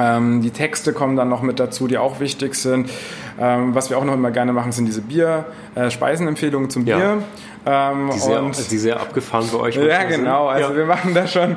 Ähm, 0.00 0.40
die 0.42 0.50
Texte 0.50 0.92
kommen 0.92 1.16
dann 1.16 1.28
noch 1.28 1.42
mit 1.42 1.60
dazu, 1.60 1.86
die 1.86 1.98
auch 1.98 2.20
wichtig 2.20 2.54
sind. 2.54 2.90
Ähm, 3.38 3.74
was 3.74 3.90
wir 3.90 3.98
auch 3.98 4.04
noch 4.04 4.14
immer 4.14 4.30
gerne 4.30 4.52
machen, 4.52 4.72
sind 4.72 4.86
diese 4.86 5.02
Bier-Speisenempfehlungen 5.02 6.68
äh, 6.68 6.70
zum 6.70 6.84
Bier. 6.84 6.98
Ja. 6.98 7.18
Ähm, 7.66 8.10
die, 8.14 8.18
sehr, 8.18 8.42
und, 8.42 8.70
die 8.70 8.78
sehr 8.78 8.98
abgefahren 8.98 9.46
bei 9.52 9.58
euch 9.58 9.76
Ja, 9.76 10.04
genau. 10.04 10.48
Sind. 10.48 10.56
Also 10.56 10.70
ja. 10.70 10.76
wir 10.76 10.86
machen 10.86 11.12
das 11.12 11.30
schon. 11.30 11.56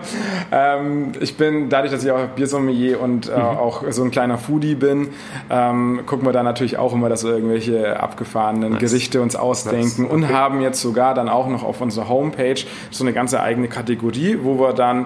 Ähm, 0.52 1.14
ich 1.22 1.38
bin, 1.38 1.70
dadurch, 1.70 1.94
dass 1.94 2.04
ich 2.04 2.12
auch 2.12 2.28
Biersommelier 2.36 3.00
und 3.00 3.30
äh, 3.30 3.38
mhm. 3.38 3.42
auch 3.42 3.84
so 3.90 4.04
ein 4.04 4.12
kleiner 4.12 4.38
Foodie 4.38 4.76
bin, 4.76 5.10
ähm, 5.50 6.02
gucken 6.06 6.28
wir 6.28 6.34
da 6.34 6.44
natürlich 6.44 6.78
auch 6.78 6.92
immer, 6.94 7.08
dass 7.08 7.24
wir 7.24 7.32
irgendwelche 7.32 8.02
abgefahrenen 8.02 8.74
nice. 8.74 8.82
Gerichte 8.82 9.22
uns 9.22 9.38
ausdenken 9.38 10.04
nice. 10.04 10.12
okay. 10.12 10.14
und 10.14 10.30
haben 10.30 10.62
jetzt 10.62 10.82
sogar 10.82 11.14
dann 11.14 11.30
auch 11.30 11.48
noch 11.48 11.64
auf 11.64 11.80
unserer 11.80 12.10
Homepage 12.10 12.62
so 12.92 13.06
eine 13.06 13.14
ganze 13.14 13.42
eigene 13.42 13.70
Kategorie, 13.70 14.40
wo 14.42 14.60
wir 14.60 14.74
dann 14.74 15.06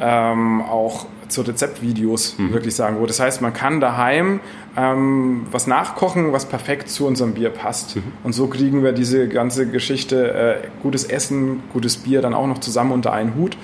ähm, 0.00 0.62
auch 0.62 1.06
zu 1.28 1.42
Rezeptvideos 1.42 2.38
mhm. 2.38 2.52
wirklich 2.52 2.74
sagen, 2.74 2.96
wo 3.00 3.06
das 3.06 3.20
heißt, 3.20 3.42
man 3.42 3.52
kann 3.52 3.80
daheim 3.80 4.40
ähm, 4.76 5.46
was 5.50 5.66
nachkochen, 5.66 6.32
was 6.32 6.46
perfekt 6.46 6.88
zu 6.88 7.06
unserem 7.06 7.34
Bier 7.34 7.50
passt. 7.50 7.96
Mhm. 7.96 8.02
Und 8.24 8.32
so 8.34 8.46
kriegen 8.46 8.82
wir 8.82 8.92
diese 8.92 9.28
ganze 9.28 9.68
Geschichte, 9.68 10.32
äh, 10.32 10.68
gutes 10.82 11.04
Essen, 11.04 11.62
gutes 11.72 11.96
Bier 11.96 12.22
dann 12.22 12.34
auch 12.34 12.46
noch 12.46 12.58
zusammen 12.58 12.92
unter 12.92 13.12
einen 13.12 13.34
Hut 13.34 13.56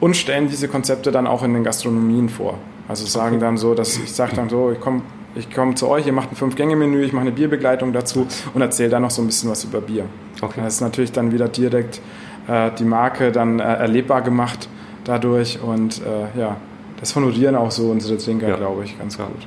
und 0.00 0.16
stellen 0.16 0.48
diese 0.48 0.68
Konzepte 0.68 1.10
dann 1.12 1.26
auch 1.26 1.42
in 1.42 1.54
den 1.54 1.64
Gastronomien 1.64 2.28
vor. 2.28 2.58
Also 2.88 3.06
sagen 3.06 3.36
okay. 3.36 3.44
dann 3.44 3.56
so, 3.56 3.74
dass 3.74 3.96
ich 3.98 4.12
sage 4.12 4.34
dann 4.34 4.48
so, 4.48 4.72
ich 4.72 4.80
komme 4.80 5.02
ich 5.36 5.54
komme 5.54 5.76
zu 5.76 5.88
euch, 5.88 6.06
ihr 6.06 6.12
macht 6.12 6.32
ein 6.32 6.36
Fünf-Gänge-Menü, 6.36 7.04
ich 7.04 7.12
mache 7.12 7.22
eine 7.22 7.32
Bierbegleitung 7.32 7.92
dazu 7.92 8.26
und 8.52 8.62
erzähle 8.62 8.88
dann 8.88 9.02
noch 9.02 9.12
so 9.12 9.22
ein 9.22 9.26
bisschen 9.26 9.48
was 9.48 9.62
über 9.62 9.80
Bier. 9.80 10.06
Okay. 10.42 10.60
Das 10.62 10.74
ist 10.74 10.80
natürlich 10.80 11.12
dann 11.12 11.30
wieder 11.30 11.46
direkt 11.46 12.00
äh, 12.48 12.70
die 12.78 12.84
Marke 12.84 13.30
dann 13.30 13.60
äh, 13.60 13.62
erlebbar 13.62 14.22
gemacht 14.22 14.68
dadurch 15.04 15.60
und 15.62 16.00
äh, 16.00 16.38
ja, 16.38 16.56
das 17.00 17.16
honorieren 17.16 17.56
auch 17.56 17.70
so 17.70 17.90
unsere 17.90 18.18
Trinker, 18.18 18.48
ja. 18.48 18.56
glaube 18.56 18.84
ich, 18.84 18.98
ganz 18.98 19.16
ja. 19.16 19.24
gut. 19.24 19.46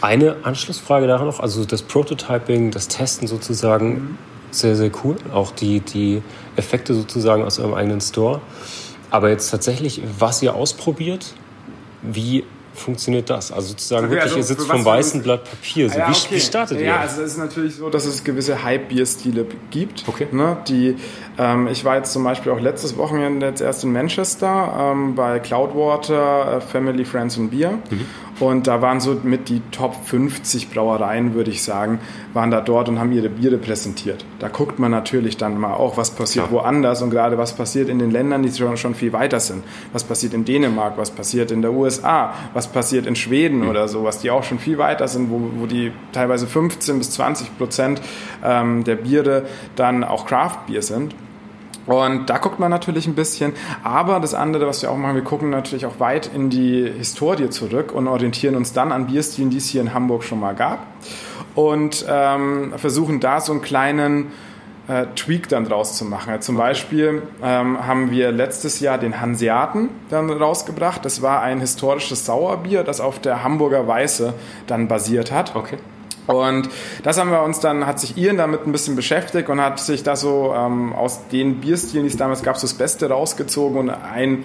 Eine 0.00 0.36
Anschlussfrage 0.44 1.06
daran 1.06 1.26
noch, 1.26 1.40
also 1.40 1.64
das 1.64 1.82
Prototyping, 1.82 2.70
das 2.70 2.88
Testen 2.88 3.26
sozusagen, 3.26 3.88
mhm. 3.88 4.18
sehr, 4.50 4.76
sehr 4.76 4.90
cool. 5.04 5.16
Auch 5.32 5.50
die, 5.50 5.80
die 5.80 6.22
Effekte 6.56 6.94
sozusagen 6.94 7.44
aus 7.44 7.58
eurem 7.58 7.74
eigenen 7.74 8.00
Store. 8.00 8.40
Aber 9.10 9.30
jetzt 9.30 9.50
tatsächlich, 9.50 10.02
was 10.18 10.42
ihr 10.42 10.54
ausprobiert, 10.54 11.34
wie 12.02 12.44
funktioniert 12.78 13.30
das? 13.30 13.52
Also 13.52 13.68
sozusagen 13.68 14.06
okay, 14.06 14.14
wirklich, 14.14 14.24
also 14.24 14.36
ihr 14.38 14.44
sitzt 14.44 14.66
vom 14.66 14.84
weißen 14.84 15.22
Blatt 15.22 15.44
Papier. 15.44 15.90
So, 15.90 15.98
ja, 15.98 16.08
wie, 16.08 16.12
okay. 16.12 16.26
wie 16.30 16.40
startet 16.40 16.78
ihr? 16.78 16.86
Ja, 16.86 17.00
also 17.00 17.22
es 17.22 17.32
ist 17.32 17.38
natürlich 17.38 17.76
so, 17.76 17.90
dass 17.90 18.04
es 18.04 18.24
gewisse 18.24 18.62
Hype-Bier-Stile 18.62 19.46
gibt. 19.70 20.04
Okay. 20.06 20.28
Ne, 20.30 20.56
die, 20.68 20.96
ähm, 21.38 21.68
ich 21.68 21.84
war 21.84 21.96
jetzt 21.96 22.12
zum 22.12 22.24
Beispiel 22.24 22.52
auch 22.52 22.60
letztes 22.60 22.96
Wochenende 22.96 23.46
jetzt 23.46 23.60
erst 23.60 23.84
in 23.84 23.92
Manchester 23.92 24.92
ähm, 24.92 25.14
bei 25.14 25.38
Cloudwater, 25.38 26.56
äh, 26.56 26.60
Family, 26.60 27.04
Friends 27.04 27.36
und 27.36 27.50
Beer. 27.50 27.72
Mhm. 27.90 28.06
Und 28.40 28.66
da 28.66 28.80
waren 28.82 29.00
so 29.00 29.20
mit 29.22 29.48
die 29.48 29.60
Top 29.72 29.96
50 30.04 30.70
Brauereien, 30.70 31.34
würde 31.34 31.50
ich 31.50 31.62
sagen, 31.62 31.98
waren 32.32 32.50
da 32.50 32.60
dort 32.60 32.88
und 32.88 33.00
haben 33.00 33.12
ihre 33.12 33.28
Biere 33.28 33.58
präsentiert. 33.58 34.24
Da 34.38 34.48
guckt 34.48 34.78
man 34.78 34.90
natürlich 34.90 35.36
dann 35.36 35.58
mal 35.58 35.74
auch, 35.74 35.96
was 35.96 36.10
passiert 36.10 36.46
ja. 36.46 36.52
woanders 36.52 37.02
und 37.02 37.10
gerade 37.10 37.36
was 37.36 37.54
passiert 37.54 37.88
in 37.88 37.98
den 37.98 38.10
Ländern, 38.10 38.42
die 38.42 38.52
schon, 38.52 38.94
viel 38.94 39.12
weiter 39.12 39.40
sind. 39.40 39.64
Was 39.92 40.04
passiert 40.04 40.34
in 40.34 40.44
Dänemark, 40.44 40.96
was 40.96 41.10
passiert 41.10 41.50
in 41.50 41.62
der 41.62 41.72
USA, 41.72 42.32
was 42.54 42.68
passiert 42.68 43.06
in 43.06 43.16
Schweden 43.16 43.62
mhm. 43.62 43.68
oder 43.68 43.88
sowas, 43.88 44.20
die 44.20 44.30
auch 44.30 44.44
schon 44.44 44.58
viel 44.58 44.78
weiter 44.78 45.08
sind, 45.08 45.30
wo, 45.30 45.40
wo 45.56 45.66
die 45.66 45.92
teilweise 46.12 46.46
15 46.46 46.98
bis 46.98 47.10
20 47.12 47.58
Prozent 47.58 48.00
ähm, 48.44 48.84
der 48.84 48.96
Biere 48.96 49.46
dann 49.76 50.04
auch 50.04 50.26
Craft-Bier 50.26 50.82
sind. 50.82 51.14
Und 51.88 52.28
da 52.28 52.36
guckt 52.36 52.60
man 52.60 52.70
natürlich 52.70 53.06
ein 53.06 53.14
bisschen. 53.14 53.54
Aber 53.82 54.20
das 54.20 54.34
andere, 54.34 54.66
was 54.66 54.82
wir 54.82 54.90
auch 54.90 54.96
machen, 54.96 55.14
wir 55.14 55.24
gucken 55.24 55.50
natürlich 55.50 55.86
auch 55.86 55.98
weit 55.98 56.30
in 56.32 56.50
die 56.50 56.86
Historie 56.86 57.48
zurück 57.48 57.92
und 57.92 58.06
orientieren 58.06 58.56
uns 58.56 58.74
dann 58.74 58.92
an 58.92 59.06
Bierstilen, 59.06 59.50
die 59.50 59.56
es 59.56 59.68
hier 59.68 59.80
in 59.80 59.94
Hamburg 59.94 60.22
schon 60.22 60.38
mal 60.38 60.54
gab. 60.54 60.86
Und 61.54 62.04
ähm, 62.06 62.74
versuchen 62.76 63.20
da 63.20 63.40
so 63.40 63.52
einen 63.52 63.62
kleinen 63.62 64.26
äh, 64.86 65.06
Tweak 65.16 65.48
dann 65.48 65.64
draus 65.64 65.96
zu 65.96 66.04
machen. 66.04 66.30
Also 66.30 66.46
zum 66.46 66.56
okay. 66.56 66.66
Beispiel 66.66 67.22
ähm, 67.42 67.86
haben 67.86 68.10
wir 68.10 68.32
letztes 68.32 68.80
Jahr 68.80 68.98
den 68.98 69.20
Hanseaten 69.20 69.88
dann 70.10 70.30
rausgebracht. 70.30 71.04
Das 71.06 71.22
war 71.22 71.40
ein 71.40 71.60
historisches 71.60 72.26
Sauerbier, 72.26 72.84
das 72.84 73.00
auf 73.00 73.18
der 73.18 73.42
Hamburger 73.42 73.88
Weiße 73.88 74.34
dann 74.66 74.88
basiert 74.88 75.32
hat. 75.32 75.56
Okay. 75.56 75.78
Und 76.28 76.68
das 77.02 77.18
haben 77.18 77.30
wir 77.30 77.42
uns 77.42 77.60
dann, 77.60 77.86
hat 77.86 77.98
sich 77.98 78.16
Ian 78.16 78.36
damit 78.36 78.66
ein 78.66 78.72
bisschen 78.72 78.96
beschäftigt 78.96 79.48
und 79.48 79.60
hat 79.60 79.80
sich 79.80 80.02
da 80.02 80.14
so 80.14 80.54
ähm, 80.54 80.92
aus 80.92 81.28
den 81.28 81.60
Bierstilen, 81.60 82.04
die 82.04 82.10
es 82.10 82.18
damals 82.18 82.42
gab, 82.42 82.56
so 82.58 82.66
das 82.66 82.74
Beste 82.74 83.08
rausgezogen 83.08 83.78
und 83.78 83.90
ein 83.90 84.44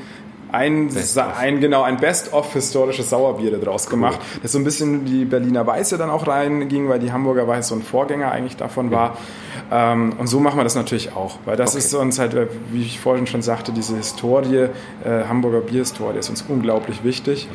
ein, 0.53 0.89
ein 1.39 1.59
genau 1.59 1.81
ein 1.81 1.97
Best-of 1.97 2.53
historisches 2.53 3.09
Sauerbier 3.09 3.57
daraus 3.57 3.89
gemacht, 3.89 4.19
cool. 4.21 4.39
das 4.43 4.51
so 4.51 4.59
ein 4.59 4.63
bisschen 4.63 5.03
die 5.03 5.25
Berliner 5.25 5.65
Weiße 5.65 5.97
dann 5.97 6.11
auch 6.11 6.27
reinging, 6.27 6.89
weil 6.89 6.99
die 6.99 7.11
Hamburger 7.11 7.47
Weiße 7.47 7.69
so 7.69 7.75
ein 7.75 7.81
Vorgänger 7.81 8.31
eigentlich 8.31 8.55
davon 8.55 8.91
war. 8.91 9.17
Ähm, 9.71 10.13
und 10.19 10.27
so 10.27 10.39
machen 10.39 10.59
wir 10.59 10.63
das 10.63 10.75
natürlich 10.75 11.15
auch, 11.15 11.39
weil 11.45 11.57
das 11.57 11.71
okay. 11.71 11.79
ist 11.79 11.93
uns 11.95 12.19
halt, 12.19 12.35
äh, 12.35 12.47
wie 12.71 12.83
ich 12.83 12.99
vorhin 12.99 13.25
schon 13.25 13.41
sagte, 13.41 13.71
diese 13.71 13.97
Historie, 13.97 14.67
äh, 15.03 15.23
Hamburger 15.27 15.61
Bierhistorie 15.61 16.19
ist 16.19 16.29
uns 16.29 16.43
unglaublich 16.47 17.03
wichtig. 17.03 17.47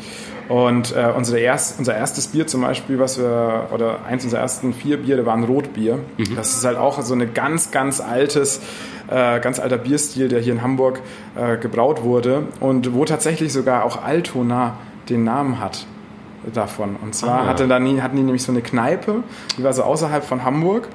Und 0.49 0.97
äh, 0.97 1.13
unsere 1.15 1.39
erst, 1.39 1.79
unser 1.79 1.95
erstes 1.95 2.29
Bier 2.29 2.47
zum 2.47 2.63
Beispiel, 2.63 2.99
was 2.99 3.19
wir, 3.19 3.69
oder 3.73 4.07
eins 4.07 4.25
unserer 4.25 4.41
ersten 4.41 4.73
vier 4.73 4.97
Biere 4.97 5.27
waren 5.27 5.45
Rotbier. 5.45 5.99
Mhm. 6.17 6.37
Das 6.37 6.55
ist 6.55 6.65
halt 6.65 6.79
auch 6.79 7.01
so 7.03 7.15
ein 7.15 7.35
ganz, 7.35 7.71
ganz 7.71 8.01
altes, 8.01 8.61
äh, 9.11 9.41
ganz 9.41 9.59
alter 9.59 9.79
Bierstil, 9.79 10.29
der 10.29 10.41
hier 10.41 10.53
in 10.53 10.63
Hamburg 10.63 11.01
äh, 11.37 11.57
gebraut 11.57 12.03
wurde 12.03 12.45
und 12.61 12.95
wo 12.95 13.05
tatsächlich 13.05 13.53
sogar 13.53 13.85
auch 13.85 14.03
Altona 14.03 14.77
den 15.09 15.25
Namen 15.25 15.61
hat 15.61 15.87
davon. 16.53 16.97
Und 17.03 17.15
zwar 17.15 17.41
ah, 17.41 17.43
ja. 17.43 17.49
hatte 17.49 17.69
dann, 17.69 18.03
hatten 18.03 18.17
die 18.17 18.23
nämlich 18.23 18.43
so 18.43 18.53
eine 18.53 18.63
Kneipe, 18.63 19.23
die 19.57 19.65
war 19.65 19.73
so 19.73 19.83
außerhalb 19.83 20.25
von 20.25 20.45
Hamburg 20.45 20.89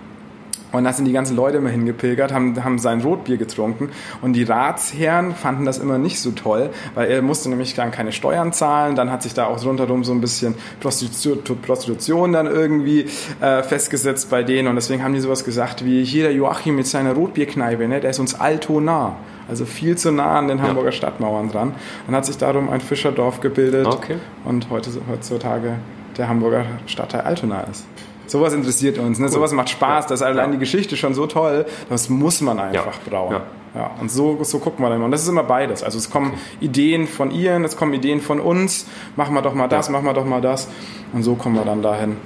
und 0.73 0.83
da 0.83 0.91
sind 0.91 1.05
die 1.05 1.13
ganzen 1.13 1.35
Leute 1.35 1.57
immer 1.57 1.69
hingepilgert, 1.69 2.33
haben, 2.33 2.61
haben 2.63 2.79
sein 2.79 3.01
Rotbier 3.01 3.37
getrunken. 3.37 3.89
Und 4.21 4.33
die 4.33 4.43
Ratsherren 4.43 5.35
fanden 5.35 5.65
das 5.65 5.77
immer 5.77 5.99
nicht 5.99 6.19
so 6.19 6.31
toll, 6.31 6.71
weil 6.95 7.09
er 7.11 7.21
musste 7.21 7.47
nämlich 7.49 7.75
dann 7.75 7.91
keine 7.91 8.11
Steuern 8.11 8.51
zahlen. 8.51 8.95
Dann 8.95 9.11
hat 9.11 9.21
sich 9.21 9.35
da 9.35 9.45
auch 9.45 9.63
rundherum 9.63 10.03
so 10.03 10.11
ein 10.11 10.19
bisschen 10.19 10.55
Prostitution, 10.79 11.61
Prostitution 11.61 12.33
dann 12.33 12.47
irgendwie 12.47 13.05
äh, 13.39 13.61
festgesetzt 13.61 14.31
bei 14.31 14.41
denen. 14.41 14.67
Und 14.67 14.75
deswegen 14.75 15.03
haben 15.03 15.13
die 15.13 15.19
sowas 15.19 15.45
gesagt 15.45 15.85
wie, 15.85 16.03
hier 16.03 16.23
der 16.23 16.33
Joachim 16.33 16.75
mit 16.75 16.87
seiner 16.87 17.13
Rotbierkneipe, 17.13 17.87
ne, 17.87 17.99
der 17.99 18.09
ist 18.09 18.19
uns 18.19 18.33
alto 18.33 18.79
nah. 18.79 19.15
Also 19.47 19.65
viel 19.65 19.97
zu 19.97 20.11
nah 20.11 20.39
an 20.39 20.47
den 20.47 20.61
Hamburger 20.61 20.89
ja. 20.89 20.93
Stadtmauern 20.93 21.49
dran. 21.49 21.75
Dann 22.07 22.15
hat 22.15 22.25
sich 22.25 22.37
darum 22.37 22.69
ein 22.69 22.81
Fischerdorf 22.81 23.41
gebildet 23.41 23.85
okay. 23.85 24.15
und 24.45 24.69
heute, 24.71 24.89
heutzutage 25.07 25.75
der 26.17 26.29
Hamburger 26.29 26.65
Stadtteil 26.87 27.21
Altona 27.21 27.61
ist. 27.61 27.85
Sowas 28.27 28.53
interessiert 28.53 28.97
uns, 28.97 29.19
ne? 29.19 29.25
Cool. 29.25 29.31
sowas 29.31 29.51
macht 29.51 29.69
Spaß, 29.69 30.05
ja. 30.05 30.09
das 30.09 30.21
ist 30.21 30.25
allein 30.25 30.45
ja. 30.45 30.51
die 30.53 30.59
Geschichte 30.59 30.95
schon 30.97 31.13
so 31.13 31.27
toll, 31.27 31.65
das 31.89 32.09
muss 32.09 32.41
man 32.41 32.59
einfach 32.59 32.85
ja. 33.05 33.09
brauen. 33.09 33.41
Ja. 33.75 33.91
und 33.99 34.11
so, 34.11 34.43
so 34.43 34.59
gucken 34.59 34.85
wir 34.85 34.89
dann. 34.89 35.01
Und 35.01 35.11
das 35.11 35.23
ist 35.23 35.27
immer 35.27 35.43
beides. 35.43 35.81
Also 35.81 35.97
es 35.97 36.09
kommen 36.09 36.31
okay. 36.31 36.65
Ideen 36.65 37.07
von 37.07 37.31
Ihren, 37.31 37.63
es 37.63 37.75
kommen 37.75 37.93
Ideen 37.93 38.21
von 38.21 38.39
uns, 38.39 38.85
machen 39.15 39.33
wir 39.33 39.41
doch 39.41 39.53
mal 39.53 39.67
das, 39.67 39.89
machen 39.89 40.05
wir 40.05 40.13
doch 40.13 40.25
mal 40.25 40.41
das. 40.41 40.67
Und 41.11 41.23
so 41.23 41.35
kommen 41.35 41.55
wir 41.55 41.65
dann 41.65 41.81
dahin. 41.81 42.17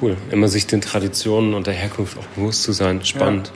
Cool, 0.00 0.16
immer 0.30 0.48
sich 0.48 0.66
den 0.66 0.82
Traditionen 0.82 1.54
und 1.54 1.66
der 1.66 1.74
Herkunft 1.74 2.18
auch 2.18 2.26
bewusst 2.36 2.62
zu 2.62 2.72
sein. 2.72 3.02
Spannend. 3.04 3.52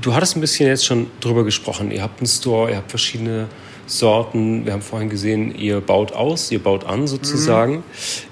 Du 0.00 0.14
hattest 0.14 0.36
ein 0.36 0.40
bisschen 0.40 0.68
jetzt 0.68 0.84
schon 0.84 1.08
drüber 1.20 1.44
gesprochen. 1.44 1.90
Ihr 1.90 2.02
habt 2.02 2.20
einen 2.20 2.28
Store, 2.28 2.70
ihr 2.70 2.76
habt 2.76 2.90
verschiedene 2.90 3.48
Sorten. 3.90 4.66
Wir 4.66 4.72
haben 4.72 4.82
vorhin 4.82 5.08
gesehen, 5.08 5.54
ihr 5.54 5.80
baut 5.80 6.12
aus, 6.12 6.50
ihr 6.50 6.62
baut 6.62 6.84
an 6.84 7.06
sozusagen. 7.06 7.76
Mhm. 7.76 7.82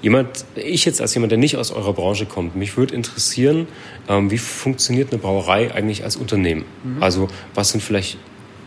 Jemand, 0.01 0.45
ich 0.55 0.85
jetzt 0.85 1.01
als 1.01 1.13
jemand, 1.13 1.31
der 1.31 1.37
nicht 1.37 1.57
aus 1.57 1.71
eurer 1.71 1.93
Branche 1.93 2.25
kommt, 2.25 2.55
mich 2.55 2.77
würde 2.77 2.95
interessieren, 2.95 3.67
ähm, 4.07 4.31
wie 4.31 4.37
funktioniert 4.37 5.11
eine 5.11 5.21
Brauerei 5.21 5.73
eigentlich 5.73 6.03
als 6.03 6.15
Unternehmen? 6.15 6.65
Mhm. 6.83 7.03
Also 7.03 7.27
was 7.53 7.69
sind 7.69 7.81
vielleicht, 7.81 8.17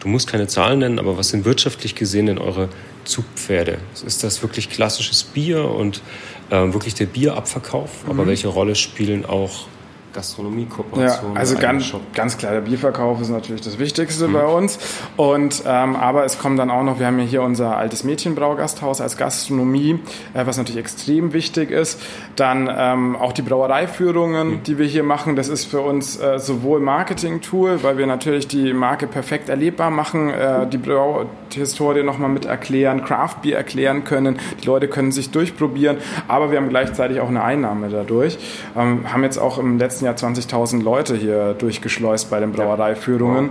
du 0.01 0.09
musst 0.09 0.29
keine 0.29 0.47
Zahlen 0.47 0.81
nennen, 0.81 0.99
aber 0.99 1.17
was 1.17 1.29
sind 1.29 1.45
wirtschaftlich 1.45 1.95
gesehen 1.95 2.27
denn 2.27 2.39
eure 2.39 2.69
Zugpferde? 3.05 3.79
Ist 4.05 4.25
das 4.25 4.43
wirklich 4.43 4.71
klassisches 4.71 5.23
Bier 5.23 5.65
und 5.65 6.03
äh, 6.51 6.73
wirklich 6.73 6.95
der 6.95 7.07
Bierabverkauf? 7.07 8.05
Mhm. 8.05 8.11
Aber 8.11 8.27
welche 8.27 8.49
Rolle 8.49 8.75
spielen 8.75 9.25
auch 9.25 9.67
Gastronomie-Kooperation. 10.13 11.33
Ja, 11.35 11.39
also 11.39 11.57
ganz, 11.57 11.93
ganz 12.15 12.37
klar, 12.37 12.53
der 12.53 12.61
Bierverkauf 12.61 13.21
ist 13.21 13.31
natürlich 13.31 13.61
das 13.63 13.79
Wichtigste 13.79 14.29
mhm. 14.29 14.33
bei 14.33 14.45
uns. 14.45 14.79
Und 15.17 15.63
ähm, 15.67 15.97
aber 15.97 16.25
es 16.25 16.39
kommt 16.39 16.59
dann 16.59 16.71
auch 16.71 16.83
noch, 16.83 16.99
wir 16.99 17.07
haben 17.07 17.19
ja 17.19 17.25
hier 17.25 17.43
unser 17.43 17.77
altes 17.77 18.05
Mädchenbraugasthaus 18.05 19.01
als 19.01 19.17
Gastronomie, 19.17 20.01
äh, 20.35 20.47
was 20.47 20.57
natürlich 20.59 20.81
extrem 20.81 21.33
wichtig 21.33 21.71
ist. 21.71 22.01
Dann 22.37 22.71
ähm, 22.75 23.17
auch 23.17 23.33
die 23.33 23.43
Brauereiführungen, 23.43 24.49
mhm. 24.49 24.63
die 24.65 24.79
wir 24.79 24.87
hier 24.87 25.03
machen, 25.03 25.37
das 25.37 25.49
ist 25.49 25.65
für 25.65 25.81
uns 25.81 26.19
äh, 26.19 26.39
sowohl 26.39 26.81
Marketing-Tool, 26.81 27.83
weil 27.83 27.99
wir 27.99 28.07
natürlich 28.07 28.49
die 28.49 28.73
Marke 28.73 29.07
perfekt 29.07 29.49
erlebbar 29.49 29.91
machen, 29.91 30.31
äh, 30.31 30.67
die 30.67 30.79
Brauhistorie 30.79 32.03
nochmal 32.03 32.31
mit 32.31 32.45
erklären, 32.45 33.05
Craft 33.05 33.43
Beer 33.43 33.57
erklären 33.57 34.05
können. 34.05 34.39
Die 34.63 34.67
Leute 34.67 34.89
können 34.89 35.13
sich 35.13 35.31
durchprobieren, 35.31 35.99
aber 36.29 36.51
wir 36.51 36.59
haben 36.59 36.69
gleichzeitig 36.69 37.21
auch 37.21 37.29
eine 37.29 37.43
Einnahme 37.43 37.89
dadurch. 37.89 38.39
Ähm, 38.77 39.13
haben 39.13 39.23
jetzt 39.23 39.39
auch 39.39 39.59
im 39.59 39.79
letzten 39.79 40.00
letzten 40.01 40.07
Jahr 40.07 40.65
20.000 40.65 40.83
Leute 40.83 41.17
hier 41.17 41.55
durchgeschleust 41.55 42.31
bei 42.31 42.41
den 42.41 42.53
Brauereiführungen. 42.53 43.51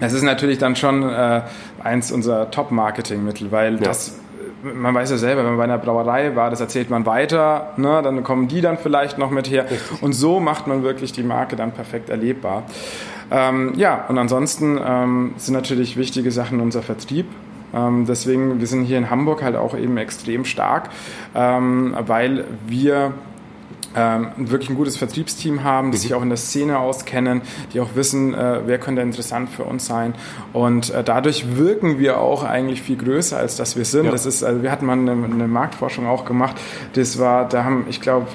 Das 0.00 0.12
ist 0.12 0.22
natürlich 0.22 0.58
dann 0.58 0.76
schon 0.76 1.02
äh, 1.02 1.42
eins 1.82 2.10
unserer 2.10 2.50
Top-Marketing-Mittel, 2.50 3.52
weil 3.52 3.74
ja. 3.74 3.80
das 3.80 4.18
man 4.62 4.94
weiß 4.94 5.10
ja 5.10 5.18
selber, 5.18 5.42
wenn 5.42 5.50
man 5.50 5.58
bei 5.58 5.64
einer 5.64 5.76
Brauerei 5.76 6.34
war, 6.36 6.48
das 6.48 6.58
erzählt 6.58 6.88
man 6.88 7.04
weiter, 7.04 7.74
ne, 7.76 8.00
dann 8.02 8.24
kommen 8.24 8.48
die 8.48 8.62
dann 8.62 8.78
vielleicht 8.78 9.18
noch 9.18 9.30
mit 9.30 9.50
her. 9.50 9.66
Und 10.00 10.14
so 10.14 10.40
macht 10.40 10.66
man 10.66 10.82
wirklich 10.82 11.12
die 11.12 11.22
Marke 11.22 11.54
dann 11.54 11.72
perfekt 11.72 12.08
erlebbar. 12.08 12.62
Ähm, 13.30 13.74
ja, 13.76 14.06
und 14.08 14.16
ansonsten 14.16 14.80
ähm, 14.82 15.34
sind 15.36 15.52
natürlich 15.52 15.98
wichtige 15.98 16.30
Sachen 16.30 16.60
unser 16.60 16.80
Vertrieb. 16.80 17.26
Ähm, 17.74 18.06
deswegen, 18.08 18.58
wir 18.58 18.66
sind 18.66 18.84
hier 18.84 18.96
in 18.96 19.10
Hamburg 19.10 19.42
halt 19.42 19.56
auch 19.56 19.76
eben 19.76 19.98
extrem 19.98 20.46
stark, 20.46 20.88
ähm, 21.34 21.94
weil 22.06 22.46
wir 22.66 23.12
ähm, 23.96 24.28
wirklich 24.36 24.70
ein 24.70 24.76
gutes 24.76 24.96
Vertriebsteam 24.96 25.64
haben, 25.64 25.90
die 25.90 25.98
sich 25.98 26.14
auch 26.14 26.22
in 26.22 26.28
der 26.28 26.38
Szene 26.38 26.78
auskennen, 26.78 27.42
die 27.72 27.80
auch 27.80 27.94
wissen, 27.94 28.34
äh, 28.34 28.60
wer 28.66 28.78
könnte 28.78 29.02
interessant 29.02 29.50
für 29.50 29.64
uns 29.64 29.86
sein. 29.86 30.14
Und 30.52 30.90
äh, 30.90 31.04
dadurch 31.04 31.56
wirken 31.56 31.98
wir 31.98 32.20
auch 32.20 32.44
eigentlich 32.44 32.82
viel 32.82 32.96
größer, 32.96 33.36
als 33.36 33.56
dass 33.56 33.76
wir 33.76 33.84
sind. 33.84 34.06
Ja. 34.06 34.10
Das 34.10 34.26
ist, 34.26 34.42
also 34.42 34.62
wir 34.62 34.70
hatten 34.70 34.86
mal 34.86 34.98
eine, 34.98 35.12
eine 35.12 35.48
Marktforschung 35.48 36.06
auch 36.06 36.24
gemacht. 36.24 36.56
Das 36.94 37.18
war, 37.18 37.48
da 37.48 37.64
haben, 37.64 37.86
ich 37.88 38.00
glaube, 38.00 38.26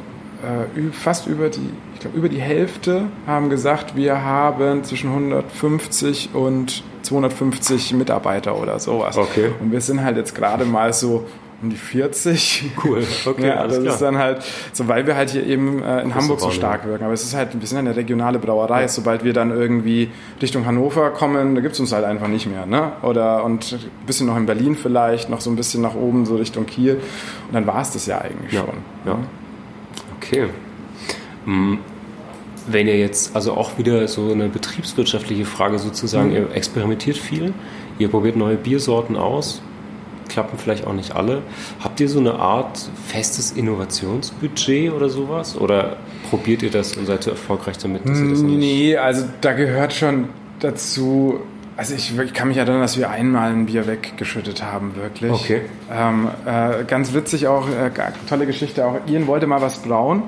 äh, 0.43 0.91
fast 0.91 1.27
über 1.27 1.49
die, 1.49 1.69
ich 1.93 1.99
glaube, 1.99 2.17
über 2.17 2.29
die 2.29 2.39
Hälfte 2.39 3.07
haben 3.27 3.49
gesagt, 3.49 3.95
wir 3.95 4.23
haben 4.23 4.83
zwischen 4.83 5.09
150 5.09 6.29
und 6.33 6.83
250 7.01 7.93
Mitarbeiter 7.93 8.57
oder 8.57 8.79
sowas. 8.79 9.17
Okay. 9.17 9.51
Und 9.59 9.71
wir 9.71 9.81
sind 9.81 10.03
halt 10.03 10.15
jetzt 10.15 10.35
gerade 10.35 10.63
mal 10.65 10.93
so 10.93 11.25
um 11.61 11.69
die 11.69 11.75
40. 11.75 12.63
Cool, 12.83 13.03
okay, 13.25 13.47
ja, 13.47 13.55
alles 13.55 13.75
das 13.75 13.83
klar. 13.83 13.93
ist 13.93 14.01
dann 14.01 14.17
halt, 14.17 14.45
so 14.71 14.87
weil 14.87 15.05
wir 15.05 15.15
halt 15.15 15.31
hier 15.31 15.45
eben 15.45 15.83
äh, 15.83 16.01
in 16.01 16.15
Hamburg 16.15 16.39
so 16.39 16.51
stark 16.51 16.85
wirken. 16.85 17.03
Aber 17.03 17.13
es 17.13 17.23
ist 17.23 17.35
halt, 17.35 17.59
wir 17.59 17.67
sind 17.67 17.77
eine 17.77 17.95
regionale 17.95 18.39
Brauerei. 18.39 18.81
Ja. 18.81 18.87
Sobald 18.87 19.23
wir 19.23 19.33
dann 19.33 19.51
irgendwie 19.51 20.09
Richtung 20.41 20.65
Hannover 20.65 21.09
kommen, 21.09 21.55
da 21.55 21.61
gibt 21.61 21.73
es 21.73 21.79
uns 21.79 21.91
halt 21.91 22.05
einfach 22.05 22.27
nicht 22.27 22.47
mehr. 22.47 22.65
Ne? 22.65 22.93
Oder 23.01 23.43
und 23.43 23.73
ein 23.73 24.05
bisschen 24.05 24.27
noch 24.27 24.37
in 24.37 24.45
Berlin 24.45 24.75
vielleicht, 24.75 25.29
noch 25.29 25.41
so 25.41 25.49
ein 25.49 25.55
bisschen 25.55 25.81
nach 25.81 25.95
oben, 25.95 26.25
so 26.25 26.37
Richtung 26.37 26.65
Kiel. 26.65 26.95
Und 26.95 27.53
dann 27.53 27.67
war 27.67 27.81
es 27.81 27.91
das 27.91 28.05
ja 28.05 28.19
eigentlich 28.19 28.53
ja. 28.53 28.61
schon. 28.61 28.75
Ja. 29.05 29.13
Ne? 29.15 29.19
Okay. 30.17 30.47
Hm. 31.45 31.79
Wenn 32.67 32.87
ihr 32.87 32.97
jetzt, 32.97 33.35
also 33.35 33.53
auch 33.53 33.77
wieder 33.77 34.07
so 34.07 34.31
eine 34.31 34.47
betriebswirtschaftliche 34.47 35.45
Frage 35.45 35.79
sozusagen, 35.79 36.29
mhm. 36.29 36.35
ihr 36.35 36.51
experimentiert 36.53 37.17
viel, 37.17 37.53
ihr 37.97 38.09
probiert 38.09 38.35
neue 38.35 38.57
Biersorten 38.57 39.15
aus, 39.15 39.61
klappen 40.29 40.57
vielleicht 40.57 40.87
auch 40.87 40.93
nicht 40.93 41.15
alle. 41.15 41.41
Habt 41.83 41.99
ihr 41.99 42.07
so 42.07 42.19
eine 42.19 42.35
Art 42.35 42.89
festes 43.07 43.51
Innovationsbudget 43.51 44.93
oder 44.93 45.09
sowas? 45.09 45.57
Oder 45.57 45.97
probiert 46.29 46.61
ihr 46.61 46.71
das 46.71 46.95
und 46.95 47.05
seid 47.05 47.27
ihr 47.27 47.31
erfolgreich 47.31 47.77
damit? 47.77 48.07
Dass 48.07 48.19
ihr 48.19 48.29
das 48.29 48.41
nicht 48.41 48.57
nee, 48.57 48.97
also 48.97 49.25
da 49.41 49.53
gehört 49.53 49.93
schon 49.93 50.29
dazu. 50.59 51.39
Also 51.75 51.95
ich, 51.95 52.17
ich, 52.17 52.33
kann 52.33 52.49
mich 52.49 52.57
erinnern, 52.57 52.81
dass 52.81 52.97
wir 52.97 53.09
einmal 53.09 53.51
ein 53.51 53.65
Bier 53.65 53.87
weggeschüttet 53.87 54.61
haben, 54.63 54.95
wirklich. 54.95 55.31
Okay. 55.31 55.61
Ähm, 55.89 56.27
äh, 56.45 56.83
ganz 56.83 57.13
witzig 57.13 57.47
auch, 57.47 57.69
äh, 57.69 57.89
tolle 58.27 58.45
Geschichte 58.45 58.85
auch. 58.85 58.95
Ian 59.07 59.27
wollte 59.27 59.47
mal 59.47 59.61
was 59.61 59.79
brauen. 59.79 60.23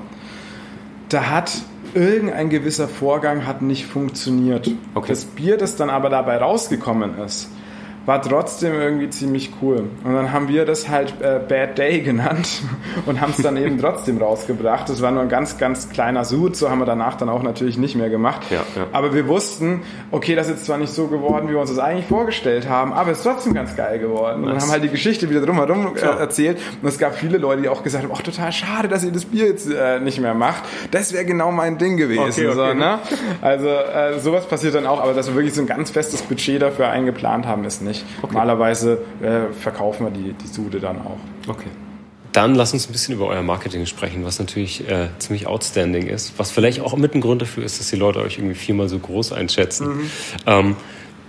Da 1.10 1.28
hat 1.28 1.52
irgendein 1.94 2.48
gewisser 2.48 2.88
Vorgang 2.88 3.46
hat 3.46 3.60
nicht 3.60 3.86
funktioniert. 3.86 4.70
Okay. 4.94 5.08
Das 5.08 5.24
Bier, 5.26 5.58
das 5.58 5.76
dann 5.76 5.90
aber 5.90 6.08
dabei 6.08 6.38
rausgekommen 6.38 7.18
ist, 7.18 7.50
war 8.06 8.20
trotzdem 8.20 8.74
irgendwie 8.74 9.10
ziemlich 9.10 9.52
cool. 9.60 9.88
Und 10.04 10.14
dann 10.14 10.32
haben 10.32 10.48
wir 10.48 10.64
das 10.64 10.88
halt 10.88 11.14
äh, 11.20 11.40
Bad 11.46 11.78
Day 11.78 12.00
genannt 12.00 12.62
und 13.06 13.20
haben 13.20 13.32
es 13.36 13.42
dann 13.42 13.56
eben 13.56 13.78
trotzdem 13.80 14.18
rausgebracht. 14.18 14.88
Das 14.88 15.02
war 15.02 15.10
nur 15.10 15.22
ein 15.22 15.28
ganz, 15.28 15.58
ganz 15.58 15.88
kleiner 15.88 16.24
Sud, 16.24 16.56
so 16.56 16.70
haben 16.70 16.80
wir 16.80 16.86
danach 16.86 17.16
dann 17.16 17.28
auch 17.28 17.42
natürlich 17.42 17.78
nicht 17.78 17.94
mehr 17.94 18.10
gemacht. 18.10 18.42
Ja, 18.50 18.64
ja. 18.76 18.86
Aber 18.92 19.14
wir 19.14 19.28
wussten, 19.28 19.82
okay, 20.10 20.34
das 20.34 20.46
ist 20.46 20.52
jetzt 20.52 20.66
zwar 20.66 20.78
nicht 20.78 20.92
so 20.92 21.06
geworden, 21.06 21.48
wie 21.48 21.52
wir 21.52 21.60
uns 21.60 21.70
das 21.70 21.78
eigentlich 21.78 22.06
vorgestellt 22.06 22.68
haben, 22.68 22.92
aber 22.92 23.12
es 23.12 23.18
ist 23.18 23.24
trotzdem 23.24 23.54
ganz 23.54 23.76
geil 23.76 23.98
geworden. 23.98 24.42
Und 24.42 24.50
dann 24.50 24.60
haben 24.60 24.70
halt 24.70 24.82
die 24.82 24.88
Geschichte 24.88 25.30
wieder 25.30 25.40
drumherum 25.40 25.96
äh, 25.96 26.00
erzählt. 26.00 26.58
Und 26.80 26.88
es 26.88 26.98
gab 26.98 27.14
viele 27.14 27.38
Leute, 27.38 27.62
die 27.62 27.68
auch 27.68 27.82
gesagt 27.82 28.04
haben, 28.04 28.12
ach, 28.14 28.22
total 28.22 28.52
schade, 28.52 28.88
dass 28.88 29.04
ihr 29.04 29.12
das 29.12 29.24
Bier 29.24 29.46
jetzt 29.46 29.70
äh, 29.70 30.00
nicht 30.00 30.20
mehr 30.20 30.34
macht. 30.34 30.64
Das 30.90 31.12
wäre 31.12 31.24
genau 31.24 31.52
mein 31.52 31.78
Ding 31.78 31.96
gewesen. 31.96 32.22
Okay, 32.22 32.48
okay. 32.48 32.54
So, 32.54 32.74
ne? 32.74 32.98
Also 33.40 33.68
äh, 33.68 34.18
sowas 34.18 34.46
passiert 34.46 34.74
dann 34.74 34.86
auch, 34.86 35.00
aber 35.00 35.14
dass 35.14 35.28
wir 35.28 35.34
wirklich 35.34 35.54
so 35.54 35.60
ein 35.60 35.66
ganz 35.66 35.90
festes 35.90 36.22
Budget 36.22 36.60
dafür 36.60 36.88
eingeplant 36.88 37.46
haben, 37.46 37.64
ist 37.64 37.82
nicht 37.82 37.91
nicht. 37.92 38.04
Okay. 38.22 38.32
Normalerweise 38.32 38.98
äh, 39.20 39.52
verkaufen 39.52 40.06
wir 40.06 40.10
die, 40.10 40.32
die 40.32 40.46
Sude 40.46 40.80
dann 40.80 40.98
auch. 40.98 41.18
Okay. 41.48 41.68
Dann 42.32 42.54
lass 42.54 42.72
uns 42.72 42.88
ein 42.88 42.92
bisschen 42.92 43.14
über 43.14 43.26
euer 43.26 43.42
Marketing 43.42 43.84
sprechen, 43.84 44.24
was 44.24 44.38
natürlich 44.38 44.88
äh, 44.88 45.08
ziemlich 45.18 45.46
outstanding 45.46 46.06
ist, 46.06 46.38
was 46.38 46.50
vielleicht 46.50 46.80
auch 46.80 46.96
mit 46.96 47.14
ein 47.14 47.20
Grund 47.20 47.42
dafür 47.42 47.62
ist, 47.62 47.78
dass 47.78 47.90
die 47.90 47.96
Leute 47.96 48.20
euch 48.20 48.38
irgendwie 48.38 48.54
viermal 48.54 48.88
so 48.88 48.98
groß 48.98 49.32
einschätzen. 49.32 49.88
Mhm. 49.88 50.10
Ähm, 50.46 50.76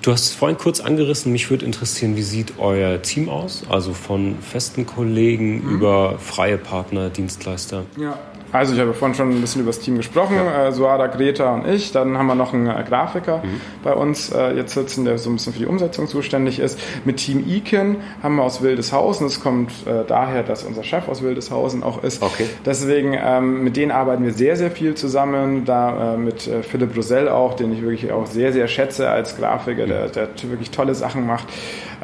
du 0.02 0.14
hast 0.14 0.24
es 0.24 0.34
vorhin 0.34 0.58
kurz 0.58 0.80
angerissen, 0.80 1.34
mich 1.34 1.50
würde 1.50 1.66
interessieren, 1.66 2.16
wie 2.16 2.22
sieht 2.22 2.54
euer 2.58 3.02
Team 3.02 3.28
aus? 3.28 3.64
Also 3.70 3.94
von 3.94 4.38
festen 4.40 4.86
Kollegen 4.86 5.66
mhm. 5.66 5.76
über 5.76 6.20
freie 6.20 6.58
Partner, 6.58 7.10
Dienstleister? 7.10 7.84
Ja. 8.00 8.18
Also 8.54 8.76
ich 8.76 8.80
habe 8.80 8.94
vorhin 8.94 9.16
schon 9.16 9.32
ein 9.32 9.42
bisschen 9.42 9.62
über 9.62 9.70
das 9.72 9.80
Team 9.80 9.98
gesprochen, 9.98 10.36
ja. 10.36 10.68
äh, 10.68 10.72
Suada, 10.72 11.08
Greta 11.08 11.56
und 11.56 11.68
ich. 11.68 11.92
Dann 11.92 12.18
haben 12.20 12.28
wir 12.28 12.36
noch 12.36 12.54
einen 12.54 12.68
äh, 12.68 12.84
Grafiker 12.88 13.40
mhm. 13.40 13.60
bei 13.84 13.94
uns 13.94 14.32
äh, 14.32 14.54
jetzt 14.54 14.76
sitzen, 14.76 15.06
der 15.06 15.18
so 15.18 15.32
ein 15.32 15.34
bisschen 15.34 15.54
für 15.54 15.60
die 15.60 15.66
Umsetzung 15.66 16.08
zuständig 16.08 16.60
ist. 16.60 16.80
Mit 17.04 17.18
Team 17.18 17.44
Iken 17.48 17.98
haben 18.22 18.36
wir 18.36 18.44
aus 18.44 18.62
Wildeshausen. 18.62 19.26
Das 19.26 19.40
kommt 19.40 19.72
äh, 19.88 20.06
daher, 20.08 20.44
dass 20.44 20.64
unser 20.64 20.84
Chef 20.84 21.08
aus 21.08 21.24
Wildeshausen 21.24 21.82
auch 21.82 22.04
ist. 22.04 22.22
Okay. 22.22 22.46
Deswegen 22.64 23.18
ähm, 23.20 23.64
mit 23.64 23.76
denen 23.76 23.92
arbeiten 23.92 24.24
wir 24.24 24.34
sehr, 24.34 24.56
sehr 24.56 24.70
viel 24.70 24.94
zusammen. 24.94 25.66
Da 25.66 26.14
äh, 26.14 26.18
mit 26.18 26.48
äh, 26.48 26.62
Philipp 26.62 26.96
Rosell 26.96 27.30
auch, 27.30 27.56
den 27.56 27.74
ich 27.74 27.82
wirklich 27.82 28.12
auch 28.12 28.28
sehr, 28.28 28.54
sehr 28.54 28.68
schätze 28.68 29.10
als 29.10 29.36
Grafiker, 29.36 29.86
mhm. 29.86 29.90
der, 29.90 30.08
der 30.10 30.28
wirklich 30.44 30.70
tolle 30.70 30.94
Sachen 30.94 31.26
macht. 31.26 31.48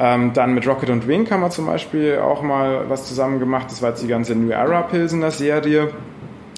Ähm, 0.00 0.32
dann 0.32 0.54
mit 0.54 0.66
Rocket 0.66 0.90
und 0.90 1.06
Wink 1.06 1.30
haben 1.30 1.42
wir 1.42 1.50
zum 1.50 1.66
Beispiel 1.66 2.18
auch 2.18 2.42
mal 2.42 2.88
was 2.88 3.06
zusammen 3.06 3.38
gemacht. 3.38 3.66
Das 3.70 3.82
war 3.82 3.90
jetzt 3.90 4.02
die 4.02 4.08
ganze 4.08 4.34
New 4.34 4.50
Era 4.50 4.82
Pilsener 4.82 5.30
Serie. 5.30 5.90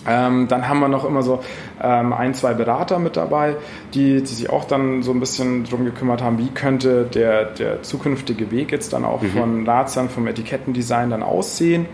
Ähm, 0.07 0.49
dann 0.49 0.69
haben 0.69 0.81
wir 0.81 0.89
noch 0.89 1.05
immer 1.05 1.23
so 1.23 1.41
ähm, 1.83 2.13
ein, 2.13 2.35
zwei 2.35 2.55
Berater 2.55 2.99
mit 2.99 3.17
dabei, 3.17 3.57
die, 3.95 4.21
die 4.21 4.27
sich 4.27 4.51
auch 4.51 4.65
dann 4.65 5.03
so 5.03 5.13
ein 5.13 5.21
bisschen 5.21 5.65
darum 5.65 5.85
gekümmert 5.85 6.23
haben, 6.23 6.39
wie 6.39 6.49
könnte 6.49 7.05
der, 7.05 7.45
der 7.45 7.83
zukünftige 7.83 8.51
Weg 8.51 8.73
jetzt 8.73 8.93
dann 8.93 9.05
auch 9.05 9.23
mhm. 9.23 9.31
von 9.31 9.65
Lazern, 9.65 10.09
vom 10.09 10.27
Etikettendesign 10.27 11.11
dann 11.11 11.23
aussehen. 11.23 11.87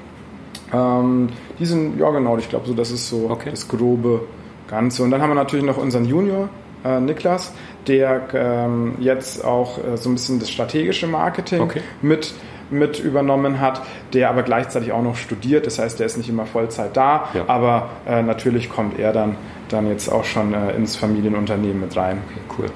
Ähm, 0.72 1.28
die 1.58 1.66
sind, 1.66 1.98
ja 1.98 2.10
genau, 2.10 2.36
ich 2.38 2.48
glaube 2.48 2.66
so, 2.66 2.74
das 2.74 2.90
ist 2.90 3.08
so 3.08 3.28
okay. 3.28 3.50
das 3.50 3.68
grobe 3.68 4.22
Ganze. 4.68 5.02
Und 5.02 5.10
dann 5.10 5.22
haben 5.22 5.30
wir 5.30 5.34
natürlich 5.34 5.64
noch 5.64 5.78
unseren 5.78 6.04
Junior, 6.04 6.48
äh, 6.84 7.00
Niklas, 7.00 7.52
der 7.86 8.28
ähm, 8.34 8.94
jetzt 9.00 9.44
auch 9.44 9.78
äh, 9.78 9.96
so 9.96 10.10
ein 10.10 10.14
bisschen 10.14 10.38
das 10.38 10.50
strategische 10.50 11.06
Marketing 11.06 11.60
okay. 11.60 11.80
mit 12.02 12.34
mit 12.70 12.98
übernommen 12.98 13.60
hat, 13.60 13.82
der 14.12 14.30
aber 14.30 14.42
gleichzeitig 14.42 14.92
auch 14.92 15.02
noch 15.02 15.16
studiert. 15.16 15.66
Das 15.66 15.78
heißt, 15.78 15.98
der 15.98 16.06
ist 16.06 16.16
nicht 16.16 16.28
immer 16.28 16.46
Vollzeit 16.46 16.96
da, 16.96 17.28
ja. 17.34 17.44
aber 17.46 17.90
äh, 18.06 18.22
natürlich 18.22 18.70
kommt 18.70 18.98
er 18.98 19.12
dann, 19.12 19.36
dann 19.68 19.88
jetzt 19.88 20.08
auch 20.08 20.24
schon 20.24 20.54
äh, 20.54 20.72
ins 20.72 20.96
Familienunternehmen 20.96 21.80
mit 21.80 21.96
rein. 21.96 22.18
Okay, 22.30 22.40
cool 22.58 22.70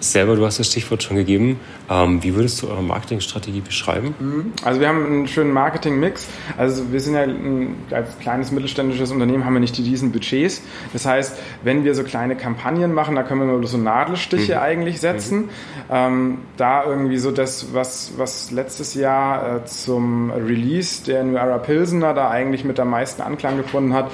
selber, 0.00 0.36
du 0.36 0.44
hast 0.44 0.58
das 0.58 0.66
Stichwort 0.66 1.02
schon 1.02 1.16
gegeben. 1.16 1.60
Ähm, 1.90 2.22
wie 2.22 2.34
würdest 2.34 2.62
du 2.62 2.68
eure 2.68 2.82
Marketingstrategie 2.82 3.60
beschreiben? 3.60 4.14
Mhm. 4.18 4.52
Also 4.64 4.80
wir 4.80 4.88
haben 4.88 5.04
einen 5.04 5.28
schönen 5.28 5.52
Marketing-Mix. 5.52 6.28
Also 6.56 6.92
wir 6.92 7.00
sind 7.00 7.14
ja 7.14 7.22
ein, 7.22 7.76
als 7.90 8.18
kleines 8.18 8.50
mittelständisches 8.50 9.10
Unternehmen 9.10 9.44
haben 9.44 9.54
wir 9.54 9.60
nicht 9.60 9.76
die 9.76 9.82
riesen 9.82 10.12
Budgets. 10.12 10.62
Das 10.92 11.06
heißt, 11.06 11.38
wenn 11.62 11.84
wir 11.84 11.94
so 11.94 12.04
kleine 12.04 12.36
Kampagnen 12.36 12.92
machen, 12.94 13.14
da 13.14 13.22
können 13.22 13.40
wir 13.40 13.46
nur 13.46 13.66
so 13.66 13.78
Nadelstiche 13.78 14.54
mhm. 14.54 14.60
eigentlich 14.60 15.00
setzen. 15.00 15.38
Mhm. 15.38 15.48
Ähm, 15.90 16.38
da 16.56 16.84
irgendwie 16.84 17.18
so 17.18 17.30
das, 17.30 17.74
was, 17.74 18.12
was 18.16 18.50
letztes 18.50 18.94
Jahr 18.94 19.56
äh, 19.56 19.64
zum 19.64 20.30
Release 20.30 21.04
der 21.04 21.24
New 21.24 21.36
Era 21.36 21.58
Pilsener 21.58 22.14
da 22.14 22.30
eigentlich 22.30 22.64
mit 22.64 22.78
der 22.78 22.84
meisten 22.84 23.22
Anklang 23.22 23.56
gefunden 23.56 23.94
hat, 23.94 24.10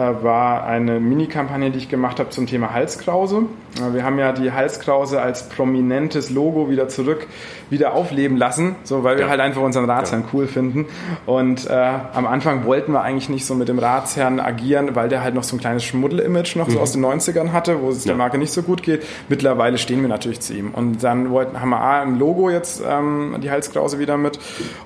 war 0.00 0.64
eine 0.64 1.00
Mini-Kampagne, 1.00 1.70
die 1.70 1.78
ich 1.78 1.88
gemacht 1.88 2.18
habe 2.18 2.30
zum 2.30 2.46
Thema 2.46 2.72
Halskrause. 2.72 3.44
Äh, 3.76 3.94
wir 3.94 4.04
haben 4.04 4.18
ja 4.18 4.32
die 4.32 4.52
Halskrause 4.52 5.20
als 5.20 5.48
prominentes 5.48 6.30
Logo 6.30 6.70
wieder 6.70 6.88
zurück, 6.88 7.26
wieder 7.70 7.92
aufleben 7.94 8.36
lassen, 8.36 8.76
so 8.84 9.04
weil 9.04 9.16
wir 9.16 9.24
ja. 9.24 9.30
halt 9.30 9.40
einfach 9.40 9.62
unseren 9.62 9.84
Ratsherrn 9.84 10.22
ja. 10.22 10.28
cool 10.32 10.46
finden. 10.46 10.86
Und 11.26 11.68
äh, 11.68 11.72
am 11.72 12.26
Anfang 12.26 12.64
wollten 12.64 12.92
wir 12.92 13.02
eigentlich 13.02 13.28
nicht 13.28 13.44
so 13.44 13.54
mit 13.54 13.68
dem 13.68 13.78
Ratsherrn 13.78 14.40
agieren, 14.40 14.94
weil 14.94 15.08
der 15.08 15.22
halt 15.22 15.34
noch 15.34 15.44
so 15.44 15.56
ein 15.56 15.60
kleines 15.60 15.84
Schmuddel-Image 15.84 16.56
noch 16.56 16.68
mhm. 16.68 16.72
so 16.72 16.80
aus 16.80 16.92
den 16.92 17.04
90ern 17.04 17.52
hatte, 17.52 17.82
wo 17.82 17.90
es 17.90 18.04
ja. 18.04 18.10
der 18.10 18.16
Marke 18.16 18.38
nicht 18.38 18.52
so 18.52 18.62
gut 18.62 18.82
geht. 18.82 19.04
Mittlerweile 19.28 19.78
stehen 19.78 20.00
wir 20.00 20.08
natürlich 20.08 20.40
zu 20.40 20.54
ihm. 20.54 20.70
Und 20.72 21.02
dann 21.02 21.30
wollten, 21.30 21.60
haben 21.60 21.70
wir 21.70 21.80
A, 21.80 22.02
ein 22.02 22.18
Logo 22.18 22.50
jetzt, 22.50 22.82
ähm, 22.86 23.36
die 23.42 23.50
Halskrause 23.50 23.98
wieder 23.98 24.16
mit 24.16 24.38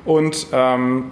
und 0.05 0.49
ähm, 0.53 1.11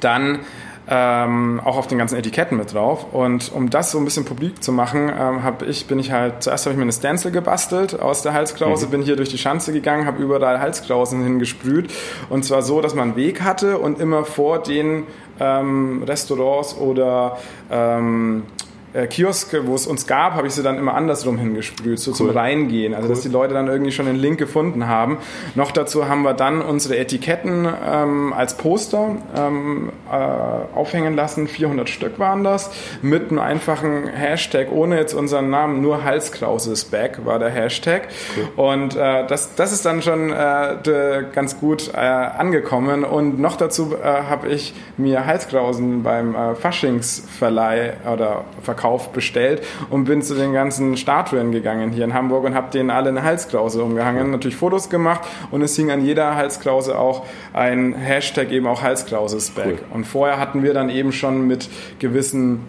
dann 0.00 0.40
ähm, 0.88 1.60
auch 1.64 1.76
auf 1.76 1.86
den 1.86 1.98
ganzen 1.98 2.16
Etiketten 2.16 2.56
mit 2.56 2.72
drauf. 2.72 3.12
Und 3.12 3.50
um 3.52 3.70
das 3.70 3.90
so 3.90 3.98
ein 3.98 4.04
bisschen 4.04 4.24
publik 4.24 4.62
zu 4.62 4.72
machen, 4.72 5.08
ähm, 5.08 5.42
hab 5.42 5.62
ich, 5.62 5.86
bin 5.86 5.98
ich 5.98 6.12
halt, 6.12 6.42
zuerst 6.42 6.66
habe 6.66 6.72
ich 6.72 6.76
mir 6.76 6.82
eine 6.82 6.92
Stencil 6.92 7.30
gebastelt 7.30 7.98
aus 8.00 8.22
der 8.22 8.32
Halskrause, 8.34 8.86
mhm. 8.86 8.90
bin 8.90 9.02
hier 9.02 9.16
durch 9.16 9.28
die 9.28 9.38
Schanze 9.38 9.72
gegangen, 9.72 10.06
habe 10.06 10.22
überall 10.22 10.60
Halskrausen 10.60 11.22
hingesprüht. 11.22 11.92
Und 12.28 12.44
zwar 12.44 12.62
so, 12.62 12.80
dass 12.80 12.94
man 12.94 13.08
einen 13.08 13.16
Weg 13.16 13.42
hatte 13.42 13.78
und 13.78 14.00
immer 14.00 14.24
vor 14.24 14.62
den 14.62 15.04
ähm, 15.40 16.02
Restaurants 16.04 16.76
oder 16.76 17.38
ähm, 17.70 18.44
äh, 18.96 19.06
Kioske, 19.06 19.66
wo 19.66 19.74
es 19.74 19.86
uns 19.86 20.06
gab, 20.06 20.34
habe 20.34 20.46
ich 20.46 20.54
sie 20.54 20.62
dann 20.62 20.78
immer 20.78 20.94
andersrum 20.94 21.38
hingesprüht, 21.38 21.98
so 21.98 22.12
cool. 22.12 22.16
zum 22.16 22.30
Reingehen. 22.30 22.94
Also, 22.94 23.08
cool. 23.08 23.14
dass 23.14 23.22
die 23.22 23.28
Leute 23.28 23.54
dann 23.54 23.68
irgendwie 23.68 23.92
schon 23.92 24.06
den 24.06 24.16
Link 24.16 24.38
gefunden 24.38 24.88
haben. 24.88 25.18
Noch 25.54 25.70
dazu 25.70 26.08
haben 26.08 26.22
wir 26.22 26.34
dann 26.34 26.62
unsere 26.62 26.96
Etiketten 26.96 27.68
ähm, 27.86 28.32
als 28.32 28.56
Poster 28.56 29.16
ähm, 29.36 29.90
äh, 30.10 30.14
aufhängen 30.14 31.14
lassen. 31.14 31.46
400 31.46 31.88
Stück 31.88 32.18
waren 32.18 32.44
das. 32.44 32.70
Mit 33.02 33.30
einem 33.30 33.40
einfachen 33.40 34.06
Hashtag, 34.08 34.68
ohne 34.72 34.96
jetzt 34.96 35.14
unseren 35.14 35.50
Namen, 35.50 35.82
nur 35.82 36.04
Halskrause 36.04 36.72
ist 36.72 36.90
back, 36.90 37.24
war 37.24 37.38
der 37.38 37.50
Hashtag. 37.50 38.08
Cool. 38.56 38.72
Und 38.72 38.96
äh, 38.96 39.26
das, 39.26 39.54
das 39.54 39.72
ist 39.72 39.84
dann 39.84 40.02
schon 40.02 40.30
äh, 40.32 40.82
de, 40.82 41.24
ganz 41.32 41.60
gut 41.60 41.92
äh, 41.92 41.98
angekommen. 41.98 43.04
Und 43.04 43.38
noch 43.38 43.56
dazu 43.56 43.94
äh, 43.94 44.04
habe 44.04 44.48
ich 44.48 44.74
mir 44.96 45.26
Halskrausen 45.26 46.02
beim 46.02 46.34
Faschingsverleih 46.56 47.94
oder 48.12 48.44
Verkauf 48.62 48.85
Verkauf 48.86 49.08
bestellt 49.10 49.62
und 49.90 50.04
bin 50.04 50.22
zu 50.22 50.34
den 50.34 50.52
ganzen 50.52 50.96
Statuen 50.96 51.50
gegangen 51.50 51.90
hier 51.90 52.04
in 52.04 52.14
Hamburg 52.14 52.44
und 52.44 52.54
habe 52.54 52.70
denen 52.70 52.90
alle 52.90 53.08
eine 53.08 53.22
Halskrause 53.22 53.82
umgehangen, 53.82 54.30
natürlich 54.30 54.56
Fotos 54.56 54.88
gemacht 54.90 55.22
und 55.50 55.62
es 55.62 55.74
hing 55.74 55.90
an 55.90 56.04
jeder 56.04 56.36
Halskrause 56.36 56.98
auch 56.98 57.26
ein 57.52 57.94
Hashtag 57.94 58.52
eben 58.52 58.66
auch 58.66 58.82
Halskrause 58.82 59.40
Spec. 59.40 59.66
Cool. 59.66 59.78
Und 59.92 60.04
vorher 60.04 60.38
hatten 60.38 60.62
wir 60.62 60.72
dann 60.72 60.88
eben 60.88 61.12
schon 61.12 61.46
mit 61.48 61.68
gewissen 61.98 62.60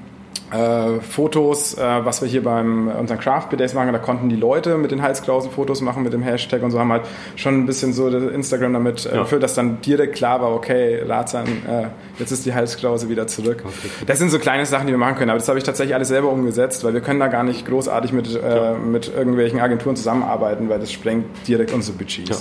äh, 0.51 0.99
Fotos, 1.01 1.73
äh, 1.77 1.81
was 1.81 2.21
wir 2.21 2.27
hier 2.29 2.43
beim 2.43 2.87
unseren 2.87 3.19
Craft 3.19 3.49
Days 3.57 3.73
machen, 3.73 3.91
da 3.91 3.99
konnten 3.99 4.29
die 4.29 4.35
Leute 4.35 4.77
mit 4.77 4.91
den 4.91 5.01
Halskrausen 5.01 5.51
Fotos 5.51 5.81
machen 5.81 6.03
mit 6.03 6.13
dem 6.13 6.21
Hashtag 6.21 6.63
und 6.63 6.71
so 6.71 6.79
haben 6.79 6.91
halt 6.91 7.03
schon 7.35 7.59
ein 7.59 7.65
bisschen 7.65 7.93
so 7.93 8.07
Instagram 8.07 8.73
damit 8.73 9.05
äh, 9.05 9.15
ja. 9.15 9.23
dass 9.23 9.55
dann 9.55 9.81
direkt 9.81 10.15
klar 10.15 10.41
war, 10.41 10.53
okay, 10.53 11.01
Razan, 11.05 11.47
äh, 11.67 11.87
jetzt 12.19 12.31
ist 12.31 12.45
die 12.45 12.53
Halskrause 12.53 13.09
wieder 13.09 13.27
zurück. 13.27 13.63
Okay. 13.65 13.89
Das 14.05 14.19
sind 14.19 14.29
so 14.29 14.39
kleine 14.39 14.65
Sachen, 14.65 14.87
die 14.87 14.93
wir 14.93 14.97
machen 14.97 15.15
können, 15.15 15.31
aber 15.31 15.39
das 15.39 15.47
habe 15.47 15.59
ich 15.59 15.65
tatsächlich 15.65 15.95
alles 15.95 16.07
selber 16.07 16.29
umgesetzt, 16.29 16.83
weil 16.83 16.93
wir 16.93 17.01
können 17.01 17.19
da 17.19 17.27
gar 17.27 17.43
nicht 17.43 17.65
großartig 17.65 18.13
mit, 18.13 18.33
äh, 18.35 18.73
mit 18.73 19.13
irgendwelchen 19.13 19.59
Agenturen 19.59 19.95
zusammenarbeiten, 19.95 20.69
weil 20.69 20.79
das 20.79 20.91
sprengt 20.91 21.25
direkt 21.47 21.73
unsere 21.73 21.97
Budgets. 21.97 22.29
Ja. 22.29 22.37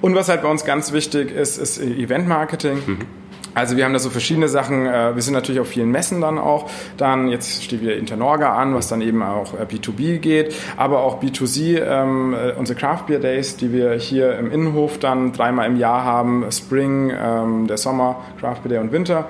Und 0.00 0.14
was 0.14 0.28
halt 0.28 0.42
bei 0.42 0.48
uns 0.48 0.64
ganz 0.64 0.92
wichtig 0.92 1.30
ist, 1.30 1.58
ist 1.58 1.80
Event 1.80 2.26
Marketing. 2.26 2.78
Mhm. 2.86 3.19
Also 3.54 3.76
wir 3.76 3.84
haben 3.84 3.92
da 3.92 3.98
so 3.98 4.10
verschiedene 4.10 4.48
Sachen. 4.48 4.86
Äh, 4.86 5.14
wir 5.14 5.22
sind 5.22 5.34
natürlich 5.34 5.60
auf 5.60 5.68
vielen 5.68 5.90
Messen 5.90 6.20
dann 6.20 6.38
auch. 6.38 6.70
Dann 6.96 7.28
jetzt 7.28 7.64
steht 7.64 7.80
wieder 7.80 7.96
Internorga 7.96 8.54
an, 8.54 8.74
was 8.74 8.88
dann 8.88 9.00
eben 9.00 9.22
auch 9.22 9.54
äh, 9.54 9.64
B2B 9.64 10.18
geht, 10.18 10.54
aber 10.76 11.00
auch 11.00 11.22
B2C. 11.22 11.82
Ähm, 11.82 12.34
äh, 12.34 12.52
unsere 12.52 12.78
Craft 12.78 13.04
Beer 13.08 13.18
Days, 13.18 13.56
die 13.56 13.72
wir 13.72 13.92
hier 13.94 14.38
im 14.38 14.50
Innenhof 14.50 14.98
dann 14.98 15.32
dreimal 15.32 15.66
im 15.66 15.76
Jahr 15.76 16.04
haben. 16.04 16.44
Spring, 16.50 17.10
ähm, 17.10 17.66
der 17.66 17.76
Sommer, 17.76 18.24
Craft 18.38 18.62
Beer 18.62 18.70
Day 18.70 18.78
und 18.78 18.92
Winter. 18.92 19.28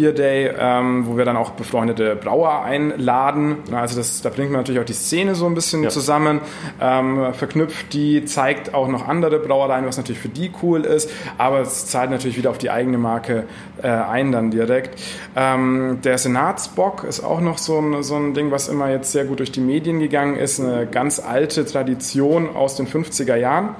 Beer 0.00 0.12
Day, 0.12 0.50
ähm, 0.58 1.06
wo 1.06 1.18
wir 1.18 1.26
dann 1.26 1.36
auch 1.36 1.50
befreundete 1.50 2.16
Brauer 2.16 2.62
einladen. 2.62 3.58
Also 3.72 3.96
das, 3.96 4.22
da 4.22 4.30
bringt 4.30 4.50
man 4.50 4.60
natürlich 4.60 4.80
auch 4.80 4.86
die 4.86 4.94
Szene 4.94 5.34
so 5.34 5.44
ein 5.46 5.54
bisschen 5.54 5.82
ja. 5.82 5.90
zusammen, 5.90 6.40
ähm, 6.80 7.34
verknüpft 7.34 7.92
die, 7.92 8.24
zeigt 8.24 8.72
auch 8.72 8.88
noch 8.88 9.06
andere 9.06 9.38
Brauereien, 9.38 9.84
was 9.84 9.98
natürlich 9.98 10.20
für 10.20 10.28
die 10.28 10.50
cool 10.62 10.84
ist, 10.84 11.10
aber 11.36 11.60
es 11.60 11.86
zahlt 11.86 12.10
natürlich 12.10 12.38
wieder 12.38 12.48
auf 12.48 12.58
die 12.58 12.70
eigene 12.70 12.96
Marke 12.96 13.44
äh, 13.82 13.88
ein 13.88 14.32
dann 14.32 14.50
direkt. 14.50 14.98
Ähm, 15.36 15.98
der 16.02 16.16
Senatsbock 16.16 17.04
ist 17.04 17.20
auch 17.20 17.42
noch 17.42 17.58
so 17.58 17.78
ein, 17.78 18.02
so 18.02 18.16
ein 18.16 18.32
Ding, 18.32 18.50
was 18.50 18.68
immer 18.68 18.90
jetzt 18.90 19.12
sehr 19.12 19.26
gut 19.26 19.40
durch 19.40 19.52
die 19.52 19.60
Medien 19.60 20.00
gegangen 20.00 20.36
ist, 20.36 20.60
eine 20.60 20.86
ganz 20.86 21.20
alte 21.20 21.66
Tradition 21.66 22.56
aus 22.56 22.76
den 22.76 22.86
50er 22.86 23.36
Jahren 23.36 23.74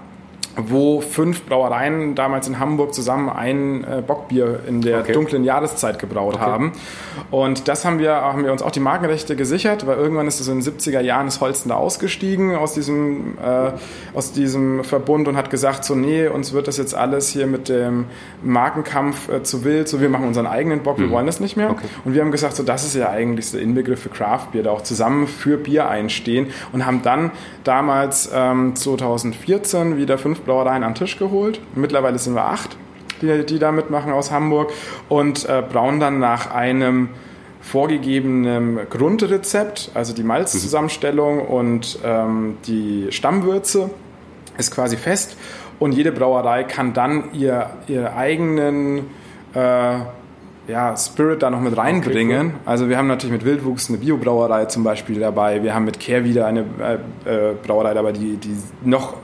wo 0.56 1.00
fünf 1.00 1.44
Brauereien 1.44 2.14
damals 2.14 2.48
in 2.48 2.58
Hamburg 2.58 2.94
zusammen 2.94 3.28
ein 3.28 3.84
äh, 3.84 4.02
Bockbier 4.04 4.60
in 4.66 4.80
der 4.80 5.00
okay. 5.00 5.12
dunklen 5.12 5.44
Jahreszeit 5.44 5.98
gebraut 5.98 6.34
okay. 6.34 6.44
haben. 6.44 6.72
Und 7.30 7.68
das 7.68 7.84
haben 7.84 7.98
wir, 7.98 8.14
haben 8.14 8.44
wir 8.44 8.52
uns 8.52 8.62
auch 8.62 8.70
die 8.70 8.80
Markenrechte 8.80 9.36
gesichert, 9.36 9.86
weil 9.86 9.96
irgendwann 9.96 10.26
ist 10.26 10.40
es 10.40 10.48
in 10.48 10.60
den 10.60 10.78
70er 10.78 11.00
Jahren 11.00 11.28
ist 11.28 11.40
Holsten 11.40 11.68
da 11.68 11.76
ausgestiegen 11.76 12.56
aus 12.56 12.74
diesem, 12.74 13.38
äh, 13.38 13.72
aus 14.14 14.32
diesem 14.32 14.84
Verbund 14.84 15.28
und 15.28 15.36
hat 15.36 15.50
gesagt, 15.50 15.84
so 15.84 15.94
nee, 15.94 16.26
uns 16.26 16.52
wird 16.52 16.68
das 16.68 16.76
jetzt 16.76 16.94
alles 16.94 17.28
hier 17.28 17.46
mit 17.46 17.68
dem 17.68 18.06
Markenkampf 18.42 19.28
äh, 19.28 19.42
zu 19.42 19.64
wild, 19.64 19.88
so 19.88 20.00
wir 20.00 20.08
machen 20.08 20.26
unseren 20.26 20.46
eigenen 20.46 20.82
Bock, 20.82 20.98
mhm. 20.98 21.02
wir 21.02 21.10
wollen 21.10 21.26
das 21.26 21.40
nicht 21.40 21.56
mehr. 21.56 21.70
Okay. 21.70 21.86
Und 22.04 22.14
wir 22.14 22.22
haben 22.22 22.32
gesagt, 22.32 22.56
so 22.56 22.62
das 22.62 22.84
ist 22.84 22.96
ja 22.96 23.10
eigentlich 23.10 23.50
der 23.52 23.60
Inbegriff 23.60 24.00
für 24.00 24.08
Craft 24.08 24.48
Beer, 24.52 24.62
da 24.64 24.70
auch 24.70 24.82
zusammen 24.82 25.26
für 25.26 25.56
Bier 25.56 25.88
einstehen 25.88 26.48
und 26.72 26.86
haben 26.86 27.02
dann 27.02 27.30
damals 27.64 28.30
ähm, 28.34 28.74
2014 28.74 29.96
wieder 29.96 30.18
fünf 30.18 30.39
Brauereien 30.40 30.82
an 30.82 30.92
den 30.92 30.98
Tisch 30.98 31.18
geholt. 31.18 31.60
Mittlerweile 31.74 32.18
sind 32.18 32.34
wir 32.34 32.44
acht. 32.44 32.76
die, 33.22 33.44
die 33.44 33.58
da 33.58 33.72
mitmachen 33.72 34.12
aus 34.12 34.30
Hamburg 34.30 34.72
und 35.08 35.48
äh, 35.48 35.62
brauen 35.62 36.00
dann 36.00 36.18
nach 36.18 36.50
einem 36.50 37.10
vorgegebenen 37.60 38.88
Grundrezept, 38.88 39.90
also 39.94 40.14
die 40.14 40.22
Malzzusammenstellung 40.22 41.46
und 41.46 41.98
ähm, 42.04 42.56
die 42.66 43.08
Stammwürze 43.10 43.90
ist 44.56 44.74
quasi 44.74 44.96
fest 44.96 45.36
und 45.78 45.92
jede 45.92 46.12
Brauerei 46.12 46.64
kann 46.64 46.94
dann 46.94 47.34
ihr, 47.34 47.70
ihr 47.86 48.16
eigenen 48.16 49.06
äh, 49.54 49.98
ja, 50.68 50.96
Spirit 50.96 51.42
da 51.42 51.50
noch 51.50 51.60
mit 51.60 51.76
reinbringen. 51.76 52.46
Okay, 52.46 52.54
cool. 52.54 52.60
Also 52.66 52.88
wir 52.88 52.96
haben 52.96 53.08
natürlich 53.08 53.32
mit 53.32 53.44
Wildwuchs 53.44 53.88
eine 53.88 53.98
Biobrauerei 53.98 54.66
zum 54.66 54.84
Beispiel 54.84 55.18
dabei. 55.18 55.62
Wir 55.62 55.74
haben 55.74 55.84
mit 55.84 56.00
Care 56.00 56.24
wieder 56.24 56.46
eine 56.46 56.60
äh, 57.24 57.30
äh, 57.30 57.54
Brauerei 57.54 57.92
dabei, 57.94 58.12
die, 58.12 58.36
die 58.36 58.56
noch 58.84 59.14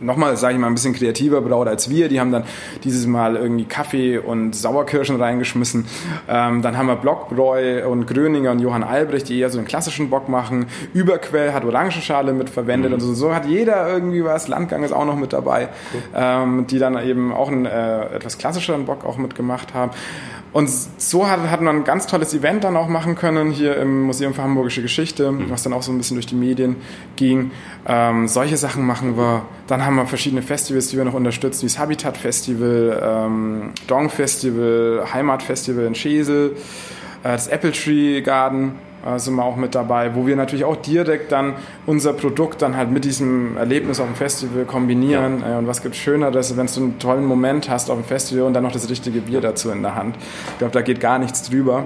nochmal, 0.00 0.36
sage 0.36 0.54
ich 0.54 0.60
mal, 0.60 0.66
ein 0.66 0.74
bisschen 0.74 0.94
kreativer 0.94 1.40
braut 1.40 1.68
als 1.68 1.90
wir. 1.90 2.08
Die 2.08 2.20
haben 2.20 2.32
dann 2.32 2.44
dieses 2.84 3.06
Mal 3.06 3.36
irgendwie 3.36 3.64
Kaffee 3.64 4.18
und 4.18 4.54
Sauerkirschen 4.54 5.16
reingeschmissen. 5.16 5.86
Ähm, 6.28 6.62
dann 6.62 6.76
haben 6.76 6.86
wir 6.86 6.96
Blockbräu 6.96 7.86
und 7.88 8.06
Gröninger 8.06 8.50
und 8.50 8.60
Johann 8.60 8.82
Albrecht, 8.82 9.28
die 9.28 9.38
eher 9.38 9.50
so 9.50 9.58
einen 9.58 9.66
klassischen 9.66 10.10
Bock 10.10 10.28
machen. 10.28 10.66
Überquell 10.94 11.52
hat 11.52 11.64
Orangenschale 11.64 12.32
mit 12.32 12.50
verwendet 12.50 12.90
mhm. 12.90 12.94
und 12.94 13.00
so. 13.00 13.14
So 13.14 13.34
hat 13.34 13.46
jeder 13.46 13.88
irgendwie 13.88 14.24
was. 14.24 14.48
Landgang 14.48 14.82
ist 14.82 14.92
auch 14.92 15.04
noch 15.04 15.16
mit 15.16 15.32
dabei, 15.32 15.68
cool. 15.94 16.02
ähm, 16.14 16.66
die 16.66 16.78
dann 16.78 16.98
eben 16.98 17.32
auch 17.32 17.48
einen 17.48 17.66
äh, 17.66 18.14
etwas 18.14 18.38
klassischeren 18.38 18.86
Bock 18.86 19.04
auch 19.04 19.16
mitgemacht 19.16 19.74
haben. 19.74 19.92
Und 20.52 20.68
so 20.68 21.28
hat, 21.28 21.40
hat 21.48 21.60
man 21.60 21.76
ein 21.76 21.84
ganz 21.84 22.06
tolles 22.06 22.34
Event 22.34 22.64
dann 22.64 22.76
auch 22.76 22.88
machen 22.88 23.14
können 23.14 23.52
hier 23.52 23.76
im 23.76 24.02
Museum 24.02 24.34
für 24.34 24.42
Hamburgische 24.42 24.82
Geschichte, 24.82 25.30
mhm. 25.30 25.50
was 25.50 25.62
dann 25.62 25.72
auch 25.72 25.82
so 25.82 25.92
ein 25.92 25.98
bisschen 25.98 26.16
durch 26.16 26.26
die 26.26 26.34
Medien 26.34 26.76
ging. 27.16 27.52
Ähm, 27.86 28.26
solche 28.26 28.56
Sachen 28.56 28.84
machen 28.84 29.16
wir. 29.16 29.42
Dann 29.68 29.84
haben 29.84 29.94
wir 29.94 30.06
verschiedene 30.06 30.42
Festivals, 30.42 30.88
die 30.88 30.96
wir 30.96 31.04
noch 31.04 31.14
unterstützen, 31.14 31.62
wie 31.62 31.66
das 31.66 31.78
Habitat 31.78 32.16
Festival, 32.16 33.00
ähm, 33.02 33.70
Dong 33.86 34.10
Festival, 34.10 35.06
Heimat 35.12 35.42
Festival 35.42 35.84
in 35.84 35.94
Schesel, 35.94 36.56
äh, 37.22 37.28
das 37.28 37.46
Apple 37.46 37.70
Tree 37.70 38.20
Garden 38.20 38.74
äh, 39.04 39.18
sind 39.18 39.34
wir 39.34 39.44
auch 39.44 39.56
mit 39.56 39.74
dabei, 39.74 40.14
wo 40.14 40.26
wir 40.26 40.36
natürlich 40.36 40.64
auch 40.64 40.76
direkt 40.76 41.32
dann 41.32 41.54
unser 41.86 42.12
Produkt 42.12 42.62
dann 42.62 42.76
halt 42.76 42.90
mit 42.90 43.04
diesem 43.04 43.56
Erlebnis 43.56 44.00
auf 44.00 44.06
dem 44.06 44.14
Festival 44.14 44.64
kombinieren. 44.64 45.40
Ja. 45.40 45.54
Äh, 45.54 45.58
und 45.58 45.66
was 45.66 45.82
gibt 45.82 45.96
Schöneres, 45.96 46.56
wenn 46.56 46.66
du 46.66 46.80
einen 46.80 46.98
tollen 46.98 47.24
Moment 47.24 47.68
hast 47.70 47.90
auf 47.90 47.96
dem 47.96 48.04
Festival 48.04 48.44
und 48.44 48.54
dann 48.54 48.62
noch 48.62 48.72
das 48.72 48.88
richtige 48.88 49.20
Bier 49.20 49.40
dazu 49.40 49.70
in 49.70 49.82
der 49.82 49.94
Hand. 49.94 50.16
Ich 50.52 50.58
glaube, 50.58 50.72
da 50.72 50.82
geht 50.82 51.00
gar 51.00 51.18
nichts 51.18 51.48
drüber. 51.48 51.84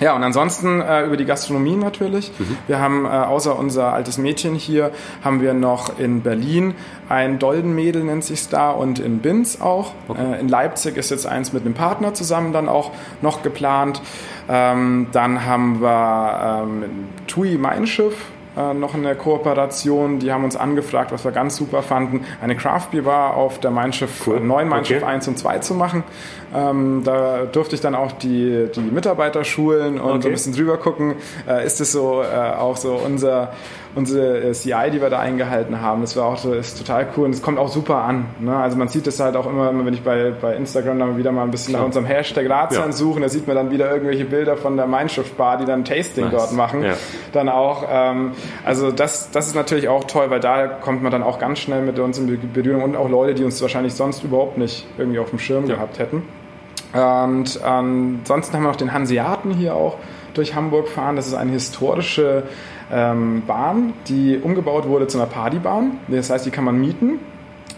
Ja, 0.00 0.16
und 0.16 0.24
ansonsten 0.24 0.80
äh, 0.80 1.04
über 1.04 1.16
die 1.16 1.24
Gastronomie 1.24 1.76
natürlich. 1.76 2.32
Mhm. 2.36 2.56
Wir 2.66 2.80
haben 2.80 3.04
äh, 3.04 3.08
außer 3.08 3.56
unser 3.56 3.92
altes 3.92 4.18
Mädchen 4.18 4.56
hier, 4.56 4.90
haben 5.22 5.40
wir 5.40 5.54
noch 5.54 5.98
in 5.98 6.22
Berlin 6.22 6.74
ein 7.12 7.38
Doldenmädel 7.38 8.04
nennt 8.04 8.24
sich 8.24 8.48
da 8.48 8.70
und 8.70 8.98
in 8.98 9.18
Binz 9.18 9.60
auch. 9.60 9.92
Okay. 10.08 10.32
Äh, 10.32 10.40
in 10.40 10.48
Leipzig 10.48 10.96
ist 10.96 11.10
jetzt 11.10 11.26
eins 11.26 11.52
mit 11.52 11.64
einem 11.64 11.74
Partner 11.74 12.14
zusammen 12.14 12.54
dann 12.54 12.70
auch 12.70 12.92
noch 13.20 13.42
geplant. 13.42 14.00
Ähm, 14.48 15.06
dann 15.12 15.44
haben 15.46 15.80
wir 15.80 16.64
ähm, 16.64 17.08
TUI 17.26 17.58
Mein 17.58 17.86
Schiff, 17.86 18.16
äh, 18.56 18.74
noch 18.74 18.94
eine 18.94 19.14
Kooperation. 19.14 20.18
Die 20.18 20.32
haben 20.32 20.44
uns 20.44 20.56
angefragt, 20.56 21.12
was 21.12 21.24
wir 21.24 21.32
ganz 21.32 21.56
super 21.56 21.82
fanden, 21.82 22.24
eine 22.42 22.56
Craft 22.56 22.88
Beer 22.90 23.02
Bar 23.02 23.34
auf 23.34 23.60
der 23.60 23.70
Mein 23.70 23.92
Schiff, 23.92 24.26
cool. 24.26 24.40
neuen 24.40 24.68
Mein 24.68 24.80
okay. 24.80 24.94
Schiff 24.94 25.04
1 25.04 25.28
und 25.28 25.38
2 25.38 25.58
zu 25.60 25.74
machen. 25.74 26.04
Ähm, 26.54 27.02
da 27.04 27.44
durfte 27.44 27.74
ich 27.74 27.80
dann 27.80 27.94
auch 27.94 28.12
die, 28.12 28.68
die 28.74 28.80
Mitarbeiter 28.80 29.44
schulen 29.44 30.00
und 30.00 30.10
okay. 30.10 30.22
so 30.22 30.28
ein 30.28 30.32
bisschen 30.32 30.54
drüber 30.54 30.76
gucken. 30.76 31.14
Äh, 31.48 31.66
ist 31.66 31.80
es 31.80 31.92
so 31.92 32.22
äh, 32.22 32.26
auch 32.26 32.76
so 32.76 32.92
unser 32.92 33.52
unsere 33.94 34.42
äh, 34.42 34.52
CI, 34.52 34.90
die 34.92 35.00
wir 35.00 35.10
da 35.10 35.18
eingehalten 35.18 35.80
haben, 35.80 36.00
das 36.00 36.16
war 36.16 36.26
auch 36.26 36.38
so, 36.38 36.52
ist 36.52 36.78
total 36.78 37.08
cool 37.16 37.26
und 37.26 37.32
es 37.32 37.42
kommt 37.42 37.58
auch 37.58 37.68
super 37.68 37.96
an. 37.96 38.26
Ne? 38.40 38.56
Also 38.56 38.76
man 38.76 38.88
sieht 38.88 39.06
das 39.06 39.20
halt 39.20 39.36
auch 39.36 39.46
immer, 39.46 39.72
wenn 39.84 39.94
ich 39.94 40.02
bei, 40.02 40.30
bei 40.30 40.56
Instagram 40.56 40.98
dann 40.98 41.18
wieder 41.18 41.32
mal 41.32 41.44
ein 41.44 41.50
bisschen 41.50 41.72
Klar. 41.72 41.82
nach 41.82 41.86
unserem 41.86 42.06
Hashtag 42.06 42.48
Ratsherrn 42.48 42.90
ja. 42.90 42.92
suchen, 42.92 43.22
da 43.22 43.28
sieht 43.28 43.46
man 43.46 43.56
dann 43.56 43.70
wieder 43.70 43.92
irgendwelche 43.92 44.24
Bilder 44.24 44.56
von 44.56 44.76
der 44.76 44.86
Mein 44.86 45.08
Bar, 45.36 45.58
die 45.58 45.64
dann 45.64 45.84
Tasting 45.84 46.24
nice. 46.24 46.32
dort 46.32 46.52
machen. 46.52 46.82
Ja. 46.84 46.94
Dann 47.32 47.48
auch, 47.48 47.84
ähm, 47.90 48.32
also 48.64 48.90
das, 48.90 49.30
das 49.30 49.48
ist 49.48 49.54
natürlich 49.54 49.88
auch 49.88 50.04
toll, 50.04 50.30
weil 50.30 50.40
da 50.40 50.66
kommt 50.68 51.02
man 51.02 51.12
dann 51.12 51.22
auch 51.22 51.38
ganz 51.38 51.58
schnell 51.58 51.82
mit 51.82 51.98
uns 51.98 52.18
in 52.18 52.52
Berührung 52.52 52.82
und 52.82 52.96
auch 52.96 53.08
Leute, 53.08 53.34
die 53.34 53.44
uns 53.44 53.60
wahrscheinlich 53.60 53.94
sonst 53.94 54.24
überhaupt 54.24 54.58
nicht 54.58 54.86
irgendwie 54.96 55.18
auf 55.18 55.30
dem 55.30 55.38
Schirm 55.38 55.66
ja. 55.66 55.74
gehabt 55.74 55.98
hätten. 55.98 56.22
Und 56.92 57.62
ansonsten 57.62 58.56
haben 58.56 58.62
wir 58.62 58.68
noch 58.68 58.76
den 58.76 58.92
Hanseaten 58.92 59.52
hier 59.52 59.74
auch 59.74 59.98
durch 60.34 60.54
Hamburg 60.54 60.88
fahren. 60.88 61.16
Das 61.16 61.26
ist 61.26 61.34
eine 61.34 61.52
historische 61.52 62.44
ähm, 62.92 63.42
Bahn, 63.46 63.94
die 64.08 64.38
umgebaut 64.38 64.86
wurde 64.86 65.06
zu 65.06 65.18
einer 65.18 65.26
Partybahn. 65.26 65.98
Das 66.08 66.30
heißt, 66.30 66.44
die 66.44 66.50
kann 66.50 66.64
man 66.64 66.78
mieten. 66.78 67.18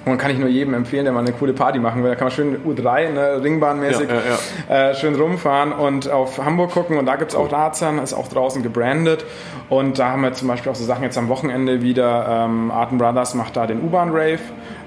Und 0.05 0.19
kann 0.19 0.31
ich 0.31 0.39
nur 0.39 0.49
jedem 0.49 0.75
empfehlen, 0.75 1.05
der 1.05 1.15
mal 1.15 1.21
eine 1.21 1.33
coole 1.33 1.55
Party 1.55 1.79
machen 1.79 2.03
will. 2.03 2.11
Da 2.11 2.17
kann 2.17 2.27
man 2.27 2.33
schön 2.33 2.59
U3, 2.65 3.11
ne, 3.11 3.43
Ringbahnmäßig, 3.43 4.09
ja, 4.09 4.17
ja. 4.69 4.91
Äh, 4.91 4.95
schön 4.95 5.15
rumfahren 5.15 5.73
und 5.73 6.11
auf 6.11 6.45
Hamburg 6.45 6.73
gucken. 6.73 6.99
Und 6.99 7.07
da 7.07 7.17
gibt 7.17 7.31
es 7.31 7.37
auch 7.37 7.51
Ratsern, 7.51 7.99
ist 7.99 8.13
auch 8.13 8.29
draußen 8.29 8.63
gebrandet. 8.63 9.25
Und 9.71 9.99
da 9.99 10.11
haben 10.11 10.23
wir 10.23 10.33
zum 10.35 10.49
Beispiel 10.49 10.71
auch 10.71 10.77
so 10.77 10.85
Sachen 10.85 11.05
jetzt 11.05 11.17
am 11.17 11.29
Wochenende 11.29 11.81
wieder. 11.81 12.45
Ähm, 12.45 12.71
Arten 12.71 12.99
Brothers 12.99 13.35
macht 13.35 13.57
da 13.57 13.67
den 13.67 13.83
U-Bahn-Rave, 13.83 14.41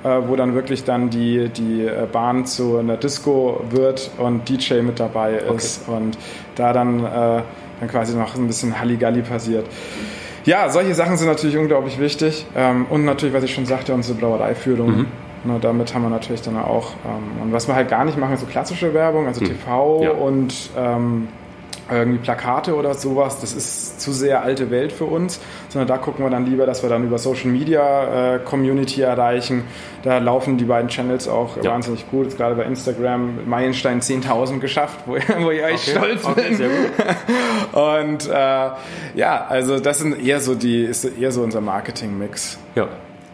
äh, 0.04 0.10
wo 0.28 0.36
dann 0.36 0.54
wirklich 0.54 0.84
dann 0.84 1.10
die, 1.10 1.50
die 1.50 1.86
äh, 1.86 2.06
Bahn 2.12 2.46
zu 2.46 2.78
einer 2.78 2.98
Disco 2.98 3.62
wird 3.72 4.12
und 4.20 4.48
DJ 4.48 4.82
mit 4.82 5.00
dabei 5.00 5.34
ist. 5.34 5.88
Okay. 5.88 5.98
Und 5.98 6.18
da 6.56 6.74
dann, 6.74 7.04
äh, 7.04 7.42
dann 7.80 7.90
quasi 7.90 8.16
noch 8.16 8.36
ein 8.36 8.46
bisschen 8.46 8.80
Halligalli 8.80 9.22
passiert. 9.24 9.66
Ja, 10.48 10.70
solche 10.70 10.94
Sachen 10.94 11.18
sind 11.18 11.28
natürlich 11.28 11.58
unglaublich 11.58 12.00
wichtig. 12.00 12.46
Ähm, 12.56 12.86
und 12.90 13.04
natürlich, 13.04 13.36
was 13.36 13.44
ich 13.44 13.54
schon 13.54 13.66
sagte, 13.66 13.94
unsere 13.94 14.18
Brauereiführung. 14.18 15.00
Mhm. 15.00 15.06
Na, 15.44 15.60
damit 15.60 15.94
haben 15.94 16.04
wir 16.04 16.10
natürlich 16.10 16.42
dann 16.42 16.58
auch, 16.58 16.94
ähm, 17.06 17.44
und 17.44 17.52
was 17.52 17.68
wir 17.68 17.76
halt 17.76 17.90
gar 17.90 18.06
nicht 18.06 18.18
machen, 18.18 18.34
ist 18.34 18.40
so 18.40 18.48
klassische 18.48 18.94
Werbung, 18.94 19.28
also 19.28 19.42
mhm. 19.42 19.48
TV 19.48 20.04
ja. 20.04 20.12
und 20.12 20.70
ähm, 20.78 21.28
irgendwie 21.90 22.20
Plakate 22.20 22.76
oder 22.76 22.94
sowas, 22.94 23.40
das 23.40 23.54
ist 23.54 24.02
zu 24.02 24.12
sehr 24.12 24.42
alte 24.42 24.72
Welt 24.72 24.92
für 24.92 25.06
uns, 25.06 25.40
sondern 25.70 25.88
da 25.88 25.98
gucken 25.98 26.26
wir 26.26 26.30
dann 26.30 26.46
lieber, 26.46 26.66
dass 26.66 26.84
wir 26.84 26.90
dann 26.90 27.04
über 27.04 27.18
Social 27.18 27.50
Media 27.50 28.36
äh, 28.36 28.40
Community 28.40 29.02
erreichen. 29.02 29.64
Da 30.04 30.20
laufen 30.20 30.58
die 30.58 30.66
beiden 30.66 30.90
Channels 30.90 31.28
auch 31.28 31.58
ja. 31.58 31.72
wahnsinnig 31.72 32.10
gut. 32.10 32.26
Jetzt 32.26 32.38
gerade 32.38 32.56
bei 32.56 32.64
Instagram 32.64 33.48
Meilenstein 33.48 34.02
10.000 34.02 34.60
geschafft, 34.60 35.00
wo, 35.06 35.14
wo 35.40 35.52
ich 35.52 35.64
echt 35.64 35.88
okay. 35.90 35.98
stolz 35.98 36.26
okay, 36.26 36.56
bin. 36.56 36.70
Und 37.80 38.28
äh, 38.28 38.70
ja, 39.16 39.46
also 39.48 39.80
das 39.80 40.00
sind 40.00 40.26
eher 40.26 40.40
so 40.40 40.56
die, 40.56 40.84
ist 40.84 41.06
eher 41.06 41.32
so 41.32 41.42
unser 41.42 41.62
Marketing-Mix. 41.62 42.58
Ja, 42.76 42.88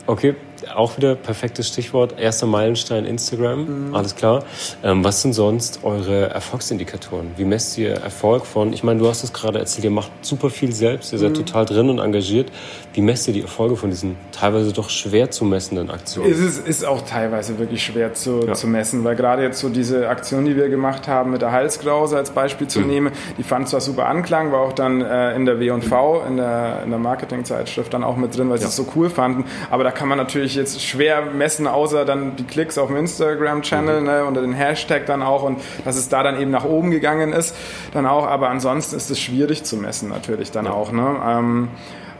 okay 0.07 0.35
auch 0.69 0.97
wieder 0.97 1.15
perfektes 1.15 1.67
Stichwort. 1.67 2.19
Erster 2.19 2.47
Meilenstein 2.47 3.05
Instagram, 3.05 3.87
mhm. 3.87 3.95
alles 3.95 4.15
klar. 4.15 4.43
Ähm, 4.83 5.03
was 5.03 5.21
sind 5.21 5.33
sonst 5.33 5.83
eure 5.83 6.29
Erfolgsindikatoren? 6.29 7.31
Wie 7.37 7.45
messt 7.45 7.77
ihr 7.77 7.91
Erfolg 7.95 8.45
von, 8.45 8.73
ich 8.73 8.83
meine, 8.83 8.99
du 8.99 9.07
hast 9.07 9.23
es 9.23 9.33
gerade 9.33 9.59
erzählt, 9.59 9.85
ihr 9.85 9.91
macht 9.91 10.11
super 10.21 10.49
viel 10.49 10.73
selbst, 10.73 11.13
ihr 11.13 11.19
seid 11.19 11.31
mhm. 11.31 11.45
total 11.45 11.65
drin 11.65 11.89
und 11.89 11.99
engagiert. 11.99 12.51
Wie 12.93 13.01
messt 13.01 13.27
ihr 13.27 13.33
die 13.33 13.41
Erfolge 13.41 13.75
von 13.75 13.89
diesen 13.89 14.17
teilweise 14.31 14.71
doch 14.71 14.89
schwer 14.89 15.31
zu 15.31 15.45
messenden 15.45 15.89
Aktionen? 15.89 16.31
Es 16.31 16.39
ist, 16.39 16.67
ist 16.67 16.85
auch 16.85 17.01
teilweise 17.01 17.57
wirklich 17.57 17.83
schwer 17.83 18.13
zu, 18.13 18.41
ja. 18.45 18.53
zu 18.53 18.67
messen, 18.67 19.03
weil 19.03 19.15
gerade 19.15 19.43
jetzt 19.43 19.59
so 19.59 19.69
diese 19.69 20.09
Aktion, 20.09 20.45
die 20.45 20.55
wir 20.55 20.69
gemacht 20.69 21.07
haben 21.07 21.31
mit 21.31 21.41
der 21.41 21.51
Halskrause 21.51 22.17
als 22.17 22.31
Beispiel 22.31 22.67
zu 22.67 22.81
mhm. 22.81 22.87
nehmen, 22.87 23.11
die 23.37 23.43
fand 23.43 23.69
zwar 23.69 23.81
super 23.81 24.07
Anklang, 24.07 24.51
war 24.51 24.61
auch 24.61 24.73
dann 24.73 25.01
äh, 25.01 25.35
in 25.35 25.45
der 25.45 25.59
W&V, 25.59 26.23
in 26.27 26.37
der, 26.37 26.81
in 26.83 26.89
der 26.89 26.99
Marketingzeitschrift 26.99 27.93
dann 27.93 28.03
auch 28.03 28.17
mit 28.17 28.37
drin, 28.37 28.49
weil 28.49 28.57
sie 28.57 28.63
ja. 28.63 28.69
es 28.69 28.75
so 28.75 28.87
cool 28.95 29.09
fanden, 29.09 29.45
aber 29.69 29.83
da 29.83 29.91
kann 29.91 30.07
man 30.07 30.17
natürlich 30.17 30.52
ich 30.53 30.57
jetzt 30.57 30.81
schwer 30.81 31.21
messen, 31.21 31.67
außer 31.67 32.05
dann 32.05 32.35
die 32.35 32.43
Klicks 32.43 32.77
auf 32.77 32.87
dem 32.87 32.97
Instagram-Channel 32.97 33.99
mhm. 33.99 34.05
ne, 34.05 34.25
unter 34.25 34.41
den 34.41 34.53
Hashtag 34.53 35.05
dann 35.05 35.21
auch 35.21 35.43
und 35.43 35.59
dass 35.83 35.97
es 35.97 36.09
da 36.09 36.23
dann 36.23 36.39
eben 36.39 36.51
nach 36.51 36.65
oben 36.65 36.91
gegangen 36.91 37.33
ist, 37.33 37.55
dann 37.93 38.05
auch. 38.05 38.27
Aber 38.27 38.49
ansonsten 38.49 38.95
ist 38.95 39.09
es 39.09 39.19
schwierig 39.19 39.63
zu 39.63 39.77
messen 39.77 40.09
natürlich 40.09 40.51
dann 40.51 40.65
ja. 40.65 40.71
auch. 40.71 40.91
Ne? 40.91 41.15
Ähm, 41.25 41.69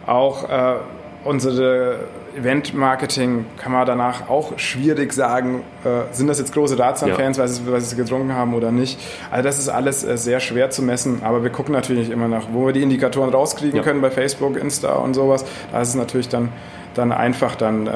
auch 0.06 0.50
äh, 0.50 0.76
unsere 1.24 2.00
Event-Marketing 2.38 3.46
kann 3.58 3.72
man 3.72 3.86
danach 3.86 4.30
auch 4.30 4.58
schwierig 4.58 5.14
sagen, 5.14 5.62
äh, 5.84 6.14
sind 6.14 6.28
das 6.28 6.40
jetzt 6.40 6.54
große 6.54 6.76
Dartsan-Fans, 6.76 7.38
ja. 7.38 7.44
weil, 7.44 7.48
sie, 7.48 7.72
weil 7.72 7.82
sie 7.82 7.96
getrunken 7.96 8.34
haben 8.34 8.54
oder 8.54 8.72
nicht. 8.72 9.00
Also 9.32 9.44
das 9.44 9.60
ist 9.60 9.70
alles 9.70 10.04
äh, 10.04 10.18
sehr 10.18 10.40
schwer 10.40 10.70
zu 10.70 10.82
messen, 10.82 11.22
aber 11.24 11.44
wir 11.44 11.50
gucken 11.50 11.74
natürlich 11.74 12.10
immer 12.10 12.28
nach, 12.28 12.48
wo 12.52 12.66
wir 12.66 12.74
die 12.74 12.84
Indikatoren 12.84 13.30
rauskriegen 13.30 13.78
ja. 13.78 13.84
können 13.84 14.02
bei 14.02 14.12
Facebook, 14.12 14.58
Insta 14.58 14.94
und 14.94 15.14
sowas. 15.14 15.46
Da 15.72 15.82
ist 15.82 15.90
es 15.90 15.96
natürlich 15.96 16.30
dann 16.30 16.50
dann 16.94 17.12
einfach 17.12 17.56
dann 17.56 17.88
äh, 17.88 17.92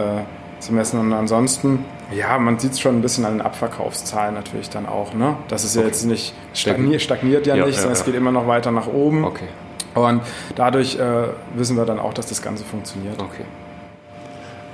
zu 0.59 0.73
messen. 0.73 0.99
Und 0.99 1.13
ansonsten, 1.13 1.85
ja, 2.11 2.37
man 2.37 2.59
sieht 2.59 2.73
es 2.73 2.79
schon 2.79 2.95
ein 2.95 3.01
bisschen 3.01 3.25
an 3.25 3.33
den 3.33 3.41
Abverkaufszahlen 3.41 4.33
natürlich 4.33 4.69
dann 4.69 4.85
auch. 4.85 5.13
Ne? 5.13 5.35
Das 5.47 5.63
ist 5.63 5.75
ja 5.75 5.81
okay. 5.81 5.89
jetzt 5.89 6.05
nicht, 6.05 6.33
stagniert, 6.53 7.01
stagniert 7.01 7.47
ja, 7.47 7.55
ja 7.55 7.65
nicht, 7.65 7.75
ja, 7.75 7.81
sondern 7.81 7.95
ja. 7.95 7.99
es 7.99 8.05
geht 8.05 8.15
immer 8.15 8.31
noch 8.31 8.47
weiter 8.47 8.71
nach 8.71 8.87
oben. 8.87 9.23
Okay. 9.23 9.47
Und 9.95 10.21
dadurch 10.55 10.97
äh, 10.99 11.23
wissen 11.55 11.75
wir 11.75 11.85
dann 11.85 11.99
auch, 11.99 12.13
dass 12.13 12.27
das 12.27 12.41
Ganze 12.41 12.63
funktioniert. 12.63 13.19
Okay. 13.19 13.45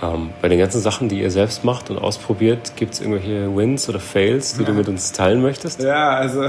Ähm, 0.01 0.31
bei 0.41 0.49
den 0.49 0.59
ganzen 0.59 0.81
Sachen, 0.81 1.09
die 1.09 1.21
ihr 1.21 1.31
selbst 1.31 1.63
macht 1.63 1.89
und 1.89 1.97
ausprobiert, 1.97 2.73
gibt 2.75 2.93
es 2.93 3.01
irgendwelche 3.01 3.55
Wins 3.55 3.87
oder 3.89 3.99
Fails, 3.99 4.57
die 4.57 4.63
du 4.63 4.73
mit 4.73 4.87
uns 4.87 5.11
teilen 5.11 5.41
möchtest? 5.41 5.81
Ja, 5.81 6.15
also 6.15 6.47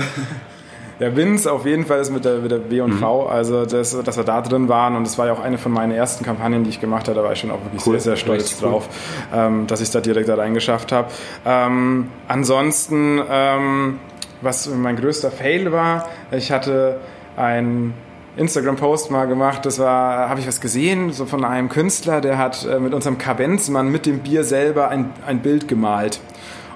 der 1.01 1.17
Vince 1.17 1.51
auf 1.51 1.67
jeden 1.67 1.87
Fall 1.87 2.01
ist 2.01 2.11
mit 2.11 2.25
der, 2.25 2.39
mit 2.39 2.51
der 2.51 2.59
B 2.59 2.81
und 2.81 2.95
V, 2.95 3.23
mhm. 3.23 3.31
also 3.31 3.67
das, 3.67 3.97
dass 4.03 4.17
wir 4.17 4.25
da 4.25 4.41
drin 4.41 4.69
waren 4.69 4.97
und 4.97 5.05
das 5.07 5.19
war 5.19 5.27
ja 5.27 5.33
auch 5.33 5.41
eine 5.41 5.59
von 5.59 5.73
meinen 5.73 5.93
ersten 5.93 6.25
Kampagnen, 6.25 6.65
die 6.65 6.71
ich 6.71 6.81
gemacht 6.81 7.09
habe, 7.09 7.17
da 7.17 7.25
war 7.25 7.33
ich 7.33 7.41
schon 7.41 7.51
auch 7.51 7.63
wirklich 7.63 7.87
cool. 7.87 7.95
sehr, 7.95 8.01
sehr 8.01 8.17
stolz 8.17 8.57
cool. 8.63 8.71
drauf, 8.71 8.89
ähm, 9.33 9.67
dass 9.67 9.81
ich 9.81 9.91
da 9.91 10.01
direkt 10.01 10.29
da 10.29 10.37
reingeschafft 10.37 10.93
habe. 10.93 11.09
Ähm, 11.45 12.09
ansonsten, 12.29 13.21
ähm, 13.29 13.99
was 14.41 14.69
mein 14.69 14.97
größter 14.97 15.31
Fail 15.31 15.73
war, 15.73 16.09
ich 16.31 16.51
hatte 16.53 16.99
ein 17.37 17.95
Instagram-Post 18.37 19.11
mal 19.11 19.27
gemacht. 19.27 19.65
Das 19.67 19.79
war, 19.79 20.29
habe 20.29 20.41
ich 20.41 20.47
was 20.47 20.61
gesehen, 20.61 21.13
so 21.13 21.27
von 21.27 21.45
einem 21.45 21.69
Künstler, 21.69 22.21
der 22.21 22.39
hat 22.39 22.65
äh, 22.65 22.79
mit 22.81 22.95
unserem 22.95 23.19
Kavenzmann 23.19 23.89
mit 23.89 24.07
dem 24.07 24.21
Bier 24.21 24.45
selber 24.45 24.89
ein, 24.89 25.11
ein 25.27 25.41
Bild 25.41 25.69
gemalt. 25.69 26.21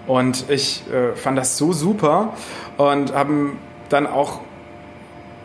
Und 0.06 0.48
ich 0.48 0.84
äh, 0.92 1.14
fand 1.14 1.36
das 1.36 1.58
so 1.58 1.72
super 1.72 2.32
und 2.76 3.12
haben 3.12 3.58
dann 3.88 4.06
auch, 4.06 4.40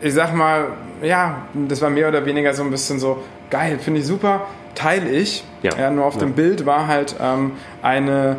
ich 0.00 0.14
sag 0.14 0.34
mal, 0.34 0.68
ja, 1.02 1.42
das 1.68 1.82
war 1.82 1.90
mehr 1.90 2.08
oder 2.08 2.24
weniger 2.24 2.54
so 2.54 2.62
ein 2.62 2.70
bisschen 2.70 2.98
so, 2.98 3.22
geil, 3.50 3.78
finde 3.78 4.00
ich 4.00 4.06
super, 4.06 4.46
teile 4.74 5.10
ich. 5.10 5.44
Ja. 5.62 5.76
ja 5.76 5.90
nur 5.90 6.06
auf 6.06 6.14
ja. 6.14 6.20
dem 6.20 6.32
Bild 6.32 6.66
war 6.66 6.86
halt 6.86 7.16
ähm, 7.20 7.52
eine, 7.82 8.36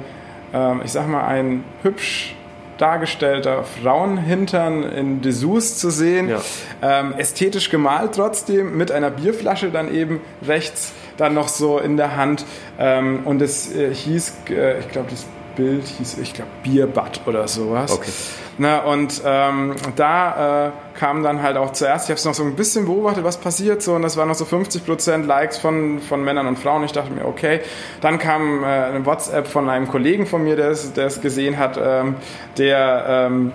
ähm, 0.53 0.82
ich 0.84 0.91
sag 0.91 1.07
mal, 1.07 1.26
ein 1.26 1.63
hübsch 1.84 2.35
dargestellter 2.78 3.63
Frauenhintern 3.63 4.84
in 4.84 5.21
Dessous 5.21 5.78
zu 5.78 5.89
sehen. 5.89 6.30
Ja. 6.30 6.41
Ähm, 6.82 7.13
ästhetisch 7.17 7.69
gemalt 7.69 8.15
trotzdem, 8.15 8.78
mit 8.78 8.91
einer 8.91 9.09
Bierflasche 9.09 9.69
dann 9.71 9.93
eben 9.93 10.21
rechts 10.45 10.93
dann 11.17 11.34
noch 11.34 11.47
so 11.47 11.80
in 11.80 11.97
der 11.97 12.15
Hand. 12.15 12.45
Ähm, 12.78 13.21
und 13.26 13.41
es 13.41 13.73
äh, 13.73 13.93
hieß, 13.93 14.34
äh, 14.49 14.80
ich 14.80 14.89
glaube, 14.89 15.09
das 15.11 15.26
Bild 15.55 15.86
hieß, 15.88 16.17
ich 16.21 16.34
glaube, 16.34 16.51
Bierbad 16.63 17.21
oder 17.26 17.47
sowas. 17.47 17.91
Okay. 17.91 18.11
Na, 18.58 18.80
und 18.80 19.22
ähm, 19.26 19.76
da 19.97 20.68
äh, 20.68 20.72
kam 20.97 21.24
dann 21.24 21.41
halt 21.41 21.58
auch 21.58 21.74
zuerst, 21.74 22.06
ich 22.06 22.10
habe 22.12 22.20
es 22.20 22.26
noch 22.26 22.34
so 22.34 22.43
ein 22.43 22.56
bisschen 22.56 22.86
beobachtet, 22.86 23.26
was 23.26 23.38
passiert 23.38 23.82
so 23.82 23.93
und 23.95 24.01
das 24.01 24.16
waren 24.16 24.30
noch 24.30 24.36
so 24.36 24.45
50% 24.45 25.26
Likes 25.26 25.58
von, 25.58 25.99
von 25.99 26.24
Männern 26.24 26.47
und 26.47 26.58
Frauen. 26.58 26.84
Ich 26.86 26.93
dachte 26.93 27.12
mir, 27.12 27.26
okay. 27.26 27.60
Dann 27.99 28.18
kam 28.18 28.64
äh, 28.64 28.68
eine 28.68 29.06
WhatsApp 29.06 29.47
von 29.47 29.68
einem 29.68 29.89
Kollegen 29.89 30.26
von 30.26 30.43
mir, 30.43 30.56
der 30.56 30.70
es, 30.70 31.22
gesehen 31.22 31.58
hat, 31.58 31.78
ähm, 31.82 32.16
der 32.58 33.06
ähm, 33.08 33.51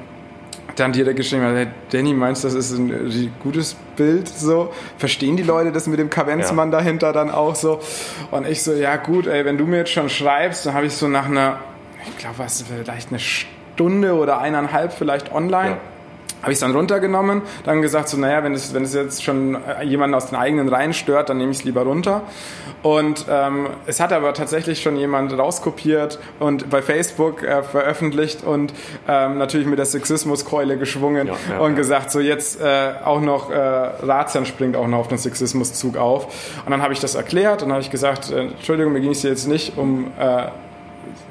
dann 0.77 0.93
direkt 0.93 1.17
geschrieben 1.17 1.45
hat, 1.45 1.55
hey, 1.55 1.69
Danny, 1.91 2.13
meinst 2.13 2.45
du, 2.45 2.49
das 2.49 2.55
ist 2.55 2.73
ein 2.73 3.33
gutes 3.43 3.77
Bild 3.97 4.29
so? 4.29 4.71
Verstehen 4.99 5.37
die 5.37 5.43
Leute 5.43 5.73
das 5.73 5.87
mit 5.87 5.99
dem 5.99 6.11
Kavenzmann 6.11 6.71
ja. 6.71 6.79
dahinter 6.79 7.13
dann 7.13 7.31
auch 7.31 7.55
so? 7.55 7.81
Und 8.31 8.47
ich 8.47 8.63
so, 8.63 8.73
ja 8.73 8.97
gut, 8.97 9.27
ey, 9.27 9.47
wenn 9.47 9.57
du 9.57 9.65
mir 9.65 9.79
jetzt 9.79 9.93
schon 9.93 10.11
schreibst, 10.11 10.67
dann 10.67 10.75
habe 10.75 10.87
ich 10.87 10.93
so 10.93 11.09
nach 11.09 11.27
einer, 11.27 11.59
ich 12.07 12.19
glaube, 12.19 12.39
was, 12.39 12.63
vielleicht 12.63 13.09
eine 13.09 13.19
Stunde 13.19 13.60
Stunde 13.75 14.15
oder 14.15 14.39
eineinhalb 14.39 14.93
vielleicht 14.93 15.33
online. 15.33 15.71
Ja. 15.71 15.79
Habe 16.43 16.53
ich 16.53 16.57
es 16.57 16.61
dann 16.61 16.75
runtergenommen, 16.75 17.43
dann 17.65 17.83
gesagt, 17.83 18.09
so, 18.09 18.17
naja, 18.17 18.43
wenn 18.43 18.55
es, 18.55 18.73
wenn 18.73 18.83
es 18.83 18.95
jetzt 18.95 19.23
schon 19.23 19.57
äh, 19.57 19.85
jemanden 19.85 20.15
aus 20.15 20.29
den 20.29 20.39
eigenen 20.39 20.71
Reihen 20.71 20.95
stört, 20.95 21.29
dann 21.29 21.37
nehme 21.37 21.51
ich 21.51 21.59
es 21.59 21.65
lieber 21.65 21.83
runter. 21.83 22.23
Und 22.83 23.27
ähm, 23.29 23.69
es 23.87 24.01
hat 24.01 24.11
aber 24.15 24.33
tatsächlich 24.33 24.81
schon 24.81 24.97
jemand 24.97 25.37
rauskopiert 25.37 26.19
und 26.39 26.71
bei 26.71 26.81
Facebook 26.81 27.43
äh, 27.43 27.63
veröffentlicht 27.63 28.43
und 28.43 28.73
ähm, 29.07 29.37
natürlich 29.37 29.67
mit 29.67 29.79
der 29.79 29.85
Sexismuskeule 29.85 30.79
geschwungen 30.79 31.27
ja, 31.27 31.35
ja, 31.51 31.59
und 31.59 31.77
gesagt, 31.77 32.11
so 32.11 32.21
jetzt 32.21 32.59
äh, 32.59 32.93
auch 33.05 33.21
noch, 33.21 33.51
äh, 33.51 33.57
Ratsherrn 33.57 34.47
springt 34.47 34.77
auch 34.77 34.87
noch 34.87 35.01
auf 35.01 35.09
den 35.09 35.19
Sexismuszug 35.19 35.99
auf. 35.99 36.63
Und 36.65 36.71
dann 36.71 36.81
habe 36.81 36.95
ich 36.95 37.01
das 37.01 37.17
erklärt 37.17 37.63
und 37.63 37.71
habe 37.71 37.83
ich 37.83 37.91
gesagt, 37.91 38.31
äh, 38.31 38.41
Entschuldigung, 38.41 38.95
mir 38.95 39.03
ging 39.03 39.11
es 39.11 39.23
jetzt 39.23 39.47
nicht 39.47 39.77
um 39.77 40.11
äh, 40.19 40.47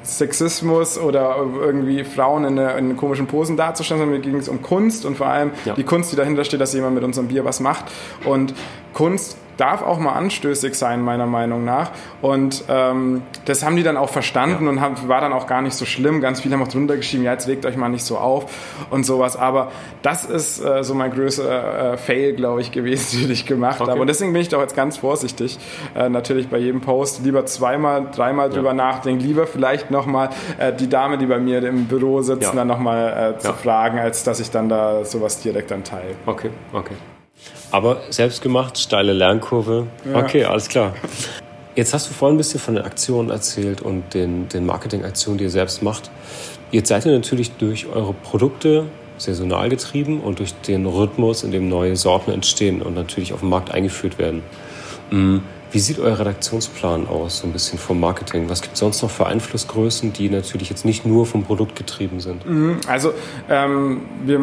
Sexismus 0.02 0.98
oder 0.98 1.36
irgendwie 1.36 2.04
Frauen 2.04 2.44
in, 2.44 2.58
eine, 2.58 2.78
in 2.78 2.96
komischen 2.96 3.26
Posen 3.26 3.56
darzustellen, 3.56 4.00
sondern 4.00 4.18
mir 4.18 4.22
ging 4.22 4.36
es 4.36 4.48
um 4.48 4.62
Kunst 4.62 5.04
und 5.04 5.16
vor 5.16 5.26
allem 5.26 5.52
ja. 5.64 5.74
die 5.74 5.84
Kunst, 5.84 6.12
die 6.12 6.16
dahinter 6.16 6.44
steht, 6.44 6.60
dass 6.60 6.72
jemand 6.74 6.94
mit 6.94 7.04
unserem 7.04 7.28
Bier 7.28 7.44
was 7.44 7.60
macht. 7.60 7.86
Und 8.24 8.54
Kunst 8.92 9.36
darf 9.60 9.82
auch 9.82 9.98
mal 9.98 10.12
anstößig 10.12 10.74
sein, 10.74 11.02
meiner 11.02 11.26
Meinung 11.26 11.64
nach. 11.64 11.90
Und 12.22 12.64
ähm, 12.68 13.22
das 13.44 13.64
haben 13.64 13.76
die 13.76 13.82
dann 13.82 13.96
auch 13.96 14.08
verstanden 14.08 14.64
ja. 14.64 14.70
und 14.70 14.80
haben, 14.80 14.96
war 15.08 15.20
dann 15.20 15.32
auch 15.32 15.46
gar 15.46 15.60
nicht 15.60 15.74
so 15.74 15.84
schlimm. 15.84 16.20
Ganz 16.20 16.40
viele 16.40 16.54
haben 16.54 16.62
auch 16.62 16.68
drunter 16.68 16.96
geschrieben, 16.96 17.24
ja, 17.24 17.32
jetzt 17.32 17.46
legt 17.46 17.66
euch 17.66 17.76
mal 17.76 17.88
nicht 17.88 18.04
so 18.04 18.16
auf 18.16 18.52
und 18.90 19.04
sowas. 19.04 19.36
Aber 19.36 19.70
das 20.02 20.24
ist 20.24 20.64
äh, 20.64 20.82
so 20.82 20.94
mein 20.94 21.12
größter 21.12 21.92
äh, 21.92 21.96
Fail, 21.98 22.32
glaube 22.34 22.62
ich, 22.62 22.72
gewesen, 22.72 23.20
den 23.22 23.30
ich 23.30 23.44
gemacht 23.44 23.80
okay. 23.80 23.90
habe. 23.90 24.00
Und 24.00 24.06
deswegen 24.06 24.32
bin 24.32 24.40
ich 24.40 24.48
da 24.48 24.60
jetzt 24.60 24.76
ganz 24.76 24.96
vorsichtig. 24.96 25.58
Äh, 25.94 26.08
natürlich 26.08 26.48
bei 26.48 26.58
jedem 26.58 26.80
Post 26.80 27.20
lieber 27.22 27.44
zweimal, 27.44 28.06
dreimal 28.14 28.48
ja. 28.48 28.54
drüber 28.54 28.72
nachdenken. 28.72 29.22
Lieber 29.22 29.46
vielleicht 29.46 29.90
nochmal 29.90 30.30
äh, 30.58 30.72
die 30.72 30.88
Dame, 30.88 31.18
die 31.18 31.26
bei 31.26 31.38
mir 31.38 31.62
im 31.62 31.84
Büro 31.84 32.22
sitzt, 32.22 32.42
ja. 32.42 32.52
dann 32.52 32.68
nochmal 32.68 33.34
äh, 33.36 33.38
zu 33.38 33.52
fragen, 33.52 33.98
als 33.98 34.24
dass 34.24 34.40
ich 34.40 34.50
dann 34.50 34.68
da 34.68 35.04
sowas 35.04 35.40
direkt 35.40 35.70
dann 35.70 35.84
teile. 35.84 36.14
Okay, 36.26 36.50
okay. 36.72 36.94
Aber 37.70 38.00
selbstgemacht, 38.10 38.78
steile 38.78 39.12
Lernkurve. 39.12 39.86
Ja. 40.04 40.18
Okay, 40.18 40.44
alles 40.44 40.68
klar. 40.68 40.94
Jetzt 41.76 41.94
hast 41.94 42.10
du 42.10 42.14
vorhin 42.14 42.34
ein 42.34 42.38
bisschen 42.38 42.60
von 42.60 42.74
den 42.74 42.84
Aktionen 42.84 43.30
erzählt 43.30 43.80
und 43.80 44.12
den, 44.12 44.48
den 44.48 44.66
Marketingaktionen, 44.66 45.38
die 45.38 45.44
ihr 45.44 45.50
selbst 45.50 45.82
macht. 45.82 46.10
Jetzt 46.72 46.88
seid 46.88 47.06
ihr 47.06 47.12
natürlich 47.12 47.52
durch 47.52 47.86
eure 47.86 48.12
Produkte 48.12 48.86
saisonal 49.18 49.68
getrieben 49.68 50.20
und 50.20 50.38
durch 50.38 50.54
den 50.66 50.86
Rhythmus, 50.86 51.42
in 51.42 51.52
dem 51.52 51.68
neue 51.68 51.96
Sorten 51.96 52.32
entstehen 52.32 52.82
und 52.82 52.94
natürlich 52.94 53.32
auf 53.32 53.40
den 53.40 53.50
Markt 53.50 53.70
eingeführt 53.70 54.18
werden. 54.18 54.42
Mm, 55.10 55.38
wie 55.72 55.78
sieht 55.78 56.00
euer 56.00 56.18
Redaktionsplan 56.18 57.06
aus, 57.06 57.38
so 57.38 57.46
ein 57.46 57.52
bisschen 57.52 57.78
vom 57.78 58.00
Marketing? 58.00 58.48
Was 58.48 58.62
gibt 58.62 58.74
es 58.74 58.80
sonst 58.80 59.02
noch 59.02 59.10
für 59.10 59.26
Einflussgrößen, 59.26 60.12
die 60.12 60.28
natürlich 60.28 60.70
jetzt 60.70 60.84
nicht 60.84 61.06
nur 61.06 61.26
vom 61.26 61.44
Produkt 61.44 61.76
getrieben 61.76 62.18
sind? 62.18 62.44
Mhm, 62.44 62.80
also 62.88 63.12
ähm, 63.48 64.02
wir 64.24 64.40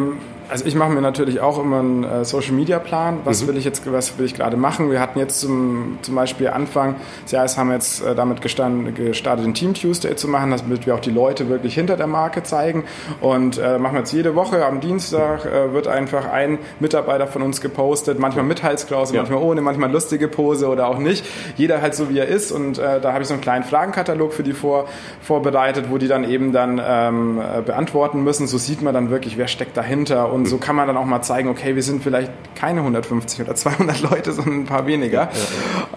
also 0.48 0.64
ich 0.64 0.74
mache 0.74 0.90
mir 0.90 1.00
natürlich 1.00 1.40
auch 1.40 1.58
immer 1.58 1.80
einen 1.80 2.04
äh, 2.04 2.24
Social 2.24 2.52
Media 2.52 2.78
Plan. 2.78 3.20
Was 3.24 3.42
mhm. 3.42 3.48
will 3.48 3.56
ich 3.58 3.64
jetzt, 3.64 3.90
was 3.90 4.18
will 4.18 4.26
ich 4.26 4.34
gerade 4.34 4.56
machen? 4.56 4.90
Wir 4.90 5.00
hatten 5.00 5.18
jetzt 5.18 5.40
zum, 5.40 5.98
zum 6.02 6.14
Beispiel 6.14 6.48
Anfang 6.48 6.96
des 7.24 7.32
Jahres 7.32 7.58
haben 7.58 7.68
wir 7.68 7.74
jetzt 7.74 8.02
äh, 8.02 8.14
damit 8.14 8.40
gestanden, 8.40 8.94
gestartet, 8.94 9.44
den 9.44 9.54
Team 9.54 9.74
Tuesday 9.74 10.16
zu 10.16 10.28
machen, 10.28 10.50
damit 10.50 10.86
wir 10.86 10.94
auch 10.94 11.00
die 11.00 11.10
Leute 11.10 11.48
wirklich 11.48 11.74
hinter 11.74 11.96
der 11.96 12.06
Marke 12.06 12.42
zeigen. 12.42 12.84
Und 13.20 13.58
äh, 13.58 13.78
machen 13.78 13.94
wir 13.94 14.00
jetzt 14.00 14.12
jede 14.12 14.34
Woche 14.34 14.64
am 14.64 14.80
Dienstag 14.80 15.44
äh, 15.44 15.72
wird 15.72 15.86
einfach 15.86 16.30
ein 16.30 16.58
Mitarbeiter 16.80 17.26
von 17.26 17.42
uns 17.42 17.60
gepostet, 17.60 18.18
manchmal 18.18 18.44
mit 18.44 18.62
Halskrause, 18.62 19.14
ja. 19.14 19.22
manchmal 19.22 19.42
ohne, 19.42 19.60
manchmal 19.60 19.90
lustige 19.90 20.28
Pose 20.28 20.68
oder 20.68 20.88
auch 20.88 20.98
nicht. 20.98 21.24
Jeder 21.56 21.82
halt 21.82 21.94
so 21.94 22.10
wie 22.10 22.18
er 22.18 22.26
ist. 22.26 22.52
Und 22.52 22.78
äh, 22.78 23.00
da 23.00 23.12
habe 23.12 23.22
ich 23.22 23.28
so 23.28 23.34
einen 23.34 23.42
kleinen 23.42 23.64
Fragenkatalog 23.64 24.32
für 24.32 24.42
die 24.42 24.52
vor, 24.52 24.86
vorbereitet, 25.20 25.86
wo 25.90 25.98
die 25.98 26.08
dann 26.08 26.24
eben 26.24 26.52
dann 26.52 26.80
ähm, 26.84 27.40
äh, 27.40 27.60
beantworten 27.60 28.22
müssen. 28.22 28.46
So 28.46 28.58
sieht 28.58 28.82
man 28.82 28.94
dann 28.94 29.10
wirklich, 29.10 29.36
wer 29.36 29.48
steckt 29.48 29.76
dahinter 29.76 30.32
und 30.32 30.37
so 30.46 30.58
kann 30.58 30.76
man 30.76 30.86
dann 30.86 30.96
auch 30.96 31.04
mal 31.04 31.22
zeigen, 31.22 31.48
okay, 31.48 31.74
wir 31.74 31.82
sind 31.82 32.02
vielleicht 32.02 32.30
keine 32.54 32.80
150 32.80 33.40
oder 33.42 33.54
200 33.54 34.02
Leute, 34.02 34.32
sondern 34.32 34.60
ein 34.60 34.64
paar 34.66 34.86
weniger. 34.86 35.28
Ja, 35.28 35.30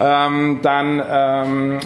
ja. 0.00 0.26
Ähm, 0.26 0.60
dann 0.62 1.02
ähm, 1.08 1.78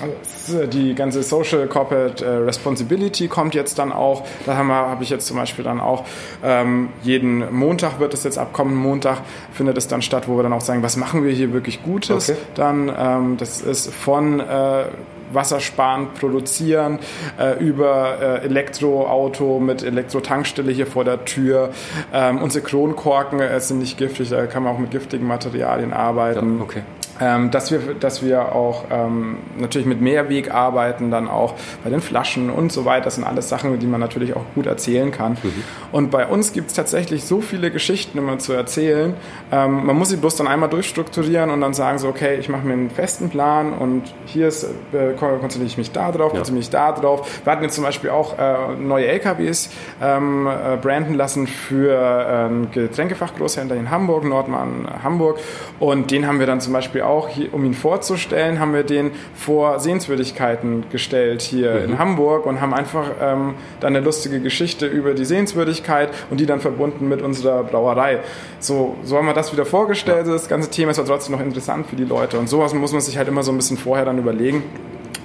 die 0.73 0.95
ganze 0.95 1.23
Social 1.23 1.67
Corporate 1.67 2.25
äh, 2.25 2.29
Responsibility 2.29 3.29
kommt 3.29 3.55
jetzt 3.55 3.79
dann 3.79 3.93
auch. 3.93 4.25
Da 4.45 4.57
habe 4.57 4.73
hab 4.73 5.03
ich 5.03 5.11
jetzt 5.11 5.27
zum 5.27 5.37
Beispiel 5.37 5.65
dann 5.65 5.81
auch 5.81 6.05
ähm, 6.45 6.91
jeden 7.03 7.55
Montag 7.55 8.01
wird 8.01 8.15
es 8.15 8.25
jetzt 8.25 8.39
ab 8.39 8.53
kommenden 8.53 8.83
Montag 8.83 9.19
findet 9.53 9.77
es 9.77 9.89
dann 9.89 10.03
statt, 10.03 10.29
wo 10.29 10.37
wir 10.37 10.43
dann 10.43 10.53
auch 10.53 10.61
sagen, 10.61 10.83
was 10.83 10.97
machen 10.97 11.25
wir 11.25 11.33
hier 11.33 11.53
wirklich 11.53 11.83
Gutes. 11.83 12.31
Okay. 12.31 12.39
Dann 12.55 12.93
ähm, 12.97 13.37
das 13.39 13.61
ist 13.61 13.93
von 13.93 14.41
äh, 14.41 14.85
wassersparend 15.33 16.15
produzieren, 16.15 16.99
äh, 17.39 17.59
über 17.59 18.19
äh, 18.43 18.45
Elektroauto 18.47 19.59
mit 19.59 19.83
Elektrotankstelle 19.83 20.73
hier 20.73 20.87
vor 20.87 21.05
der 21.05 21.25
Tür. 21.25 21.71
Ähm, 22.13 22.43
unsere 22.43 22.65
Kronkorken 22.65 23.41
äh, 23.41 23.61
sind 23.61 23.79
nicht 23.79 23.99
giftig, 23.99 24.31
da 24.31 24.47
kann 24.47 24.63
man 24.63 24.75
auch 24.75 24.79
mit 24.79 24.91
giftigen 24.91 25.27
Materialien 25.27 25.93
arbeiten. 25.93 26.59
Ja, 26.59 26.63
okay. 26.63 26.83
Ähm, 27.21 27.51
dass, 27.51 27.71
wir, 27.71 27.81
dass 27.99 28.23
wir 28.23 28.55
auch 28.55 28.85
ähm, 28.91 29.39
natürlich 29.59 29.87
mit 29.87 30.01
Mehrweg 30.01 30.53
arbeiten, 30.53 31.11
dann 31.11 31.29
auch 31.29 31.55
bei 31.83 31.91
den 31.91 32.01
Flaschen 32.01 32.51
und 32.51 32.73
so 32.73 32.85
weiter. 32.85 33.07
Das 33.07 33.15
sind 33.15 33.25
alles 33.25 33.49
Sachen, 33.49 33.79
die 33.79 33.87
man 33.87 34.01
natürlich 34.01 34.37
auch 34.37 34.45
gut 34.55 34.67
erzählen 34.67 35.11
kann. 35.11 35.33
Mhm. 35.33 35.65
Und 35.93 36.11
bei 36.11 36.27
uns 36.27 36.53
gibt 36.53 36.69
es 36.69 36.75
tatsächlich 36.75 37.25
so 37.25 37.41
viele 37.41 37.71
Geschichten 37.71 38.19
immer 38.19 38.39
zu 38.39 38.53
erzählen. 38.53 39.15
Ähm, 39.51 39.87
man 39.87 39.97
muss 39.97 40.11
sie 40.11 40.17
bloß 40.17 40.37
dann 40.37 40.47
einmal 40.47 40.69
durchstrukturieren 40.69 41.51
und 41.51 41.61
dann 41.61 41.75
sagen 41.75 41.99
so, 41.99 42.09
okay, 42.09 42.37
ich 42.37 42.49
mache 42.49 42.67
mir 42.67 42.75
einen 42.75 42.91
festen 42.91 43.31
Plan 43.31 43.73
und 43.73 44.03
hier 44.27 44.49
ist, 44.49 44.65
äh, 44.65 45.13
konzentriere 45.19 45.67
ich 45.67 45.79
mich 45.79 45.93
da 45.93 46.13
drauf, 46.13 46.33
ja. 46.33 46.39
konzentriere 46.39 46.61
ich 46.61 46.67
mich 46.67 46.71
da 46.71 46.93
drauf. 46.93 47.41
Wir 47.45 47.53
hatten 47.53 47.63
jetzt 47.63 47.75
zum 47.75 47.85
Beispiel 47.85 48.11
auch 48.11 48.39
äh, 48.39 48.75
neue 48.79 49.07
LKWs 49.07 49.71
ähm, 50.03 50.47
äh, 50.47 50.77
branden 50.77 51.15
lassen 51.15 51.47
für 51.47 52.27
ähm, 52.29 52.69
Getränkefachgroßhändler 52.73 53.77
in 53.77 53.91
Hamburg, 53.91 54.25
Nordmann, 54.25 54.87
Hamburg. 55.03 55.39
Und 55.79 56.11
den 56.11 56.27
haben 56.27 56.39
wir 56.39 56.47
dann 56.47 56.61
zum 56.61 56.73
Beispiel 56.73 57.03
auch, 57.07 57.29
hier, 57.29 57.53
um 57.55 57.65
ihn 57.65 57.75
vorzustellen, 57.75 58.61
haben 58.61 58.75
wir 58.75 58.83
den 58.83 59.11
vor 59.35 59.81
Sehenswürdigkeiten 59.81 60.85
gestellt 60.91 61.43
hier 61.43 61.75
mhm. 61.75 61.85
in 61.85 61.99
Hamburg 61.99 62.47
und 62.47 62.61
haben 62.61 62.75
einfach 62.75 63.11
ähm, 63.21 63.55
dann 63.81 63.97
eine 63.97 64.05
lustige 64.05 64.41
Geschichte 64.41 64.87
über 64.87 65.15
die 65.15 65.25
Sehenswürdigkeit 65.25 66.11
und 66.31 66.41
die 66.41 66.47
dann 66.47 66.61
verbunden 66.61 67.09
mit 67.09 67.23
unserer 67.23 67.63
Brauerei. 67.65 68.21
So, 68.59 68.97
so 69.05 69.17
haben 69.17 69.27
wir 69.27 69.35
das 69.35 69.53
wieder 69.53 69.67
vorgestellt. 69.67 70.27
Ja. 70.27 70.33
Das 70.33 70.49
ganze 70.49 70.71
Thema 70.71 70.91
ist 70.91 70.99
aber 70.99 71.09
trotzdem 71.09 71.37
noch 71.37 71.43
interessant 71.43 71.87
für 71.87 71.97
die 71.97 72.05
Leute. 72.05 72.39
Und 72.39 72.49
sowas 72.49 72.75
muss 72.75 72.93
man 72.93 73.01
sich 73.01 73.19
halt 73.19 73.29
immer 73.29 73.43
so 73.43 73.53
ein 73.53 73.57
bisschen 73.57 73.77
vorher 73.77 74.05
dann 74.05 74.19
überlegen 74.19 74.63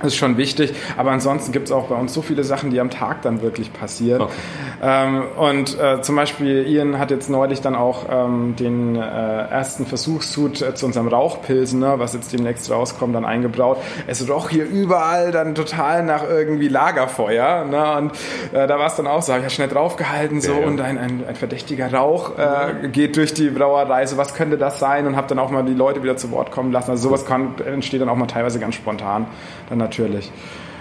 ist 0.04 0.16
schon 0.16 0.38
wichtig, 0.38 0.74
aber 0.97 1.12
ansonsten 1.12 1.52
gibt 1.52 1.68
es 1.68 1.72
auch 1.72 1.88
bei 1.88 1.95
uns 1.95 2.14
so 2.14 2.22
viele 2.22 2.43
Sachen, 2.43 2.72
die 2.72 2.80
am 2.80 2.89
Tag 2.89 3.22
dann 3.22 3.41
wirklich 3.41 3.72
passieren. 3.74 4.22
Okay. 4.22 4.34
Ähm, 4.82 5.24
und 5.38 5.80
äh, 5.80 6.02
zum 6.02 6.16
Beispiel 6.16 6.68
Ian 6.68 6.97
hat 6.97 7.12
jetzt 7.12 7.30
neulich 7.30 7.62
dann 7.62 7.76
auch 7.76 8.06
ähm, 8.10 8.56
den 8.58 8.95
äh, 8.95 8.99
ersten 8.99 9.86
Versuchshut 9.86 10.62
äh, 10.62 10.74
zu 10.74 10.88
unserem 10.88 11.08
Rauchpilsen, 11.08 11.80
ne, 11.80 11.93
was 11.97 12.14
jetzt 12.14 12.34
demnächst 12.34 12.70
rauskommt, 12.72 13.14
dann 13.16 13.26
eingebraut. 13.26 13.78
Es 14.08 14.28
roch 14.28 14.49
hier 14.49 14.66
überall 14.66 15.32
dann 15.32 15.54
total 15.54 16.04
nach 16.04 16.24
irgendwie 16.28 16.68
Lagerfeuer. 16.68 17.66
Ne, 17.66 17.97
und 17.97 18.12
äh, 18.54 18.68
da 18.68 18.80
war 18.80 18.88
es 18.88 18.95
dann 18.95 19.06
auch 19.08 19.22
so, 19.22 19.34
habe 19.34 19.41
ich 19.41 19.45
ja 19.45 19.49
schnell 19.49 19.68
draufgehalten 19.68 20.41
so 20.41 20.54
ja, 20.54 20.60
ja. 20.60 20.68
und 20.68 20.82
ein, 20.82 20.97
ein, 20.97 21.24
ein, 21.28 21.36
verdächtiger 21.36 21.93
Rauch 21.93 22.38
äh, 22.38 22.88
geht 22.88 23.18
durch 23.18 23.34
die 23.34 23.49
Brauerei. 23.49 24.06
So 24.08 24.18
was 24.18 24.34
könnte 24.34 24.58
das 24.58 24.80
sein? 24.80 25.06
Und 25.06 25.16
habe 25.16 25.28
dann 25.28 25.39
auch 25.39 25.52
mal 25.52 25.64
die 25.64 25.74
Leute 25.74 26.02
wieder 26.02 26.18
zu 26.18 26.32
Wort 26.32 26.52
kommen 26.52 26.72
lassen. 26.72 26.91
Also 26.91 27.10
sowas 27.10 27.26
kann, 27.26 27.56
entsteht 27.66 28.02
dann 28.02 28.10
auch 28.10 28.16
mal 28.16 28.28
teilweise 28.28 28.60
ganz 28.60 28.76
spontan. 28.76 29.28
Dann 29.70 29.78
natürlich. 29.91 30.31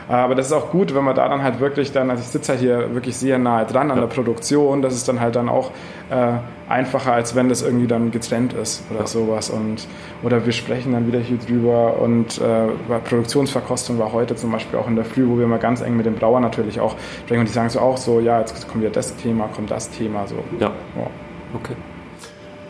Aber 0.09 0.35
das 0.35 0.47
ist 0.47 0.53
auch 0.53 0.71
gut, 0.73 0.93
wenn 0.93 1.05
man 1.05 1.15
da 1.15 1.29
dann 1.29 1.45
halt 1.45 1.61
wirklich 1.61 1.93
dann, 1.93 2.11
also 2.11 2.21
ich 2.21 2.29
sitze 2.29 2.51
halt 2.51 2.61
hier 2.61 2.95
wirklich 2.95 3.17
sehr 3.17 3.39
nahe 3.39 3.65
dran 3.65 3.93
an 3.93 3.99
ja. 3.99 4.07
der 4.07 4.13
Produktion, 4.13 4.83
das 4.83 4.95
ist 4.95 5.07
dann 5.07 5.21
halt 5.21 5.37
dann 5.37 5.49
auch 5.49 5.71
äh, 6.11 6.33
einfacher, 6.69 7.13
als 7.13 7.37
wenn 7.37 7.49
das 7.49 7.63
irgendwie 7.63 7.87
dann 7.87 8.11
getrennt 8.11 8.53
ist 8.53 8.83
oder 8.91 9.01
ja. 9.01 9.07
sowas. 9.07 9.51
Und, 9.51 9.87
oder 10.25 10.45
wir 10.45 10.53
sprechen 10.53 10.95
dann 10.95 11.07
wieder 11.07 11.21
hier 11.21 11.39
drüber 11.39 12.01
und 12.01 12.41
äh, 12.41 12.99
Produktionsverkostung 13.09 14.01
war 14.01 14.13
heute 14.13 14.35
zum 14.35 14.51
Beispiel 14.51 14.81
auch 14.81 14.89
in 14.89 14.97
der 14.97 15.05
Früh, 15.05 15.29
wo 15.29 15.39
wir 15.39 15.47
mal 15.47 15.61
ganz 15.61 15.81
eng 15.81 15.97
mit 15.97 16.07
dem 16.07 16.17
Brauer 16.17 16.41
natürlich 16.41 16.81
auch 16.81 16.97
sprechen 17.25 17.41
und 17.41 17.49
die 17.49 17.53
sagen 17.53 17.71
so 17.71 17.79
auch 17.79 17.97
so, 17.97 18.19
ja, 18.19 18.41
jetzt 18.41 18.67
kommt 18.67 18.83
wieder 18.83 18.93
das 18.93 19.15
Thema, 19.15 19.49
kommt 19.55 19.71
das 19.71 19.91
Thema, 19.91 20.27
so. 20.27 20.35
Ja. 20.59 20.73
ja. 20.97 21.07
Okay. 21.55 21.77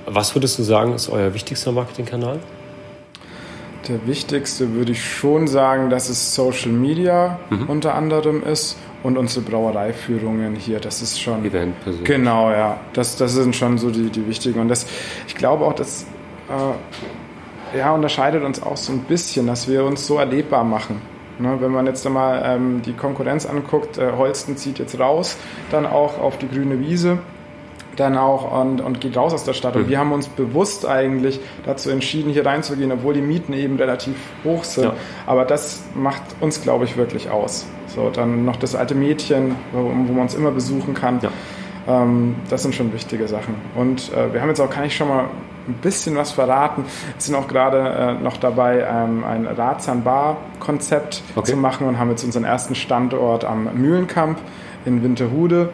Was 0.05 0.35
würdest 0.35 0.59
du 0.59 0.63
sagen, 0.63 0.93
ist 0.93 1.09
euer 1.09 1.33
wichtigster 1.33 1.73
Marketingkanal? 1.73 2.41
Der 3.89 4.07
wichtigste 4.07 4.75
würde 4.75 4.93
ich 4.93 5.03
schon 5.03 5.47
sagen, 5.47 5.91
dass 5.91 6.09
es 6.09 6.35
Social 6.35 6.71
Media 6.71 7.39
mhm. 7.49 7.67
unter 7.69 7.95
anderem 7.95 8.43
ist 8.43 8.77
und 9.03 9.17
unsere 9.17 9.45
Brauereiführungen 9.45 10.55
hier. 10.55 10.81
Das 10.81 11.01
ist 11.01 11.21
schon. 11.21 11.45
Event 11.45 11.75
Genau, 12.05 12.51
ja. 12.51 12.79
Das, 12.93 13.17
das 13.17 13.33
sind 13.33 13.57
schon 13.57 13.79
so 13.79 13.91
die, 13.91 14.11
die 14.11 14.27
wichtigen. 14.27 14.61
Und 14.61 14.69
das, 14.69 14.87
ich 15.27 15.35
glaube 15.35 15.65
auch, 15.65 15.73
das 15.73 16.05
äh, 16.49 17.79
ja, 17.79 17.93
unterscheidet 17.93 18.45
uns 18.45 18.63
auch 18.63 18.77
so 18.77 18.93
ein 18.93 19.01
bisschen, 19.01 19.47
dass 19.47 19.69
wir 19.69 19.85
uns 19.85 20.07
so 20.07 20.19
erlebbar 20.19 20.65
machen. 20.65 21.01
Ne, 21.39 21.57
wenn 21.61 21.71
man 21.71 21.87
jetzt 21.87 22.07
einmal 22.07 22.43
ähm, 22.45 22.83
die 22.83 22.93
Konkurrenz 22.93 23.47
anguckt, 23.47 23.97
äh, 23.97 24.13
Holsten 24.13 24.59
zieht 24.59 24.79
jetzt 24.79 25.01
raus, 25.01 25.39
dann 25.71 25.87
auch 25.87 26.19
auf 26.19 26.37
die 26.37 26.49
grüne 26.49 26.79
Wiese 26.81 27.19
dann 27.97 28.17
auch 28.17 28.61
und, 28.61 28.81
und 28.81 29.01
geht 29.01 29.17
raus 29.17 29.33
aus 29.33 29.45
der 29.45 29.53
Stadt. 29.53 29.77
Und 29.77 29.87
mhm. 29.87 29.89
wir 29.89 29.99
haben 29.99 30.13
uns 30.13 30.29
bewusst 30.29 30.87
eigentlich 30.87 31.41
dazu 31.65 31.91
entschieden, 31.91 32.33
hier 32.33 32.47
reinzugehen, 32.47 32.93
obwohl 32.93 33.15
die 33.15 33.23
Mieten 33.23 33.53
eben 33.53 33.77
relativ 33.77 34.17
hoch 34.45 34.65
sind. 34.65 34.85
Ja. 34.85 34.95
Aber 35.27 35.45
das 35.45 35.83
macht 35.95 36.23
uns, 36.41 36.63
glaube 36.63 36.85
ich, 36.85 36.97
wirklich 36.97 37.31
aus. 37.31 37.67
So, 37.89 38.11
dann 38.11 38.45
noch 38.45 38.57
das 38.57 38.75
alte 38.75 38.95
Mädchen, 38.95 39.57
wo, 39.73 39.79
wo 39.83 40.13
man 40.13 40.23
uns 40.23 40.35
immer 40.35 40.51
besuchen 40.51 40.95
kann. 40.95 41.21
Ja. 41.21 41.31
Ähm, 41.89 42.37
das 42.49 42.63
sind 42.63 42.75
schon 42.75 42.93
wichtige 42.93 43.27
Sachen. 43.29 43.55
Und 43.75 44.13
äh, 44.13 44.33
wir 44.33 44.41
haben 44.41 44.49
jetzt 44.49 44.61
auch, 44.61 44.71
kann 44.71 44.85
ich 44.85 44.97
schon 44.97 45.09
mal 45.09 45.25
ein 45.69 45.75
bisschen 45.75 46.17
was 46.17 46.33
verraten. 46.33 46.85
Wir 46.85 47.15
sind 47.19 47.35
auch 47.35 47.49
gerade 47.49 47.79
äh, 48.19 48.23
noch 48.23 48.37
dabei, 48.37 48.81
ähm, 48.81 49.25
ein 49.25 49.47
Ratsam-Bar-Konzept 49.47 51.23
okay. 51.37 51.53
zu 51.53 51.57
machen 51.57 51.87
und 51.87 51.99
haben 51.99 52.11
jetzt 52.11 52.25
unseren 52.25 52.45
ersten 52.45 52.75
Standort 52.75 53.45
am 53.45 53.69
Mühlenkamp 53.75 54.39
in 54.85 55.03
Winterhude 55.03 55.71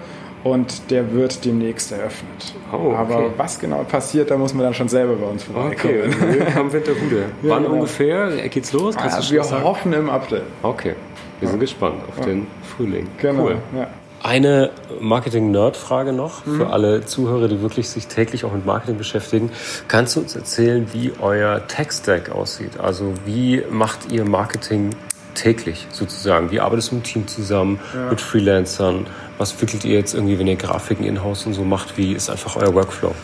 und 0.46 0.90
der 0.90 1.12
wird 1.12 1.44
demnächst 1.44 1.92
eröffnet. 1.92 2.54
Oh, 2.72 2.76
okay. 2.76 2.96
Aber 2.96 3.30
was 3.36 3.58
genau 3.58 3.82
passiert, 3.82 4.30
da 4.30 4.38
muss 4.38 4.54
man 4.54 4.64
dann 4.64 4.74
schon 4.74 4.88
selber 4.88 5.16
bei 5.16 5.26
uns 5.26 5.42
vorbeikommen. 5.42 5.74
Okay, 5.76 6.38
willkommen 6.38 6.72
Winterhude. 6.72 7.16
ja, 7.42 7.50
Wann 7.50 7.62
genau. 7.64 7.74
ungefähr 7.74 8.48
geht's 8.48 8.72
los? 8.72 8.96
Kannst 8.96 9.18
ah, 9.18 9.32
wir 9.32 9.44
sagen? 9.44 9.64
hoffen 9.64 9.92
im 9.92 10.08
April. 10.08 10.42
Okay, 10.62 10.94
wir 11.40 11.48
sind 11.48 11.58
ja. 11.58 11.60
gespannt 11.60 11.96
auf 12.08 12.18
ja. 12.18 12.26
den 12.26 12.46
Frühling. 12.62 13.08
Genau. 13.18 13.44
Cool. 13.44 13.56
Ja. 13.76 13.88
Eine 14.22 14.70
Marketing-Nerd-Frage 15.00 16.12
noch 16.12 16.46
mhm. 16.46 16.56
für 16.56 16.70
alle 16.70 17.04
Zuhörer, 17.04 17.48
die 17.48 17.60
wirklich 17.60 17.88
sich 17.88 18.06
täglich 18.06 18.44
auch 18.44 18.52
mit 18.52 18.64
Marketing 18.64 18.98
beschäftigen. 18.98 19.50
Kannst 19.88 20.16
du 20.16 20.20
uns 20.20 20.34
erzählen, 20.34 20.86
wie 20.92 21.12
euer 21.20 21.66
Tech-Stack 21.66 22.30
aussieht? 22.30 22.80
Also 22.80 23.12
wie 23.24 23.62
macht 23.70 24.10
ihr 24.10 24.24
Marketing 24.24 24.90
täglich 25.34 25.86
sozusagen? 25.90 26.50
Wie 26.50 26.60
arbeitest 26.60 26.90
du 26.92 26.96
im 26.96 27.02
Team 27.02 27.28
zusammen 27.28 27.78
ja. 27.94 28.10
mit 28.10 28.20
Freelancern? 28.20 29.06
Was 29.38 29.60
wickelt 29.60 29.84
ihr 29.84 29.94
jetzt 29.94 30.14
irgendwie, 30.14 30.38
wenn 30.38 30.46
ihr 30.46 30.56
Grafiken 30.56 31.04
in-house 31.04 31.46
und 31.46 31.54
so 31.54 31.64
macht? 31.64 31.96
Wie 31.96 32.12
ist 32.12 32.30
einfach 32.30 32.56
euer 32.56 32.74
Workflow? 32.74 33.14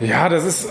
Ja, 0.00 0.28
das 0.28 0.44
ist 0.44 0.68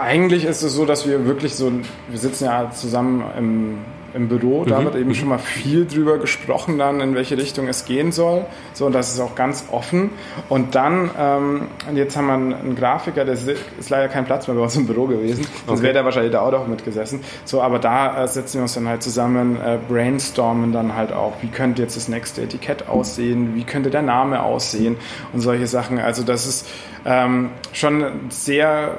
eigentlich 0.00 0.44
ist 0.44 0.62
es 0.62 0.72
so, 0.74 0.84
dass 0.84 1.06
wir 1.06 1.26
wirklich 1.26 1.54
so, 1.54 1.72
wir 2.08 2.18
sitzen 2.18 2.44
ja 2.44 2.70
zusammen 2.70 3.24
im 3.36 3.78
im 4.14 4.28
Büro. 4.28 4.64
Da 4.64 4.80
mhm. 4.80 4.84
wird 4.84 4.96
eben 4.96 5.08
mhm. 5.08 5.14
schon 5.14 5.28
mal 5.28 5.38
viel 5.38 5.86
drüber 5.86 6.18
gesprochen, 6.18 6.78
dann 6.78 7.00
in 7.00 7.14
welche 7.14 7.36
Richtung 7.36 7.68
es 7.68 7.84
gehen 7.84 8.12
soll. 8.12 8.44
So, 8.72 8.86
und 8.86 8.94
das 8.94 9.12
ist 9.12 9.20
auch 9.20 9.34
ganz 9.34 9.66
offen. 9.70 10.10
Und 10.48 10.74
dann, 10.74 11.10
ähm, 11.18 11.68
jetzt 11.94 12.16
haben 12.16 12.26
wir 12.26 12.34
einen 12.34 12.76
Grafiker, 12.76 13.24
der 13.24 13.34
ist, 13.34 13.48
leider 13.88 14.08
kein 14.08 14.24
Platz 14.24 14.46
mehr 14.46 14.56
bei 14.56 14.62
uns 14.62 14.76
im 14.76 14.86
Büro 14.86 15.06
gewesen. 15.06 15.46
Sonst 15.66 15.78
okay. 15.78 15.82
wäre 15.82 15.94
der 15.94 16.04
wahrscheinlich 16.04 16.32
da 16.32 16.40
auch 16.40 16.52
noch 16.52 16.66
mitgesessen. 16.66 17.20
So, 17.44 17.62
aber 17.62 17.78
da 17.78 18.24
äh, 18.24 18.28
setzen 18.28 18.54
wir 18.54 18.62
uns 18.62 18.74
dann 18.74 18.88
halt 18.88 19.02
zusammen, 19.02 19.56
äh, 19.56 19.78
brainstormen 19.88 20.72
dann 20.72 20.94
halt 20.94 21.12
auch, 21.12 21.34
wie 21.40 21.48
könnte 21.48 21.82
jetzt 21.82 21.96
das 21.96 22.08
nächste 22.08 22.42
Etikett 22.42 22.88
aussehen, 22.88 23.54
wie 23.54 23.64
könnte 23.64 23.90
der 23.90 24.02
Name 24.02 24.42
aussehen 24.42 24.96
und 25.32 25.40
solche 25.40 25.66
Sachen. 25.66 25.98
Also 25.98 26.22
das 26.22 26.46
ist 26.46 26.68
ähm, 27.04 27.50
schon 27.72 28.04
sehr 28.30 28.96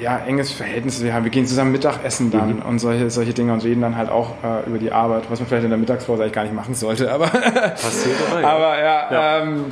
ja, 0.00 0.18
enges 0.18 0.50
Verhältnis 0.52 1.02
wir 1.02 1.12
haben. 1.12 1.24
Wir 1.24 1.30
gehen 1.30 1.46
zusammen 1.46 1.72
Mittagessen 1.72 2.30
dann 2.30 2.56
mhm. 2.56 2.62
und 2.62 2.78
solche, 2.78 3.10
solche 3.10 3.34
Dinge 3.34 3.52
und 3.52 3.64
reden 3.64 3.82
dann 3.82 3.96
halt 3.96 4.10
auch 4.10 4.34
äh, 4.42 4.66
über 4.66 4.78
die 4.78 4.92
Arbeit, 4.92 5.24
was 5.30 5.40
man 5.40 5.48
vielleicht 5.48 5.64
in 5.64 5.70
der 5.70 5.78
Mittagspause 5.78 6.22
eigentlich 6.22 6.34
gar 6.34 6.42
nicht 6.44 6.54
machen 6.54 6.74
sollte. 6.74 7.12
Aber, 7.12 7.26
Passiert 7.28 8.16
aber, 8.30 8.40
ja. 8.40 8.48
aber 8.48 8.78
ja, 8.78 9.12
ja. 9.12 9.42
Ähm, 9.42 9.64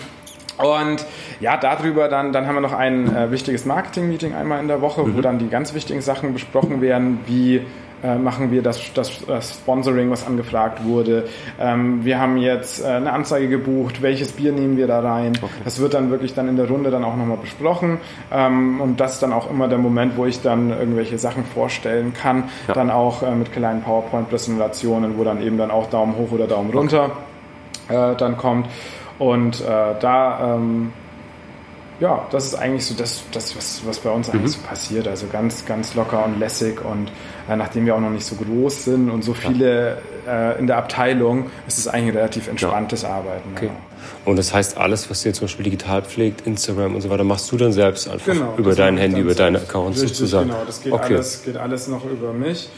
und 0.58 1.06
ja, 1.40 1.56
darüber 1.56 2.08
dann, 2.08 2.32
dann 2.32 2.46
haben 2.46 2.56
wir 2.56 2.60
noch 2.60 2.72
ein 2.72 3.14
äh, 3.14 3.30
wichtiges 3.30 3.64
Marketing-Meeting 3.64 4.34
einmal 4.34 4.60
in 4.60 4.68
der 4.68 4.80
Woche, 4.80 5.04
mhm. 5.04 5.16
wo 5.16 5.20
dann 5.20 5.38
die 5.38 5.48
ganz 5.48 5.72
wichtigen 5.72 6.00
Sachen 6.00 6.32
besprochen 6.32 6.80
werden, 6.80 7.20
wie 7.26 7.64
äh, 8.02 8.16
machen 8.16 8.50
wir 8.50 8.62
das, 8.62 8.80
das, 8.94 9.24
das, 9.26 9.54
Sponsoring, 9.54 10.10
was 10.10 10.26
angefragt 10.26 10.84
wurde. 10.84 11.24
Ähm, 11.60 12.04
wir 12.04 12.20
haben 12.20 12.36
jetzt 12.38 12.84
äh, 12.84 12.88
eine 12.88 13.12
Anzeige 13.12 13.48
gebucht, 13.48 14.02
welches 14.02 14.32
Bier 14.32 14.52
nehmen 14.52 14.76
wir 14.76 14.86
da 14.86 15.00
rein. 15.00 15.32
Okay. 15.36 15.52
Das 15.64 15.80
wird 15.80 15.94
dann 15.94 16.10
wirklich 16.10 16.34
dann 16.34 16.48
in 16.48 16.56
der 16.56 16.68
Runde 16.68 16.90
dann 16.90 17.04
auch 17.04 17.16
nochmal 17.16 17.38
besprochen. 17.38 17.98
Ähm, 18.32 18.80
und 18.80 19.00
das 19.00 19.14
ist 19.14 19.22
dann 19.22 19.32
auch 19.32 19.50
immer 19.50 19.68
der 19.68 19.78
Moment, 19.78 20.16
wo 20.16 20.26
ich 20.26 20.40
dann 20.40 20.70
irgendwelche 20.70 21.18
Sachen 21.18 21.44
vorstellen 21.44 22.12
kann. 22.14 22.44
Ja. 22.68 22.74
Dann 22.74 22.90
auch 22.90 23.22
äh, 23.22 23.34
mit 23.34 23.52
kleinen 23.52 23.82
PowerPoint-Präsentationen, 23.82 25.18
wo 25.18 25.24
dann 25.24 25.42
eben 25.42 25.58
dann 25.58 25.70
auch 25.70 25.90
Daumen 25.90 26.16
hoch 26.16 26.32
oder 26.32 26.46
Daumen 26.46 26.70
runter 26.70 27.10
okay. 27.88 28.12
äh, 28.12 28.16
dann 28.16 28.36
kommt. 28.36 28.68
Und 29.18 29.60
äh, 29.60 29.64
da 30.00 30.54
ähm, 30.54 30.92
ja, 32.00 32.26
das 32.30 32.46
ist 32.46 32.54
eigentlich 32.54 32.86
so 32.86 32.94
das, 32.94 33.22
das 33.32 33.56
was, 33.56 33.82
was 33.84 33.98
bei 33.98 34.10
uns 34.10 34.28
eigentlich 34.30 34.56
mhm. 34.56 34.60
so 34.60 34.68
passiert. 34.68 35.08
Also 35.08 35.26
ganz, 35.26 35.64
ganz 35.66 35.94
locker 35.94 36.24
und 36.24 36.38
lässig 36.38 36.84
und 36.84 37.10
äh, 37.48 37.56
nachdem 37.56 37.86
wir 37.86 37.96
auch 37.96 38.00
noch 38.00 38.10
nicht 38.10 38.24
so 38.24 38.36
groß 38.36 38.84
sind 38.84 39.10
und 39.10 39.22
so 39.22 39.34
viele 39.34 39.98
äh, 40.26 40.58
in 40.58 40.66
der 40.66 40.76
Abteilung, 40.76 41.50
ist 41.66 41.78
es 41.78 41.88
eigentlich 41.88 42.12
ein 42.12 42.16
relativ 42.18 42.48
entspanntes 42.48 43.02
ja. 43.02 43.10
Arbeiten. 43.10 43.50
Okay. 43.54 43.66
Ja. 43.66 43.72
Und 44.24 44.36
das 44.36 44.54
heißt, 44.54 44.76
alles, 44.78 45.10
was 45.10 45.24
ihr 45.24 45.32
zum 45.32 45.46
Beispiel 45.46 45.64
digital 45.64 46.02
pflegt, 46.02 46.46
Instagram 46.46 46.94
und 46.94 47.00
so 47.00 47.10
weiter, 47.10 47.24
machst 47.24 47.50
du 47.50 47.56
dann 47.56 47.72
selbst 47.72 48.08
einfach 48.08 48.32
genau, 48.32 48.54
über 48.56 48.74
dein 48.74 48.96
Handy, 48.96 49.20
über 49.20 49.34
deine 49.34 49.58
Accounts 49.58 50.00
sozusagen? 50.00 50.50
Genau, 50.50 50.64
das 50.64 50.82
geht, 50.82 50.92
okay. 50.92 51.14
alles, 51.14 51.42
geht 51.44 51.56
alles 51.56 51.88
noch 51.88 52.04
über 52.04 52.32
mich. 52.32 52.68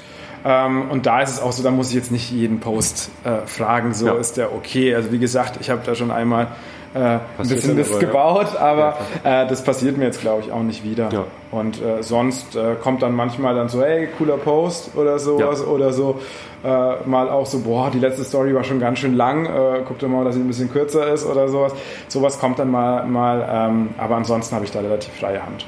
Ähm, 0.44 0.90
und 0.90 1.06
da 1.06 1.20
ist 1.20 1.30
es 1.30 1.40
auch 1.40 1.52
so, 1.52 1.62
da 1.62 1.70
muss 1.70 1.90
ich 1.90 1.94
jetzt 1.94 2.10
nicht 2.10 2.30
jeden 2.30 2.60
Post 2.60 3.10
äh, 3.24 3.46
fragen, 3.46 3.94
so 3.94 4.06
ja. 4.06 4.14
ist 4.14 4.36
der 4.36 4.54
okay. 4.54 4.94
Also 4.94 5.12
wie 5.12 5.18
gesagt, 5.18 5.58
ich 5.60 5.70
habe 5.70 5.82
da 5.84 5.94
schon 5.94 6.10
einmal 6.10 6.48
äh, 6.94 6.98
ein 6.98 7.20
bisschen 7.38 7.76
Mist 7.76 7.92
aber, 7.92 8.00
gebaut, 8.00 8.54
ja. 8.54 8.60
aber 8.60 8.98
ja, 9.24 9.42
äh, 9.42 9.46
das 9.46 9.62
passiert 9.62 9.96
mir 9.96 10.06
jetzt, 10.06 10.20
glaube 10.20 10.42
ich, 10.42 10.50
auch 10.50 10.62
nicht 10.62 10.82
wieder. 10.82 11.08
Ja. 11.12 11.24
Und 11.52 11.80
äh, 11.80 12.02
sonst 12.02 12.56
äh, 12.56 12.74
kommt 12.82 13.02
dann 13.02 13.14
manchmal 13.14 13.54
dann 13.54 13.68
so, 13.68 13.80
hey, 13.82 14.08
cooler 14.18 14.36
Post 14.36 14.96
oder 14.96 15.18
sowas 15.18 15.64
oder 15.64 15.92
so. 15.92 16.20
Äh, 16.64 17.06
mal 17.06 17.30
auch 17.30 17.46
so, 17.46 17.60
boah, 17.60 17.90
die 17.90 18.00
letzte 18.00 18.24
Story 18.24 18.54
war 18.54 18.64
schon 18.64 18.80
ganz 18.80 18.98
schön 18.98 19.14
lang, 19.14 19.46
äh, 19.46 19.82
guck 19.86 19.98
doch 19.98 20.08
mal, 20.08 20.24
dass 20.24 20.34
sie 20.34 20.40
ein 20.40 20.46
bisschen 20.46 20.70
kürzer 20.70 21.12
ist 21.12 21.24
oder 21.24 21.48
sowas. 21.48 21.72
Sowas 22.08 22.38
kommt 22.38 22.58
dann 22.58 22.70
mal, 22.70 23.06
mal 23.06 23.48
ähm, 23.50 23.90
aber 23.96 24.16
ansonsten 24.16 24.54
habe 24.54 24.64
ich 24.64 24.70
da 24.70 24.80
relativ 24.80 25.12
freie 25.14 25.44
Hand. 25.44 25.66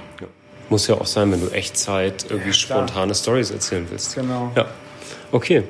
Muss 0.73 0.87
ja 0.87 0.95
auch 0.95 1.07
sein, 1.07 1.31
wenn 1.31 1.43
du 1.43 1.49
Echtzeit 1.49 2.25
irgendwie 2.31 2.55
spontane 2.55 3.15
Stories 3.15 3.51
erzählen 3.51 3.87
willst. 3.91 4.15
Genau. 4.15 4.51
Ja. 4.57 4.69
Okay. 5.31 5.65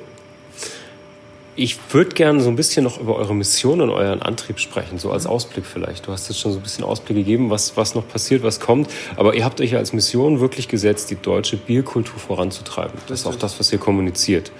Ich 1.57 1.77
würde 1.91 2.11
gerne 2.11 2.39
so 2.39 2.47
ein 2.47 2.55
bisschen 2.55 2.85
noch 2.85 3.01
über 3.01 3.17
eure 3.17 3.35
Mission 3.35 3.81
und 3.81 3.89
euren 3.89 4.21
Antrieb 4.21 4.59
sprechen, 4.59 4.99
so 4.99 5.11
als 5.11 5.27
Ausblick 5.27 5.65
vielleicht. 5.65 6.07
Du 6.07 6.13
hast 6.13 6.29
jetzt 6.29 6.39
schon 6.39 6.53
so 6.53 6.59
ein 6.59 6.63
bisschen 6.63 6.85
Ausblick 6.85 7.17
gegeben, 7.17 7.49
was, 7.49 7.75
was 7.75 7.95
noch 7.95 8.07
passiert, 8.07 8.43
was 8.43 8.61
kommt. 8.61 8.89
Aber 9.17 9.35
ihr 9.35 9.43
habt 9.43 9.59
euch 9.59 9.71
ja 9.71 9.77
als 9.77 9.91
Mission 9.91 10.39
wirklich 10.39 10.69
gesetzt, 10.69 11.11
die 11.11 11.17
deutsche 11.17 11.57
Bierkultur 11.57 12.17
voranzutreiben. 12.17 12.97
Das 13.09 13.19
ist 13.19 13.25
auch 13.25 13.35
das, 13.35 13.59
was 13.59 13.73
ihr 13.73 13.77
kommuniziert. 13.77 14.53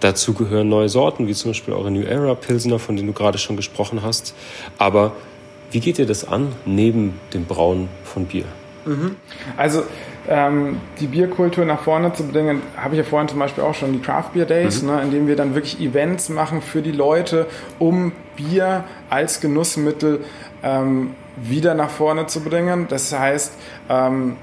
Dazu 0.00 0.34
gehören 0.34 0.68
neue 0.68 0.90
Sorten, 0.90 1.28
wie 1.28 1.34
zum 1.34 1.52
Beispiel 1.52 1.72
eure 1.72 1.90
New 1.90 2.02
Era 2.02 2.34
Pilsener, 2.34 2.78
von 2.78 2.94
denen 2.94 3.08
du 3.08 3.14
gerade 3.14 3.38
schon 3.38 3.56
gesprochen 3.56 4.02
hast. 4.02 4.34
Aber 4.76 5.16
wie 5.70 5.80
geht 5.80 5.98
ihr 5.98 6.06
das 6.06 6.28
an, 6.28 6.54
neben 6.66 7.18
dem 7.32 7.46
Brauen 7.46 7.88
von 8.04 8.26
Bier? 8.26 8.44
Mhm. 8.84 9.16
Also 9.56 9.82
ähm, 10.28 10.80
die 11.00 11.06
Bierkultur 11.06 11.64
nach 11.64 11.80
vorne 11.80 12.12
zu 12.12 12.24
bringen, 12.24 12.62
habe 12.76 12.94
ich 12.94 12.98
ja 12.98 13.04
vorhin 13.04 13.28
zum 13.28 13.38
Beispiel 13.38 13.64
auch 13.64 13.74
schon 13.74 13.92
die 13.92 14.00
Craft 14.00 14.30
Beer 14.34 14.46
Days, 14.46 14.82
mhm. 14.82 14.90
ne, 14.90 15.02
indem 15.02 15.26
wir 15.26 15.36
dann 15.36 15.54
wirklich 15.54 15.80
Events 15.80 16.28
machen 16.28 16.60
für 16.60 16.82
die 16.82 16.92
Leute, 16.92 17.46
um 17.78 18.12
Bier 18.36 18.84
als 19.10 19.40
Genussmittel 19.40 20.24
ähm, 20.62 21.14
wieder 21.36 21.74
nach 21.74 21.90
vorne 21.90 22.26
zu 22.26 22.40
bringen. 22.40 22.86
Das 22.88 23.16
heißt, 23.16 23.52
ähm, 23.88 24.36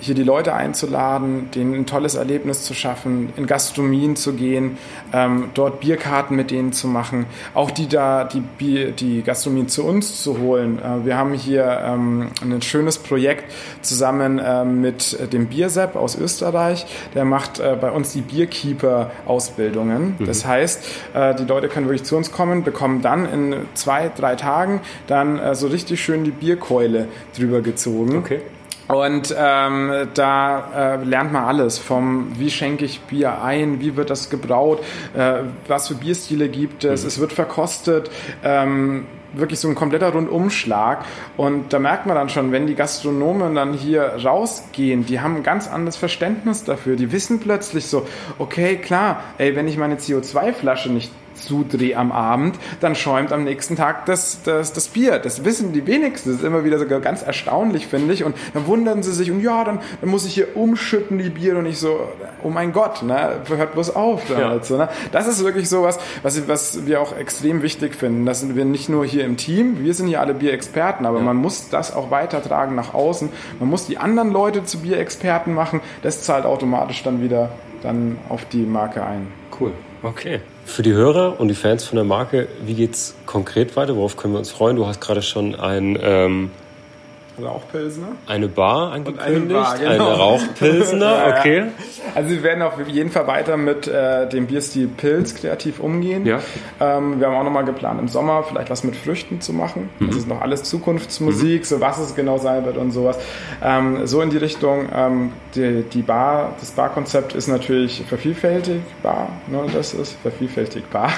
hier 0.00 0.14
die 0.14 0.22
Leute 0.22 0.54
einzuladen, 0.54 1.50
denen 1.54 1.74
ein 1.74 1.86
tolles 1.86 2.14
Erlebnis 2.14 2.62
zu 2.62 2.74
schaffen, 2.74 3.32
in 3.36 3.46
Gastronomien 3.46 4.16
zu 4.16 4.34
gehen, 4.34 4.78
ähm, 5.12 5.50
dort 5.54 5.80
Bierkarten 5.80 6.36
mit 6.36 6.50
denen 6.50 6.72
zu 6.72 6.88
machen, 6.88 7.26
auch 7.54 7.70
die 7.70 7.88
da 7.88 8.24
die, 8.24 8.40
Bier, 8.40 8.92
die 8.92 9.22
Gastronomien 9.22 9.68
zu 9.68 9.84
uns 9.84 10.22
zu 10.22 10.38
holen. 10.38 10.78
Äh, 10.78 11.04
wir 11.04 11.16
haben 11.16 11.32
hier 11.32 11.80
ähm, 11.84 12.28
ein 12.42 12.62
schönes 12.62 12.98
Projekt 12.98 13.52
zusammen 13.82 14.38
äh, 14.38 14.64
mit 14.64 15.32
dem 15.32 15.46
Biersepp 15.46 15.96
aus 15.96 16.16
Österreich. 16.16 16.86
Der 17.14 17.24
macht 17.24 17.58
äh, 17.58 17.76
bei 17.80 17.90
uns 17.90 18.12
die 18.12 18.20
Bierkeeper-Ausbildungen. 18.20 20.16
Mhm. 20.18 20.26
Das 20.26 20.46
heißt, 20.46 20.84
äh, 21.14 21.34
die 21.34 21.44
Leute 21.44 21.68
können 21.68 21.86
wirklich 21.86 22.04
zu 22.04 22.16
uns 22.16 22.32
kommen, 22.32 22.64
bekommen 22.64 23.02
dann 23.02 23.26
in 23.26 23.54
zwei, 23.74 24.10
drei 24.14 24.36
Tagen 24.36 24.80
dann 25.06 25.38
äh, 25.38 25.54
so 25.54 25.68
richtig 25.68 26.02
schön 26.02 26.24
die 26.24 26.30
Bierkeule 26.30 27.08
drüber 27.36 27.60
gezogen. 27.60 28.16
Okay. 28.16 28.40
Und 28.88 29.34
ähm, 29.36 30.08
da 30.14 30.94
äh, 30.94 31.04
lernt 31.04 31.32
man 31.32 31.44
alles 31.44 31.78
vom, 31.78 32.32
wie 32.38 32.50
schenke 32.50 32.84
ich 32.84 33.00
Bier 33.00 33.42
ein, 33.42 33.80
wie 33.80 33.96
wird 33.96 34.10
das 34.10 34.30
gebraut, 34.30 34.84
äh, 35.14 35.40
was 35.66 35.88
für 35.88 35.94
Bierstile 35.94 36.48
gibt 36.48 36.84
es, 36.84 37.02
mhm. 37.02 37.08
es 37.08 37.18
wird 37.18 37.32
verkostet, 37.32 38.10
ähm, 38.44 39.06
wirklich 39.32 39.58
so 39.58 39.68
ein 39.68 39.74
kompletter 39.74 40.12
Rundumschlag. 40.12 41.04
Und 41.36 41.72
da 41.72 41.78
merkt 41.78 42.06
man 42.06 42.14
dann 42.14 42.28
schon, 42.28 42.52
wenn 42.52 42.66
die 42.66 42.74
Gastronomen 42.74 43.54
dann 43.54 43.72
hier 43.72 44.02
rausgehen, 44.24 45.04
die 45.04 45.20
haben 45.20 45.36
ein 45.36 45.42
ganz 45.42 45.68
anderes 45.68 45.96
Verständnis 45.96 46.64
dafür. 46.64 46.96
Die 46.96 47.12
wissen 47.12 47.40
plötzlich 47.40 47.86
so, 47.86 48.06
okay, 48.38 48.76
klar, 48.76 49.22
ey, 49.38 49.56
wenn 49.56 49.68
ich 49.68 49.76
meine 49.76 49.96
CO2-Flasche 49.96 50.90
nicht 50.90 51.12
zudrehe 51.36 51.96
am 51.96 52.12
Abend, 52.12 52.56
dann 52.80 52.94
schäumt 52.94 53.32
am 53.32 53.44
nächsten 53.44 53.76
Tag 53.76 54.06
das, 54.06 54.42
das, 54.42 54.72
das 54.72 54.88
Bier. 54.88 55.18
Das 55.18 55.44
wissen 55.44 55.72
die 55.72 55.86
wenigsten. 55.86 56.30
Das 56.30 56.40
ist 56.40 56.44
immer 56.44 56.64
wieder 56.64 56.78
sogar 56.78 57.00
ganz 57.00 57.22
erstaunlich, 57.22 57.86
finde 57.86 58.12
ich. 58.14 58.24
Und 58.24 58.36
dann 58.54 58.66
wundern 58.66 59.02
sie 59.02 59.12
sich 59.12 59.30
und 59.30 59.40
ja, 59.40 59.64
dann, 59.64 59.80
dann 60.00 60.10
muss 60.10 60.26
ich 60.26 60.34
hier 60.34 60.56
umschütten 60.56 61.18
die 61.18 61.30
Bier 61.30 61.56
und 61.58 61.66
ich 61.66 61.78
so, 61.78 62.08
oh 62.42 62.50
mein 62.50 62.72
Gott, 62.72 63.02
ne, 63.02 63.40
hört 63.48 63.72
bloß 63.72 63.94
auf. 63.94 64.28
Ja. 64.30 64.50
Halt 64.50 64.64
so, 64.64 64.76
ne? 64.76 64.88
Das 65.12 65.26
ist 65.26 65.44
wirklich 65.44 65.68
sowas, 65.68 65.98
was, 66.22 66.48
was 66.48 66.86
wir 66.86 67.00
auch 67.00 67.16
extrem 67.16 67.62
wichtig 67.62 67.94
finden. 67.94 68.26
Das 68.26 68.40
sind 68.40 68.56
wir 68.56 68.64
nicht 68.64 68.88
nur 68.88 69.04
hier 69.04 69.24
im 69.24 69.36
Team, 69.36 69.84
wir 69.84 69.94
sind 69.94 70.08
hier 70.08 70.20
alle 70.20 70.34
Bierexperten, 70.34 71.06
aber 71.06 71.18
ja. 71.18 71.24
man 71.24 71.36
muss 71.36 71.68
das 71.68 71.94
auch 71.94 72.10
weitertragen 72.10 72.74
nach 72.74 72.94
außen. 72.94 73.28
Man 73.58 73.68
muss 73.68 73.86
die 73.86 73.98
anderen 73.98 74.30
Leute 74.30 74.64
zu 74.64 74.78
Bierexperten 74.78 75.54
machen. 75.54 75.80
Das 76.02 76.22
zahlt 76.22 76.44
automatisch 76.44 77.02
dann 77.02 77.22
wieder 77.22 77.50
dann 77.82 78.18
auf 78.28 78.44
die 78.46 78.64
Marke 78.64 79.04
ein. 79.04 79.28
Cool. 79.58 79.72
Okay. 80.02 80.40
Für 80.66 80.82
die 80.82 80.92
Hörer 80.92 81.40
und 81.40 81.48
die 81.48 81.54
Fans 81.54 81.84
von 81.84 81.96
der 81.96 82.04
Marke, 82.04 82.48
wie 82.60 82.74
geht's 82.74 83.14
konkret 83.24 83.76
weiter? 83.76 83.96
Worauf 83.96 84.16
können 84.16 84.34
wir 84.34 84.38
uns 84.38 84.50
freuen? 84.50 84.76
Du 84.76 84.86
hast 84.86 85.00
gerade 85.00 85.22
schon 85.22 85.54
ein 85.54 85.96
ähm, 86.02 86.50
Rauchpilsner. 87.42 88.08
Eine 88.26 88.48
Bar 88.48 88.92
angekündigt. 88.92 89.26
Eine, 89.26 89.54
Bar, 89.54 89.78
genau. 89.78 89.90
eine 89.90 90.18
Rauchpilsner, 90.18 91.34
okay. 91.38 91.64
Also 92.14 92.30
wir 92.30 92.42
werden 92.42 92.62
auf 92.62 92.74
jeden 92.88 93.10
Fall 93.10 93.26
weiter 93.26 93.56
mit 93.56 93.86
äh, 93.86 94.28
dem 94.28 94.46
Bierstil 94.46 94.88
Pilz 94.88 95.34
kreativ 95.34 95.80
umgehen. 95.80 96.24
Ja. 96.26 96.40
Ähm, 96.80 97.20
wir 97.20 97.26
haben 97.28 97.36
auch 97.36 97.44
nochmal 97.44 97.64
geplant, 97.64 98.00
im 98.00 98.08
Sommer 98.08 98.42
vielleicht 98.42 98.70
was 98.70 98.84
mit 98.84 98.96
Früchten 98.96 99.40
zu 99.40 99.52
machen. 99.52 99.90
Mhm. 99.98 100.08
Das 100.08 100.16
ist 100.16 100.28
noch 100.28 100.40
alles 100.40 100.62
Zukunftsmusik, 100.64 101.60
mhm. 101.60 101.64
so 101.64 101.80
was 101.80 101.98
es 101.98 102.14
genau 102.14 102.38
sein 102.38 102.64
wird 102.64 102.76
und 102.76 102.92
sowas. 102.92 103.18
Ähm, 103.62 104.06
so 104.06 104.22
in 104.22 104.30
die 104.30 104.38
Richtung. 104.38 104.88
Ähm, 104.94 105.32
die, 105.54 105.82
die 105.82 106.02
Bar, 106.02 106.54
das 106.60 106.70
Barkonzept 106.72 107.34
ist 107.34 107.48
natürlich 107.48 108.04
vervielfältigbar. 108.06 109.28
Ne? 109.48 109.64
Das 109.72 109.94
ist 109.94 110.16
vervielfältigbar. 110.22 111.10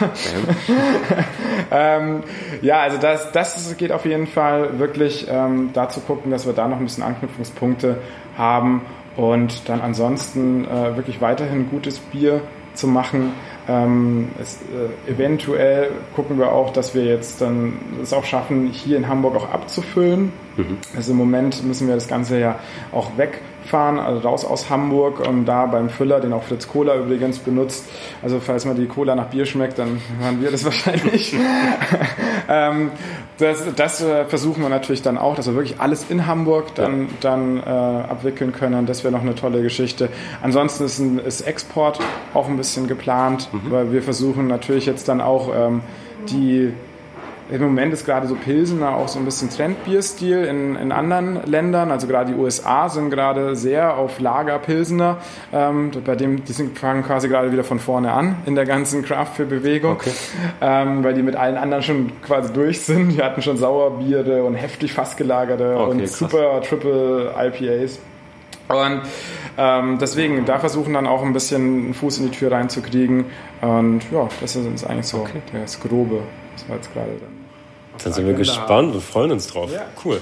ähm, 1.71 2.23
ja, 2.63 2.81
also 2.81 2.99
das, 2.99 3.33
das 3.33 3.77
geht 3.77 3.93
auf 3.93 4.05
jeden 4.05 4.27
Fall 4.27 4.79
wirklich 4.79 5.27
ähm, 5.29 5.71
dazu 5.73 6.01
gucken, 6.09 6.33
dass 6.33 6.47
wir 6.47 6.55
da 6.55 6.67
noch 6.67 6.79
ein 6.79 6.85
bisschen 6.85 7.05
Anknüpfungspunkte 7.05 7.99
haben 8.37 8.83
und 9.17 9.69
dann 9.69 9.81
ansonsten 9.81 10.65
äh, 10.65 10.97
wirklich 10.97 11.21
weiterhin 11.21 11.71
gutes 11.71 11.99
Bier 11.99 12.41
zu 12.75 12.87
machen. 12.89 13.33
Ähm, 13.69 14.31
es, 14.41 14.59
äh, 14.63 15.13
eventuell 15.13 15.91
gucken 16.17 16.39
wir 16.39 16.53
auch, 16.53 16.73
dass 16.73 16.95
wir 16.95 17.05
jetzt 17.05 17.41
dann 17.41 17.75
es 18.03 18.13
auch 18.13 18.25
schaffen, 18.25 18.69
hier 18.69 18.97
in 18.97 19.09
Hamburg 19.09 19.37
auch 19.37 19.51
abzufüllen. 19.51 20.33
Mhm. 20.57 20.79
Also 20.97 21.13
im 21.13 21.19
Moment 21.19 21.65
müssen 21.65 21.87
wir 21.87 21.95
das 21.95 22.09
Ganze 22.09 22.41
ja 22.41 22.59
auch 22.93 23.17
weg 23.19 23.43
fahren, 23.69 23.99
also 23.99 24.21
raus 24.21 24.45
aus 24.45 24.71
Hamburg 24.71 25.21
und 25.27 25.47
da 25.47 25.67
beim 25.67 25.91
Füller, 25.91 26.21
den 26.21 26.33
auch 26.33 26.43
Fritz 26.43 26.69
Cola 26.69 26.97
übrigens 26.97 27.39
benutzt. 27.39 27.89
Also 28.23 28.41
falls 28.41 28.65
mal 28.65 28.75
die 28.75 28.87
Cola 28.87 29.15
nach 29.15 29.27
Bier 29.27 29.47
schmeckt, 29.47 29.79
dann 29.79 30.01
hören 30.21 30.41
wir 30.41 30.51
das 30.51 30.65
wahrscheinlich. 30.65 31.35
ähm, 32.49 32.91
das, 33.39 33.65
das 33.77 34.03
äh, 34.03 34.25
versuchen 34.25 34.63
wir 34.63 34.69
natürlich 34.69 35.03
dann 35.03 35.19
auch, 35.19 35.35
dass 35.37 35.47
wir 35.47 35.55
wirklich 35.55 35.81
alles 35.81 36.07
in 36.09 36.27
Hamburg 36.27 36.75
dann, 36.75 37.03
ja. 37.03 37.09
dann 37.21 37.59
äh, 37.59 37.63
abwickeln 37.63 38.53
können. 38.53 38.87
Das 38.87 39.05
wäre 39.05 39.13
noch 39.13 39.23
eine 39.23 39.35
tolle 39.35 39.63
Geschichte. 39.63 40.09
Ansonsten 40.43 40.85
ist, 40.85 40.99
ein, 40.99 41.19
ist 41.19 41.43
Export 41.43 42.01
auch 42.35 42.49
ein 42.49 42.57
bisschen 42.57 42.89
geplant, 42.89 43.49
mhm. 43.53 43.71
weil 43.71 43.93
wir 43.93 44.03
versuchen 44.03 44.47
natürlich 44.47 44.87
jetzt 44.87 45.09
dann 45.09 45.21
auch 45.21 45.51
ähm, 45.55 45.83
die 46.29 46.73
im 47.51 47.63
Moment 47.63 47.93
ist 47.93 48.05
gerade 48.05 48.27
so 48.27 48.35
Pilsener 48.35 48.97
auch 48.97 49.09
so 49.09 49.19
ein 49.19 49.25
bisschen 49.25 49.49
Trendbierstil 49.49 50.45
in, 50.45 50.77
in 50.77 50.93
anderen 50.93 51.41
Ländern. 51.47 51.91
Also 51.91 52.07
gerade 52.07 52.33
die 52.33 52.39
USA 52.39 52.89
sind 52.89 53.11
gerade 53.11 53.57
sehr 53.57 53.97
auf 53.97 54.21
Lager 54.21 54.59
Pilsener. 54.59 55.19
Ähm, 55.53 55.91
bei 56.05 56.15
dem, 56.15 56.45
die 56.45 56.53
sind, 56.53 56.79
fangen 56.79 57.03
quasi 57.03 57.29
gerade 57.29 57.51
wieder 57.51 57.65
von 57.65 57.79
vorne 57.79 58.13
an 58.13 58.37
in 58.45 58.55
der 58.55 58.67
ganzen 58.67 59.03
Craft-Bewegung, 59.03 59.93
okay. 59.93 60.11
ähm, 60.61 61.03
weil 61.03 61.15
die 61.15 61.23
mit 61.23 61.37
allen 61.37 61.57
anderen 61.57 61.83
schon 61.83 62.13
quasi 62.23 62.53
durch 62.53 62.81
sind. 62.81 63.11
Die 63.11 63.23
hatten 63.23 63.41
schon 63.41 63.57
Sauerbiere 63.57 64.45
und 64.45 64.55
heftig 64.55 64.93
fassgelagerte 64.93 65.75
okay, 65.77 65.91
und 65.91 65.99
krass. 66.01 66.19
super 66.19 66.61
Triple 66.61 67.33
IPAs. 67.39 67.99
Und 68.69 69.01
ähm, 69.57 69.99
deswegen, 69.99 70.45
da 70.45 70.59
versuchen 70.59 70.93
dann 70.93 71.07
auch 71.07 71.23
ein 71.23 71.33
bisschen 71.33 71.63
einen 71.63 71.95
Fuß 71.95 72.19
in 72.19 72.31
die 72.31 72.37
Tür 72.37 72.53
reinzukriegen. 72.53 73.25
Und 73.63 74.03
ja, 74.13 74.29
das 74.41 74.55
ist 74.55 74.85
eigentlich 74.85 75.07
so 75.07 75.19
okay. 75.19 75.41
das 75.53 75.81
Grobe. 75.81 76.21
Das 76.55 76.69
war 76.69 76.77
jetzt 76.77 76.93
gerade 76.93 77.13
dann. 77.21 77.38
Dann 78.05 78.13
sind 78.13 78.27
wir 78.27 78.35
gespannt 78.35 78.95
und 78.95 79.03
freuen 79.03 79.33
uns 79.33 79.49
drauf. 79.49 79.71
Ja. 79.73 79.87
Cool. 80.05 80.21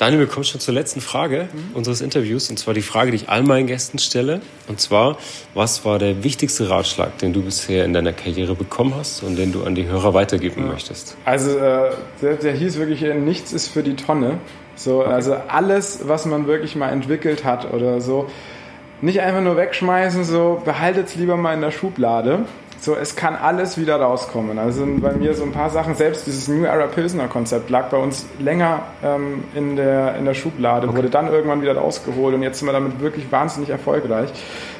Daniel, 0.00 0.20
wir 0.20 0.28
kommen 0.28 0.44
schon 0.44 0.60
zur 0.60 0.72
letzten 0.72 1.02
Frage 1.02 1.48
mhm. 1.52 1.76
unseres 1.76 2.00
Interviews. 2.00 2.48
Und 2.48 2.58
zwar 2.58 2.72
die 2.72 2.80
Frage, 2.80 3.10
die 3.10 3.18
ich 3.18 3.28
all 3.28 3.42
meinen 3.42 3.66
Gästen 3.66 3.98
stelle. 3.98 4.40
Und 4.66 4.80
zwar, 4.80 5.18
was 5.52 5.84
war 5.84 5.98
der 5.98 6.24
wichtigste 6.24 6.70
Ratschlag, 6.70 7.18
den 7.18 7.34
du 7.34 7.42
bisher 7.42 7.84
in 7.84 7.92
deiner 7.92 8.14
Karriere 8.14 8.54
bekommen 8.54 8.94
hast 8.96 9.22
und 9.22 9.36
den 9.36 9.52
du 9.52 9.62
an 9.62 9.74
die 9.74 9.86
Hörer 9.86 10.14
weitergeben 10.14 10.62
ja. 10.62 10.72
möchtest? 10.72 11.18
Also, 11.26 11.58
äh, 11.58 11.90
der, 12.22 12.36
der 12.36 12.52
hieß 12.54 12.78
wirklich, 12.78 13.02
nichts 13.02 13.52
ist 13.52 13.68
für 13.68 13.82
die 13.82 13.94
Tonne. 13.94 14.38
So, 14.74 15.02
okay. 15.02 15.10
Also 15.10 15.34
alles, 15.48 16.00
was 16.04 16.24
man 16.24 16.46
wirklich 16.46 16.76
mal 16.76 16.88
entwickelt 16.88 17.44
hat 17.44 17.70
oder 17.70 18.00
so, 18.00 18.26
nicht 19.02 19.20
einfach 19.20 19.42
nur 19.42 19.58
wegschmeißen, 19.58 20.24
so 20.24 20.62
behaltet 20.64 21.08
es 21.08 21.14
lieber 21.16 21.36
mal 21.36 21.52
in 21.52 21.60
der 21.60 21.72
Schublade. 21.72 22.46
So, 22.82 22.96
es 22.96 23.14
kann 23.14 23.36
alles 23.36 23.76
wieder 23.76 24.00
rauskommen. 24.00 24.58
Also 24.58 24.80
sind 24.80 25.02
bei 25.02 25.12
mir 25.12 25.34
so 25.34 25.42
ein 25.42 25.52
paar 25.52 25.68
Sachen, 25.68 25.94
selbst 25.94 26.26
dieses 26.26 26.48
New 26.48 26.64
Era 26.64 26.86
Pilsner 26.86 27.28
Konzept 27.28 27.68
lag 27.68 27.90
bei 27.90 27.98
uns 27.98 28.24
länger 28.38 28.84
ähm, 29.04 29.44
in, 29.54 29.76
der, 29.76 30.16
in 30.16 30.24
der 30.24 30.32
Schublade, 30.32 30.88
okay. 30.88 30.96
wurde 30.96 31.10
dann 31.10 31.28
irgendwann 31.28 31.60
wieder 31.60 31.76
rausgeholt 31.76 32.34
und 32.34 32.42
jetzt 32.42 32.58
sind 32.58 32.68
wir 32.68 32.72
damit 32.72 33.00
wirklich 33.00 33.30
wahnsinnig 33.30 33.68
erfolgreich. 33.68 34.30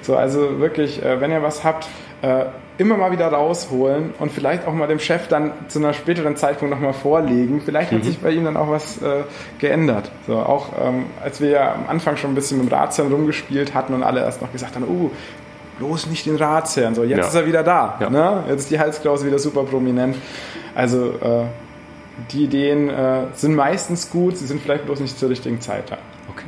So, 0.01 0.17
also 0.17 0.61
wirklich, 0.61 1.03
äh, 1.05 1.21
wenn 1.21 1.31
ihr 1.31 1.43
was 1.43 1.63
habt, 1.63 1.89
äh, 2.23 2.47
immer 2.81 2.97
mal 2.97 3.13
wieder 3.13 3.29
rausholen 3.29 4.15
und 4.19 4.33
vielleicht 4.33 4.67
auch 4.67 4.73
mal 4.73 4.87
dem 4.87 4.99
Chef 4.99 5.29
dann 5.29 5.53
zu 5.69 5.79
einer 5.79 5.93
späteren 5.93 6.37
Zeitpunkt 6.37 6.75
nochmal 6.75 6.95
vorlegen. 6.95 7.61
Vielleicht 7.63 7.93
hat 7.93 7.99
mhm. 7.99 8.05
sich 8.05 8.19
bei 8.21 8.31
ihm 8.31 8.45
dann 8.47 8.57
auch 8.57 8.71
was 8.71 9.03
äh, 9.03 9.25
geändert. 9.59 10.11
So, 10.27 10.37
auch 10.37 10.69
ähm, 10.83 11.05
als 11.23 11.43
wir 11.43 11.51
ja 11.51 11.75
am 11.75 11.85
Anfang 11.89 12.17
schon 12.17 12.33
ein 12.33 12.35
bisschen 12.35 12.57
mit 12.57 12.71
dem 12.71 12.75
Ratsherrn 12.75 13.13
rumgespielt 13.13 13.75
hatten 13.75 13.93
und 13.93 14.03
alle 14.03 14.21
erst 14.21 14.41
noch 14.41 14.51
gesagt 14.51 14.77
haben, 14.77 14.87
oh, 14.89 15.11
bloß 15.81 16.07
nicht 16.07 16.27
den 16.27 16.37
Ratsherrn. 16.37 16.95
So, 16.95 17.03
jetzt 17.03 17.19
ja. 17.19 17.27
ist 17.27 17.35
er 17.35 17.47
wieder 17.47 17.63
da. 17.63 17.97
Ja. 18.01 18.11
Ne? 18.11 18.45
Jetzt 18.49 18.61
ist 18.61 18.71
die 18.71 18.79
Halskrause 18.79 19.27
wieder 19.27 19.39
super 19.39 19.65
prominent. 19.65 20.17
Also 20.75 21.13
äh, 21.13 21.47
die 22.31 22.45
Ideen 22.45 22.91
äh, 22.91 23.27
sind 23.35 23.55
meistens 23.55 24.11
gut, 24.11 24.37
sie 24.37 24.47
sind 24.47 24.63
vielleicht 24.63 24.85
bloß 24.85 25.01
nicht 25.01 25.19
zur 25.19 25.31
richtigen 25.31 25.61
Zeit 25.61 25.91
da. 25.91 25.99
Okay. 26.29 26.45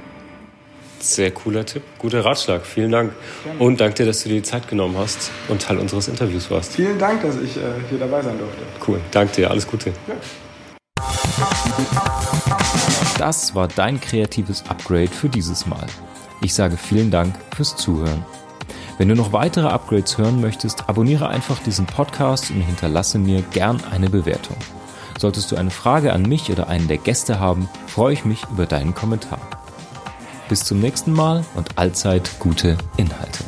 Sehr 1.00 1.30
cooler 1.32 1.64
Tipp, 1.64 1.82
guter 1.98 2.24
Ratschlag. 2.24 2.64
Vielen 2.64 2.92
Dank. 2.92 3.12
Gerne. 3.42 3.58
Und 3.58 3.80
danke 3.80 3.94
dir, 3.96 4.06
dass 4.06 4.22
du 4.22 4.28
dir 4.28 4.36
die 4.36 4.42
Zeit 4.42 4.68
genommen 4.68 4.96
hast 4.98 5.32
und 5.48 5.62
Teil 5.62 5.78
unseres 5.78 6.08
Interviews 6.08 6.50
warst. 6.50 6.74
Vielen 6.74 6.98
Dank, 6.98 7.22
dass 7.22 7.36
ich 7.40 7.56
äh, 7.56 7.60
hier 7.88 7.98
dabei 7.98 8.22
sein 8.22 8.38
durfte. 8.38 8.62
Cool, 8.86 9.00
danke 9.10 9.34
dir, 9.34 9.50
alles 9.50 9.66
Gute. 9.66 9.92
Ja. 10.06 10.14
Das 13.18 13.54
war 13.54 13.68
dein 13.68 14.00
kreatives 14.00 14.64
Upgrade 14.68 15.08
für 15.08 15.28
dieses 15.28 15.66
Mal. 15.66 15.86
Ich 16.42 16.54
sage 16.54 16.76
vielen 16.76 17.10
Dank 17.10 17.34
fürs 17.54 17.76
Zuhören. 17.76 18.24
Wenn 19.02 19.08
du 19.08 19.16
noch 19.16 19.32
weitere 19.32 19.66
Upgrades 19.66 20.16
hören 20.16 20.40
möchtest, 20.40 20.88
abonniere 20.88 21.28
einfach 21.28 21.58
diesen 21.58 21.86
Podcast 21.86 22.52
und 22.52 22.60
hinterlasse 22.60 23.18
mir 23.18 23.42
gern 23.42 23.82
eine 23.90 24.08
Bewertung. 24.08 24.56
Solltest 25.18 25.50
du 25.50 25.56
eine 25.56 25.72
Frage 25.72 26.12
an 26.12 26.22
mich 26.22 26.52
oder 26.52 26.68
einen 26.68 26.86
der 26.86 26.98
Gäste 26.98 27.40
haben, 27.40 27.68
freue 27.88 28.12
ich 28.12 28.24
mich 28.24 28.44
über 28.52 28.64
deinen 28.64 28.94
Kommentar. 28.94 29.40
Bis 30.48 30.62
zum 30.62 30.78
nächsten 30.78 31.12
Mal 31.12 31.44
und 31.56 31.78
allzeit 31.78 32.30
gute 32.38 32.78
Inhalte. 32.96 33.42